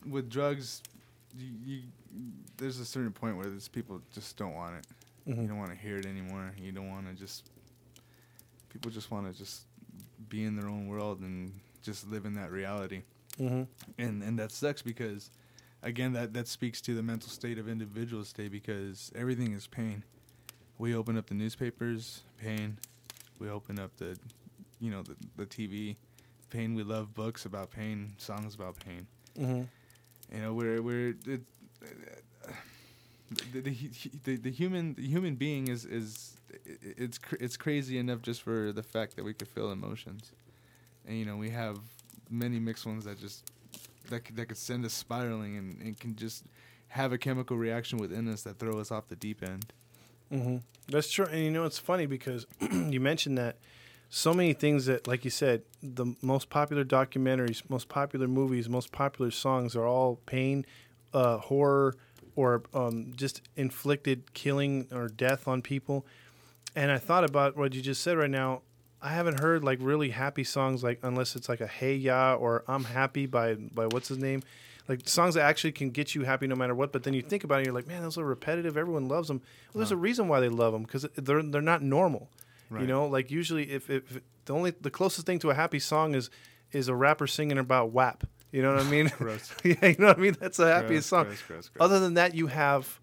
with 0.06 0.28
drugs, 0.28 0.82
you, 1.38 1.48
you 1.64 1.82
there's 2.58 2.78
a 2.78 2.84
certain 2.84 3.12
point 3.12 3.36
where 3.36 3.46
there's 3.46 3.68
people 3.68 4.00
just 4.12 4.36
don't 4.36 4.54
want 4.54 4.76
it. 4.76 4.86
You 5.24 5.34
Mhm. 5.34 5.48
don't 5.48 5.58
want 5.58 5.70
to 5.70 5.76
hear 5.76 5.96
it 5.98 6.04
anymore. 6.06 6.52
You 6.58 6.72
don't 6.72 6.90
want 6.90 7.06
to 7.08 7.14
just. 7.14 7.50
People 8.68 8.90
just 8.90 9.10
want 9.10 9.30
to 9.30 9.38
just 9.38 9.66
be 10.28 10.44
in 10.44 10.56
their 10.56 10.68
own 10.68 10.86
world 10.88 11.20
and 11.20 11.52
just 11.82 12.08
live 12.08 12.24
in 12.24 12.34
that 12.34 12.50
reality, 12.50 13.02
Mm-hmm. 13.38 13.62
and 13.98 14.22
and 14.22 14.38
that 14.38 14.50
sucks 14.52 14.82
because, 14.82 15.30
again, 15.82 16.12
that 16.14 16.32
that 16.34 16.48
speaks 16.48 16.80
to 16.82 16.94
the 16.94 17.02
mental 17.02 17.28
state 17.30 17.58
of 17.58 17.68
individuals 17.68 18.32
today 18.32 18.48
because 18.48 19.10
everything 19.14 19.52
is 19.52 19.66
pain. 19.66 20.04
We 20.78 20.94
open 20.94 21.16
up 21.18 21.26
the 21.26 21.34
newspapers, 21.34 22.22
pain. 22.38 22.78
We 23.42 23.50
open 23.50 23.80
up 23.80 23.96
the, 23.96 24.16
you 24.80 24.90
know, 24.92 25.02
the 25.02 25.16
the 25.36 25.46
TV, 25.46 25.96
pain. 26.48 26.76
We 26.76 26.84
love 26.84 27.12
books 27.12 27.44
about 27.44 27.72
pain, 27.72 28.14
songs 28.18 28.54
about 28.54 28.76
pain. 28.78 29.06
Mm-hmm. 29.36 29.62
You 30.34 30.40
know, 30.40 30.54
we're 30.54 30.80
we're 30.80 31.08
it, 31.26 31.42
the, 33.30 33.60
the, 33.60 33.90
the 34.22 34.36
the 34.36 34.50
human 34.50 34.94
the 34.94 35.08
human 35.08 35.34
being 35.34 35.66
is 35.66 35.84
is 35.84 36.36
it's 36.64 37.18
cr- 37.18 37.40
it's 37.40 37.56
crazy 37.56 37.98
enough 37.98 38.22
just 38.22 38.42
for 38.42 38.70
the 38.72 38.82
fact 38.82 39.16
that 39.16 39.24
we 39.24 39.34
could 39.34 39.48
feel 39.48 39.72
emotions, 39.72 40.30
and 41.04 41.18
you 41.18 41.24
know 41.24 41.36
we 41.36 41.50
have 41.50 41.78
many 42.30 42.60
mixed 42.60 42.86
ones 42.86 43.04
that 43.06 43.18
just 43.18 43.50
that 44.08 44.24
could, 44.24 44.36
that 44.36 44.46
could 44.46 44.56
send 44.56 44.84
us 44.84 44.92
spiraling 44.92 45.56
and, 45.56 45.80
and 45.80 45.98
can 45.98 46.14
just 46.14 46.44
have 46.88 47.12
a 47.12 47.18
chemical 47.18 47.56
reaction 47.56 47.98
within 47.98 48.28
us 48.28 48.42
that 48.42 48.58
throw 48.58 48.78
us 48.78 48.92
off 48.92 49.08
the 49.08 49.16
deep 49.16 49.42
end. 49.42 49.72
Mm-hmm. 50.32 50.56
That's 50.88 51.10
true, 51.10 51.26
and 51.26 51.40
you 51.40 51.50
know 51.50 51.64
it's 51.64 51.78
funny 51.78 52.06
because 52.06 52.46
you 52.72 53.00
mentioned 53.00 53.38
that 53.38 53.56
so 54.08 54.34
many 54.34 54.52
things 54.52 54.86
that, 54.86 55.06
like 55.06 55.24
you 55.24 55.30
said, 55.30 55.62
the 55.82 56.14
most 56.20 56.50
popular 56.50 56.84
documentaries, 56.84 57.62
most 57.68 57.88
popular 57.88 58.28
movies, 58.28 58.68
most 58.68 58.92
popular 58.92 59.30
songs 59.30 59.74
are 59.74 59.86
all 59.86 60.16
pain, 60.26 60.66
uh, 61.14 61.38
horror, 61.38 61.94
or 62.36 62.62
um, 62.74 63.12
just 63.16 63.40
inflicted 63.56 64.34
killing 64.34 64.86
or 64.92 65.08
death 65.08 65.48
on 65.48 65.62
people. 65.62 66.04
And 66.74 66.90
I 66.90 66.98
thought 66.98 67.24
about 67.24 67.56
what 67.56 67.74
you 67.74 67.80
just 67.82 68.02
said 68.02 68.16
right 68.18 68.30
now. 68.30 68.62
I 69.00 69.10
haven't 69.10 69.40
heard 69.40 69.64
like 69.64 69.78
really 69.80 70.10
happy 70.10 70.44
songs 70.44 70.84
like 70.84 71.00
unless 71.02 71.34
it's 71.34 71.48
like 71.48 71.60
a 71.60 71.66
Hey 71.66 71.94
Ya 71.94 72.34
or 72.34 72.64
I'm 72.68 72.84
Happy 72.84 73.26
by 73.26 73.54
by 73.54 73.86
what's 73.86 74.08
his 74.08 74.18
name, 74.18 74.42
like 74.92 75.08
songs 75.08 75.34
that 75.34 75.42
actually 75.42 75.72
can 75.72 75.90
get 75.90 76.14
you 76.14 76.22
happy 76.24 76.46
no 76.46 76.54
matter 76.54 76.74
what. 76.74 76.92
But 76.92 77.02
then 77.02 77.14
you 77.14 77.22
think 77.22 77.44
about 77.44 77.60
it, 77.60 77.66
you're 77.66 77.74
like, 77.74 77.86
man, 77.86 78.02
those 78.02 78.18
are 78.18 78.24
repetitive. 78.24 78.76
Everyone 78.76 79.08
loves 79.08 79.28
them. 79.28 79.40
Well, 79.72 79.80
there's 79.80 79.90
a 79.90 79.96
reason 79.96 80.28
why 80.28 80.40
they 80.40 80.48
love 80.48 80.72
them 80.72 80.82
because 80.82 81.06
they're 81.16 81.42
they're 81.42 81.62
not 81.62 81.82
normal. 81.82 82.28
You 82.70 82.86
know, 82.86 83.06
like 83.06 83.30
usually 83.30 83.70
if, 83.70 83.90
if 83.90 84.20
the 84.46 84.54
only 84.54 84.70
the 84.70 84.90
closest 84.90 85.26
thing 85.26 85.38
to 85.40 85.50
a 85.50 85.54
happy 85.54 85.78
song 85.78 86.14
is 86.14 86.30
is 86.72 86.88
a 86.88 86.94
rapper 86.94 87.26
singing 87.26 87.58
about 87.58 87.90
WAP. 87.90 88.24
You 88.50 88.62
know 88.62 88.74
what 88.74 88.86
I 88.86 88.90
mean? 88.90 89.10
Yeah, 89.64 89.86
you 89.86 89.96
know 89.98 90.06
what 90.08 90.18
I 90.18 90.20
mean. 90.20 90.36
That's 90.40 90.56
the 90.56 90.66
happiest 90.72 91.08
Gross, 91.10 91.20
song. 91.20 91.24
gross, 91.26 91.42
gross, 91.42 91.68
gross. 91.68 91.84
Other 91.84 92.00
than 92.00 92.14
that, 92.14 92.34
you 92.34 92.46
have 92.46 92.98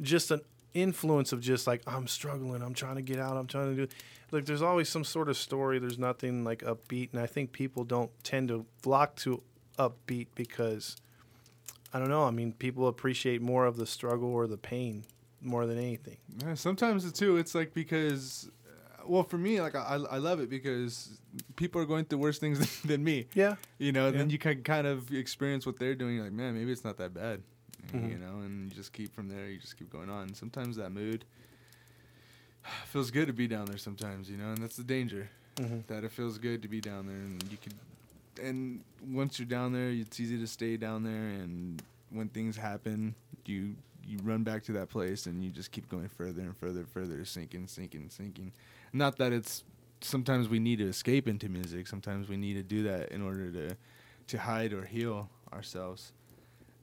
just 0.00 0.30
an 0.32 0.40
influence 0.74 1.32
of 1.32 1.40
just 1.40 1.66
like 1.66 1.82
I'm 1.86 2.06
struggling, 2.08 2.62
I'm 2.62 2.74
trying 2.74 2.96
to 2.96 3.02
get 3.02 3.18
out, 3.18 3.36
I'm 3.36 3.46
trying 3.46 3.76
to 3.76 3.86
do. 3.86 3.92
Like 4.32 4.46
there's 4.46 4.62
always 4.62 4.88
some 4.88 5.04
sort 5.04 5.28
of 5.28 5.36
story. 5.36 5.78
There's 5.78 5.98
nothing 5.98 6.42
like 6.42 6.62
upbeat, 6.62 7.12
and 7.12 7.20
I 7.20 7.26
think 7.26 7.52
people 7.52 7.84
don't 7.84 8.10
tend 8.24 8.48
to 8.48 8.64
flock 8.82 9.14
to 9.16 9.42
upbeat 9.78 10.28
because 10.34 10.96
I 11.94 11.98
don't 11.98 12.08
know. 12.08 12.24
I 12.24 12.30
mean, 12.30 12.52
people 12.52 12.88
appreciate 12.88 13.42
more 13.42 13.66
of 13.66 13.76
the 13.76 13.86
struggle 13.86 14.28
or 14.32 14.46
the 14.46 14.56
pain 14.56 15.04
more 15.42 15.66
than 15.66 15.78
anything. 15.78 16.16
Yeah, 16.38 16.54
sometimes 16.54 17.10
too. 17.12 17.36
It's 17.36 17.54
like 17.54 17.74
because, 17.74 18.50
uh, 18.66 19.02
well, 19.06 19.22
for 19.24 19.36
me, 19.38 19.60
like 19.60 19.74
I, 19.74 20.00
I 20.10 20.18
love 20.18 20.40
it 20.40 20.48
because 20.48 21.18
people 21.56 21.80
are 21.82 21.84
going 21.84 22.04
through 22.06 22.18
worse 22.20 22.38
things 22.38 22.80
than 22.84 23.02
me. 23.04 23.26
Yeah. 23.34 23.56
You 23.78 23.92
know, 23.92 24.06
and 24.06 24.18
then 24.18 24.30
you 24.30 24.38
can 24.38 24.62
kind 24.62 24.86
of 24.86 25.12
experience 25.12 25.66
what 25.66 25.78
they're 25.78 25.94
doing. 25.94 26.14
You're 26.16 26.24
like, 26.24 26.32
man, 26.32 26.54
maybe 26.54 26.72
it's 26.72 26.84
not 26.84 26.96
that 26.98 27.12
bad. 27.12 27.42
Mhm. 27.92 28.10
You 28.12 28.18
know, 28.18 28.38
and 28.44 28.70
you 28.70 28.76
just 28.76 28.92
keep 28.92 29.12
from 29.14 29.28
there. 29.28 29.48
You 29.48 29.58
just 29.58 29.76
keep 29.76 29.90
going 29.90 30.08
on. 30.08 30.32
Sometimes 30.34 30.76
that 30.76 30.90
mood 30.92 31.24
feels 32.86 33.10
good 33.10 33.26
to 33.26 33.32
be 33.32 33.46
down 33.48 33.66
there. 33.66 33.78
Sometimes, 33.78 34.30
you 34.30 34.36
know, 34.36 34.50
and 34.50 34.58
that's 34.58 34.76
the 34.76 34.84
danger. 34.84 35.28
hmm 35.58 35.80
That 35.88 36.04
it 36.04 36.12
feels 36.12 36.38
good 36.38 36.62
to 36.62 36.68
be 36.68 36.80
down 36.80 37.06
there, 37.06 37.16
and 37.16 37.42
you 37.50 37.58
could. 37.62 37.74
And 38.40 38.82
once 39.06 39.38
you're 39.38 39.46
down 39.46 39.72
there, 39.72 39.90
it's 39.90 40.20
easy 40.20 40.38
to 40.38 40.46
stay 40.46 40.76
down 40.76 41.02
there. 41.02 41.12
And 41.12 41.82
when 42.10 42.28
things 42.28 42.56
happen, 42.56 43.14
you 43.44 43.74
you 44.04 44.18
run 44.22 44.42
back 44.42 44.64
to 44.64 44.72
that 44.72 44.88
place, 44.88 45.26
and 45.26 45.44
you 45.44 45.50
just 45.50 45.70
keep 45.70 45.88
going 45.88 46.08
further 46.08 46.42
and 46.42 46.56
further, 46.56 46.80
and 46.80 46.88
further, 46.88 47.24
sinking, 47.24 47.68
sinking, 47.68 48.10
sinking. 48.10 48.52
Not 48.92 49.18
that 49.18 49.32
it's. 49.32 49.64
Sometimes 50.00 50.48
we 50.48 50.58
need 50.58 50.78
to 50.78 50.88
escape 50.88 51.28
into 51.28 51.48
music. 51.48 51.86
Sometimes 51.86 52.28
we 52.28 52.36
need 52.36 52.54
to 52.54 52.62
do 52.62 52.82
that 52.84 53.10
in 53.12 53.22
order 53.22 53.50
to 53.52 53.76
to 54.28 54.38
hide 54.38 54.72
or 54.72 54.84
heal 54.84 55.28
ourselves. 55.52 56.12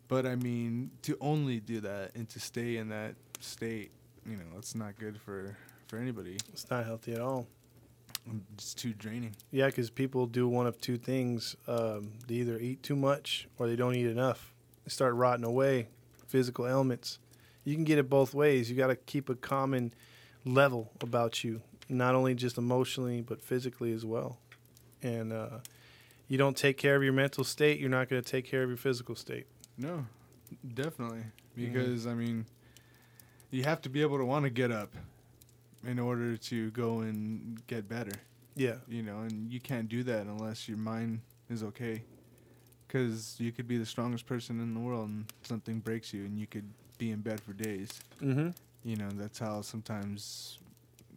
But 0.07 0.25
I 0.25 0.35
mean, 0.35 0.91
to 1.03 1.17
only 1.21 1.59
do 1.59 1.81
that 1.81 2.11
and 2.15 2.27
to 2.29 2.39
stay 2.39 2.77
in 2.77 2.89
that 2.89 3.15
state, 3.39 3.91
you 4.25 4.35
know, 4.35 4.57
it's 4.57 4.75
not 4.75 4.97
good 4.97 5.19
for 5.19 5.57
for 5.87 5.97
anybody. 5.97 6.37
It's 6.53 6.69
not 6.69 6.85
healthy 6.85 7.13
at 7.13 7.21
all. 7.21 7.47
It's 8.53 8.73
too 8.73 8.93
draining. 8.93 9.35
Yeah, 9.51 9.67
because 9.67 9.89
people 9.89 10.25
do 10.25 10.47
one 10.47 10.67
of 10.67 10.79
two 10.79 10.97
things: 10.97 11.55
um, 11.67 12.11
they 12.27 12.35
either 12.35 12.57
eat 12.57 12.83
too 12.83 12.95
much 12.95 13.47
or 13.57 13.67
they 13.67 13.75
don't 13.75 13.95
eat 13.95 14.07
enough. 14.07 14.53
They 14.85 14.89
start 14.89 15.13
rotting 15.15 15.45
away, 15.45 15.87
physical 16.27 16.67
ailments. 16.67 17.19
You 17.63 17.75
can 17.75 17.83
get 17.83 17.97
it 17.97 18.09
both 18.09 18.33
ways. 18.33 18.69
You 18.69 18.77
got 18.77 18.87
to 18.87 18.95
keep 18.95 19.29
a 19.29 19.35
common 19.35 19.93
level 20.45 20.91
about 21.01 21.43
you, 21.43 21.61
not 21.87 22.15
only 22.15 22.33
just 22.33 22.57
emotionally 22.57 23.21
but 23.21 23.43
physically 23.43 23.91
as 23.91 24.05
well. 24.05 24.37
And 25.01 25.31
uh, 25.31 25.59
you 26.27 26.37
don't 26.37 26.55
take 26.55 26.77
care 26.77 26.95
of 26.95 27.03
your 27.03 27.13
mental 27.13 27.43
state, 27.43 27.79
you're 27.79 27.89
not 27.89 28.09
going 28.09 28.21
to 28.21 28.29
take 28.31 28.45
care 28.45 28.63
of 28.63 28.69
your 28.69 28.77
physical 28.77 29.15
state. 29.15 29.47
No, 29.77 30.05
definitely. 30.73 31.23
Because 31.55 32.07
I 32.07 32.13
mean, 32.13 32.45
you 33.51 33.63
have 33.63 33.81
to 33.81 33.89
be 33.89 34.01
able 34.01 34.17
to 34.17 34.25
want 34.25 34.43
to 34.43 34.49
get 34.49 34.71
up 34.71 34.93
in 35.85 35.99
order 35.99 36.37
to 36.37 36.71
go 36.71 36.99
and 36.99 37.65
get 37.67 37.87
better. 37.87 38.11
Yeah, 38.55 38.75
You 38.87 39.03
know, 39.03 39.19
and 39.19 39.51
you 39.51 39.59
can't 39.61 39.87
do 39.87 40.03
that 40.03 40.25
unless 40.25 40.67
your 40.67 40.77
mind 40.77 41.21
is 41.49 41.63
okay. 41.63 42.03
Because 42.87 43.35
you 43.39 43.51
could 43.51 43.67
be 43.67 43.77
the 43.77 43.85
strongest 43.85 44.25
person 44.25 44.59
in 44.59 44.73
the 44.73 44.79
world 44.79 45.09
and 45.09 45.25
something 45.43 45.79
breaks 45.79 46.13
you, 46.13 46.25
and 46.25 46.37
you 46.39 46.47
could 46.47 46.67
be 46.97 47.11
in 47.11 47.21
bed 47.21 47.39
for 47.39 47.53
days. 47.53 48.01
mm-hmm. 48.21 48.49
You 48.83 48.95
know, 48.95 49.09
that's 49.13 49.39
how 49.39 49.61
sometimes. 49.61 50.59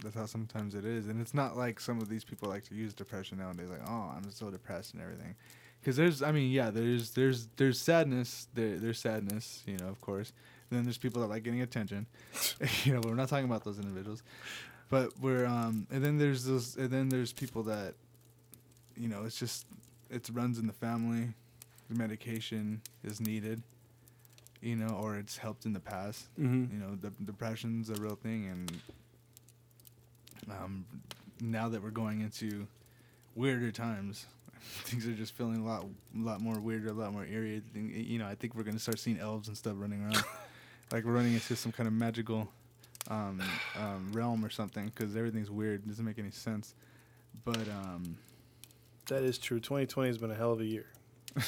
That's 0.03 0.17
how 0.17 0.27
sometimes 0.27 0.75
it 0.75 0.85
is, 0.85 1.07
and 1.07 1.21
it's 1.21 1.33
not 1.33 1.57
like 1.57 1.79
some 1.79 2.01
of 2.01 2.09
these 2.09 2.25
people 2.25 2.49
like 2.49 2.65
to 2.65 2.75
use 2.75 2.93
depression 2.93 3.39
nowadays. 3.39 3.71
Like, 3.71 3.89
oh, 3.89 4.13
I'm 4.17 4.29
so 4.33 4.51
depressed 4.51 4.95
and 4.95 5.03
everything. 5.03 5.37
Because 5.81 5.97
there's, 5.97 6.23
I 6.23 6.33
mean, 6.33 6.51
yeah, 6.51 6.71
there's, 6.71 7.11
there's, 7.11 7.47
there's 7.57 7.81
sadness. 7.81 8.49
There, 8.55 8.79
there's 8.79 8.99
sadness, 8.99 9.63
you 9.65 9.77
know, 9.79 9.87
of 9.89 10.01
course. 10.01 10.33
Then 10.73 10.85
there's 10.85 10.99
people 10.99 11.21
that 11.23 11.29
like 11.29 11.43
getting 11.43 11.63
attention. 11.63 12.07
you 12.85 12.95
know, 12.95 13.01
we're 13.05 13.15
not 13.15 13.29
talking 13.29 13.45
about 13.45 13.65
those 13.65 13.79
individuals, 13.79 14.23
but 14.89 15.11
we're, 15.21 15.47
um, 15.47 15.87
and 15.91 16.05
then 16.05 16.19
there's 16.19 16.45
those, 16.45 16.77
and 16.77 16.91
then 16.91 17.09
there's 17.09 17.33
people 17.33 17.63
that, 17.65 17.95
you 18.97 19.09
know, 19.09 19.25
it's 19.25 19.39
just, 19.39 19.67
it 20.11 20.29
runs 20.33 20.59
in 20.59 20.67
the 20.67 20.73
family. 20.73 21.29
The 21.91 21.99
medication 21.99 22.81
is 23.05 23.21
needed, 23.21 23.63
you 24.63 24.77
know, 24.77 24.95
or 24.95 25.17
it's 25.17 25.37
helped 25.37 25.67
in 25.67 25.73
the 25.73 25.81
past. 25.81 26.29
Mm-hmm. 26.41 26.75
You 26.75 26.81
know, 26.81 26.95
the 26.95 27.11
depression's 27.25 27.91
a 27.91 27.95
real 27.95 28.15
thing, 28.15 28.49
and 28.49 28.81
um, 30.51 30.85
now 31.41 31.69
that 31.69 31.83
we're 31.83 31.91
going 31.91 32.21
into 32.21 32.67
weirder 33.35 33.73
times, 33.73 34.27
things 34.85 35.07
are 35.07 35.13
just 35.13 35.35
feeling 35.35 35.57
a 35.61 35.65
lot, 35.65 35.85
a 35.85 36.19
lot 36.19 36.41
more 36.41 36.59
weirder, 36.61 36.89
a 36.89 36.93
lot 36.93 37.13
more 37.13 37.25
eerie. 37.25 37.63
You 37.75 38.19
know, 38.19 38.27
I 38.27 38.35
think 38.35 38.55
we're 38.55 38.63
gonna 38.63 38.79
start 38.79 38.99
seeing 38.99 39.19
elves 39.19 39.49
and 39.49 39.57
stuff 39.57 39.75
running 39.77 40.03
around, 40.03 40.17
like 40.93 41.05
we're 41.05 41.13
running 41.13 41.35
into 41.35 41.57
some 41.57 41.73
kind 41.73 41.87
of 41.87 41.93
magical 41.93 42.49
um, 43.09 43.41
um, 43.79 44.11
realm 44.13 44.45
or 44.45 44.51
something, 44.51 44.87
because 44.95 45.17
everything's 45.17 45.51
weird. 45.51 45.83
It 45.85 45.89
doesn't 45.89 46.05
make 46.05 46.19
any 46.19 46.31
sense. 46.31 46.75
But 47.45 47.67
um, 47.69 48.17
That 49.07 49.23
is 49.23 49.39
true. 49.39 49.59
2020 49.59 50.09
has 50.09 50.19
been 50.19 50.31
a 50.31 50.35
hell 50.35 50.53
of 50.53 50.61
a 50.61 50.65
year. 50.67 50.87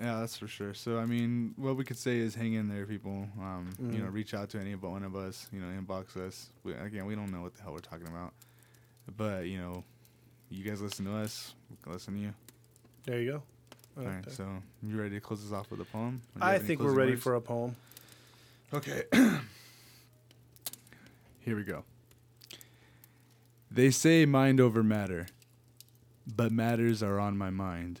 Yeah, 0.00 0.20
that's 0.20 0.38
for 0.38 0.48
sure. 0.48 0.72
So 0.72 0.98
I 0.98 1.04
mean, 1.04 1.52
what 1.56 1.76
we 1.76 1.84
could 1.84 1.98
say 1.98 2.16
is 2.18 2.34
hang 2.34 2.54
in 2.54 2.66
there, 2.66 2.86
people. 2.86 3.28
Um, 3.38 3.68
You 3.78 3.98
know, 3.98 4.06
Mhm. 4.06 4.12
reach 4.14 4.32
out 4.32 4.48
to 4.50 4.58
any 4.58 4.72
of 4.72 4.82
one 4.82 5.04
of 5.04 5.14
us. 5.14 5.46
You 5.52 5.60
know, 5.60 5.66
inbox 5.80 6.16
us. 6.16 6.50
We, 6.64 6.72
again, 6.72 7.04
we 7.04 7.14
don't 7.14 7.30
know 7.30 7.42
what 7.42 7.54
the 7.54 7.62
hell 7.62 7.72
we're 7.74 7.80
talking 7.80 8.08
about, 8.08 8.32
but 9.18 9.46
you 9.46 9.58
know, 9.58 9.84
you 10.48 10.64
guys 10.64 10.80
listen 10.80 11.04
to 11.04 11.14
us. 11.14 11.54
We 11.70 11.76
can 11.82 11.92
listen 11.92 12.14
to 12.14 12.20
you. 12.20 12.34
There 13.04 13.20
you 13.20 13.32
go. 13.32 13.42
All 14.02 14.08
right. 14.08 14.28
So 14.32 14.48
you 14.82 14.96
ready 14.98 15.14
to 15.16 15.20
close 15.20 15.42
this 15.44 15.52
off 15.52 15.70
with 15.70 15.80
a 15.82 15.84
poem? 15.84 16.22
Or 16.36 16.40
do 16.40 16.46
you 16.46 16.52
I 16.52 16.58
think 16.58 16.80
we're 16.80 16.94
ready 16.94 17.12
words? 17.12 17.22
for 17.22 17.34
a 17.34 17.40
poem. 17.42 17.76
Okay. 18.74 19.02
Here 21.40 21.56
we 21.56 21.62
go. 21.64 21.84
They 23.70 23.90
say 23.90 24.24
mind 24.24 24.60
over 24.60 24.82
matter, 24.82 25.26
but 26.26 26.52
matters 26.52 27.02
are 27.02 27.18
on 27.18 27.36
my 27.36 27.50
mind. 27.50 28.00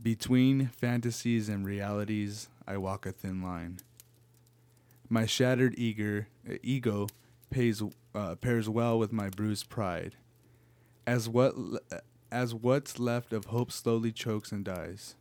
Between 0.00 0.68
fantasies 0.68 1.48
and 1.48 1.66
realities, 1.66 2.48
I 2.66 2.76
walk 2.76 3.04
a 3.06 3.12
thin 3.12 3.42
line. 3.42 3.80
My 5.08 5.26
shattered 5.26 5.74
eager, 5.76 6.28
uh, 6.48 6.54
ego 6.62 7.08
pays, 7.50 7.82
uh, 8.14 8.36
pairs 8.36 8.68
well 8.68 8.98
with 8.98 9.12
my 9.12 9.28
bruised 9.28 9.68
pride. 9.68 10.14
As 11.06 11.28
what 11.28 11.54
l- 11.56 11.80
as 12.30 12.54
what's 12.54 12.98
left 12.98 13.32
of 13.32 13.46
hope 13.46 13.72
slowly 13.72 14.12
chokes 14.12 14.52
and 14.52 14.64
dies. 14.64 15.14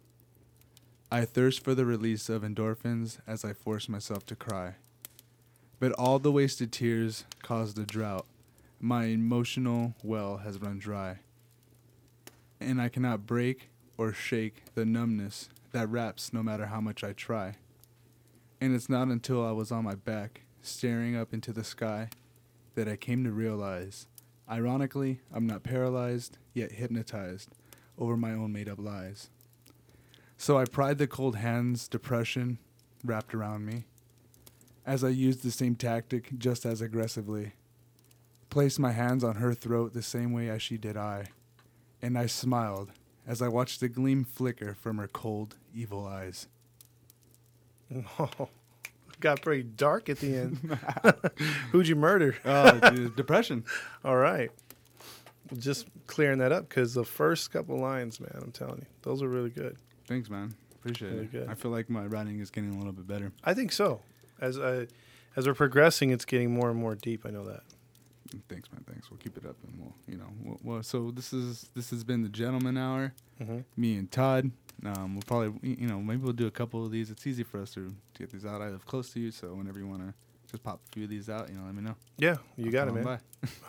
I 1.10 1.24
thirst 1.24 1.64
for 1.64 1.74
the 1.74 1.86
release 1.86 2.28
of 2.28 2.42
endorphins 2.42 3.20
as 3.26 3.46
I 3.46 3.54
force 3.54 3.88
myself 3.88 4.26
to 4.26 4.36
cry. 4.36 4.76
But 5.80 5.94
all 5.94 6.20
the 6.20 6.34
wasted 6.34 6.74
tears 6.74 7.24
caused 7.42 7.80
a 7.80 7.86
drought. 7.86 8.26
My 8.82 9.06
emotional 9.06 9.96
well 10.04 10.38
has 10.38 10.60
run 10.60 10.80
dry. 10.80 11.20
And 12.60 12.82
I 12.82 12.90
cannot 12.90 13.26
break 13.26 13.70
or 13.98 14.12
shake 14.12 14.66
the 14.76 14.84
numbness 14.84 15.48
that 15.72 15.88
wraps 15.88 16.34
no 16.34 16.44
matter 16.44 16.66
how 16.66 16.82
much 16.82 17.06
I 17.06 17.14
try. 17.14 17.56
And 18.60 18.76
it's 18.76 18.90
not 18.90 19.08
until 19.08 19.46
I 19.46 19.52
was 19.52 19.72
on 19.72 19.86
my 19.86 19.96
back, 19.96 20.42
staring 20.62 21.16
up 21.16 21.34
into 21.34 21.54
the 21.54 21.64
sky, 21.64 22.10
that 22.76 22.90
I 22.90 22.98
came 22.98 23.24
to 23.24 23.32
realize 23.32 24.08
ironically, 24.50 25.22
I'm 25.34 25.48
not 25.48 25.64
paralyzed, 25.64 26.38
yet 26.54 26.74
hypnotized 26.74 27.50
over 27.98 28.18
my 28.18 28.32
own 28.32 28.52
made 28.52 28.68
up 28.68 28.80
lies. 28.80 29.30
So 30.38 30.58
I 30.58 30.66
pried 30.66 31.00
the 31.00 31.08
cold 31.08 31.36
hands, 31.36 31.88
depression 31.88 32.60
wrapped 33.04 33.34
around 33.34 33.66
me, 33.66 33.86
as 34.86 35.04
I 35.04 35.10
used 35.10 35.44
the 35.44 35.52
same 35.52 35.76
tactic 35.76 36.38
just 36.38 36.66
as 36.66 36.80
aggressively. 36.82 37.54
Placed 38.50 38.80
my 38.80 38.92
hands 38.92 39.24
on 39.24 39.36
her 39.36 39.54
throat 39.54 39.94
the 39.94 40.02
same 40.02 40.32
way 40.32 40.50
as 40.50 40.62
she 40.62 40.78
did 40.78 40.96
I, 40.96 41.26
and 42.02 42.18
I 42.18 42.28
smiled 42.28 42.92
as 43.26 43.42
I 43.42 43.50
watched 43.50 43.80
the 43.82 43.90
gleam 43.90 44.24
flicker 44.24 44.74
from 44.74 44.98
her 44.98 45.08
cold, 45.08 45.56
evil 45.74 46.06
eyes. 46.06 46.48
Oh, 48.20 48.50
got 49.22 49.42
pretty 49.42 49.64
dark 49.64 50.10
at 50.10 50.20
the 50.20 50.36
end. 50.36 50.78
Who'd 51.72 51.88
you 51.88 51.96
murder? 51.96 52.36
Oh, 52.44 52.78
dude, 52.92 53.16
depression. 53.16 53.64
All 54.04 54.18
right. 54.18 54.52
Just 55.58 55.88
clearing 56.06 56.40
that 56.40 56.52
up 56.52 56.68
because 56.68 56.94
the 56.94 57.06
first 57.06 57.52
couple 57.52 57.80
lines, 57.80 58.20
man, 58.20 58.40
I'm 58.42 58.52
telling 58.52 58.80
you, 58.80 58.86
those 59.04 59.22
are 59.22 59.30
really 59.30 59.50
good. 59.50 59.78
Thanks, 60.08 60.30
man. 60.30 60.54
Appreciate 60.76 61.12
Really 61.12 61.24
it. 61.26 61.32
good. 61.32 61.50
I 61.50 61.54
feel 61.54 61.72
like 61.72 61.90
my 61.90 62.06
writing 62.06 62.40
is 62.40 62.50
getting 62.50 62.74
a 62.74 62.78
little 62.78 62.94
bit 62.94 63.08
better. 63.08 63.32
I 63.44 63.54
think 63.54 63.72
so. 63.72 64.02
As 64.40 64.58
I, 64.60 64.88
as 65.36 65.48
we're 65.48 65.54
progressing, 65.54 66.12
it's 66.12 66.26
getting 66.26 66.54
more 66.54 66.70
and 66.70 66.80
more 66.80 66.96
deep. 66.96 67.26
I 67.26 67.30
know 67.30 67.44
that. 67.46 67.62
Thanks, 68.50 68.70
man. 68.72 68.84
Thanks. 68.90 69.10
We'll 69.10 69.18
keep 69.20 69.38
it 69.38 69.46
up, 69.46 69.56
and 69.66 69.80
we'll, 69.80 69.94
you 70.08 70.18
know, 70.18 70.28
we'll, 70.44 70.60
well. 70.64 70.84
So 70.84 71.12
this 71.12 71.32
is 71.32 71.70
this 71.76 71.90
has 71.92 72.04
been 72.04 72.24
the 72.24 72.30
Gentleman 72.30 72.78
Hour. 72.78 73.14
Mm-hmm. 73.42 73.60
Me 73.78 73.96
and 73.96 74.12
Todd. 74.12 74.52
Um, 74.86 75.16
we'll 75.16 75.24
probably, 75.26 75.54
you 75.78 75.88
know, 75.88 76.00
maybe 76.00 76.22
we'll 76.24 76.34
do 76.34 76.46
a 76.46 76.52
couple 76.52 76.86
of 76.86 76.92
these. 76.92 77.10
It's 77.10 77.26
easy 77.26 77.44
for 77.44 77.60
us 77.62 77.72
to, 77.76 77.88
to 77.88 78.20
get 78.20 78.32
these 78.32 78.46
out. 78.46 78.62
I 78.62 78.70
live 78.70 78.86
close 78.86 79.10
to 79.14 79.20
you, 79.20 79.32
so 79.32 79.54
whenever 79.56 79.80
you 79.80 79.88
want 79.88 80.02
to 80.08 80.14
just 80.52 80.62
pop 80.62 80.82
a 80.88 80.92
few 80.94 81.06
of 81.06 81.10
these 81.10 81.30
out, 81.30 81.50
you 81.50 81.56
know, 81.56 81.64
let 81.66 81.74
me 81.74 81.82
know. 81.82 81.96
Yeah, 82.18 82.36
you 82.58 82.66
I'll 82.66 82.72
got 82.72 82.88
it, 82.90 82.94
man. 82.94 83.04
by. 83.04 83.20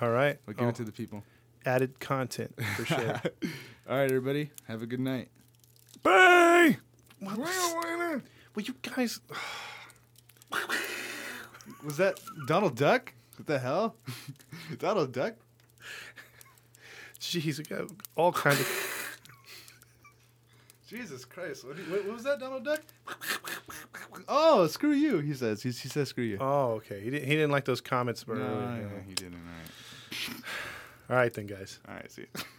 All 0.03 0.11
right. 0.11 0.39
We'll 0.47 0.55
give 0.57 0.66
Oh, 0.66 0.70
it 0.70 0.74
to 0.76 0.84
the 0.84 0.93
people. 0.93 1.22
added 1.64 1.99
content 2.01 2.53
for 2.76 2.84
sure. 2.84 3.20
All 3.89 3.97
right, 3.97 4.05
everybody. 4.11 4.51
Have 4.66 4.82
a 4.82 4.86
good 4.86 5.01
night. 5.01 5.28
Bye. 6.03 6.78
Well, 7.20 8.22
you 8.57 8.74
guys. 8.82 9.20
Was 11.84 11.96
that 11.99 12.18
Donald 12.46 12.76
Duck? 12.76 13.12
What 13.36 13.46
the 13.46 13.59
hell? 13.59 13.94
Donald 14.78 15.12
Duck? 15.12 15.34
Jeez, 17.20 17.59
we 17.59 17.64
got 17.64 17.90
all 18.16 18.32
kinds 18.32 18.61
of. 18.61 18.66
Jesus 20.88 21.26
Christ! 21.26 21.66
What, 21.66 21.76
you- 21.76 21.84
what, 21.84 22.05
what 22.07 22.14
was 22.14 22.24
that, 22.24 22.40
Donald 22.40 22.64
Duck? 22.64 22.80
Oh, 24.26 24.66
screw 24.66 24.92
you! 24.92 25.18
He 25.18 25.34
says. 25.34 25.62
He, 25.62 25.68
he 25.68 25.88
says 25.88 26.09
screw 26.09 26.24
you. 26.24 26.38
Oh, 26.40 26.72
okay. 26.76 27.01
He 27.01 27.11
didn't. 27.11 27.28
He 27.28 27.34
didn't 27.34 27.51
like 27.51 27.66
those 27.66 27.82
comments. 27.82 28.24
But 28.24 28.38
no, 28.38 28.44
earlier, 28.44 28.90
yeah. 28.96 29.03
he 29.07 29.12
didn't. 29.14 29.34
All 29.34 29.40
right. 30.30 30.40
All 31.11 31.16
right 31.16 31.34
then, 31.34 31.46
guys. 31.46 31.78
All 31.86 31.94
right. 31.94 32.11
See. 32.11 32.24
Ya. 32.34 32.42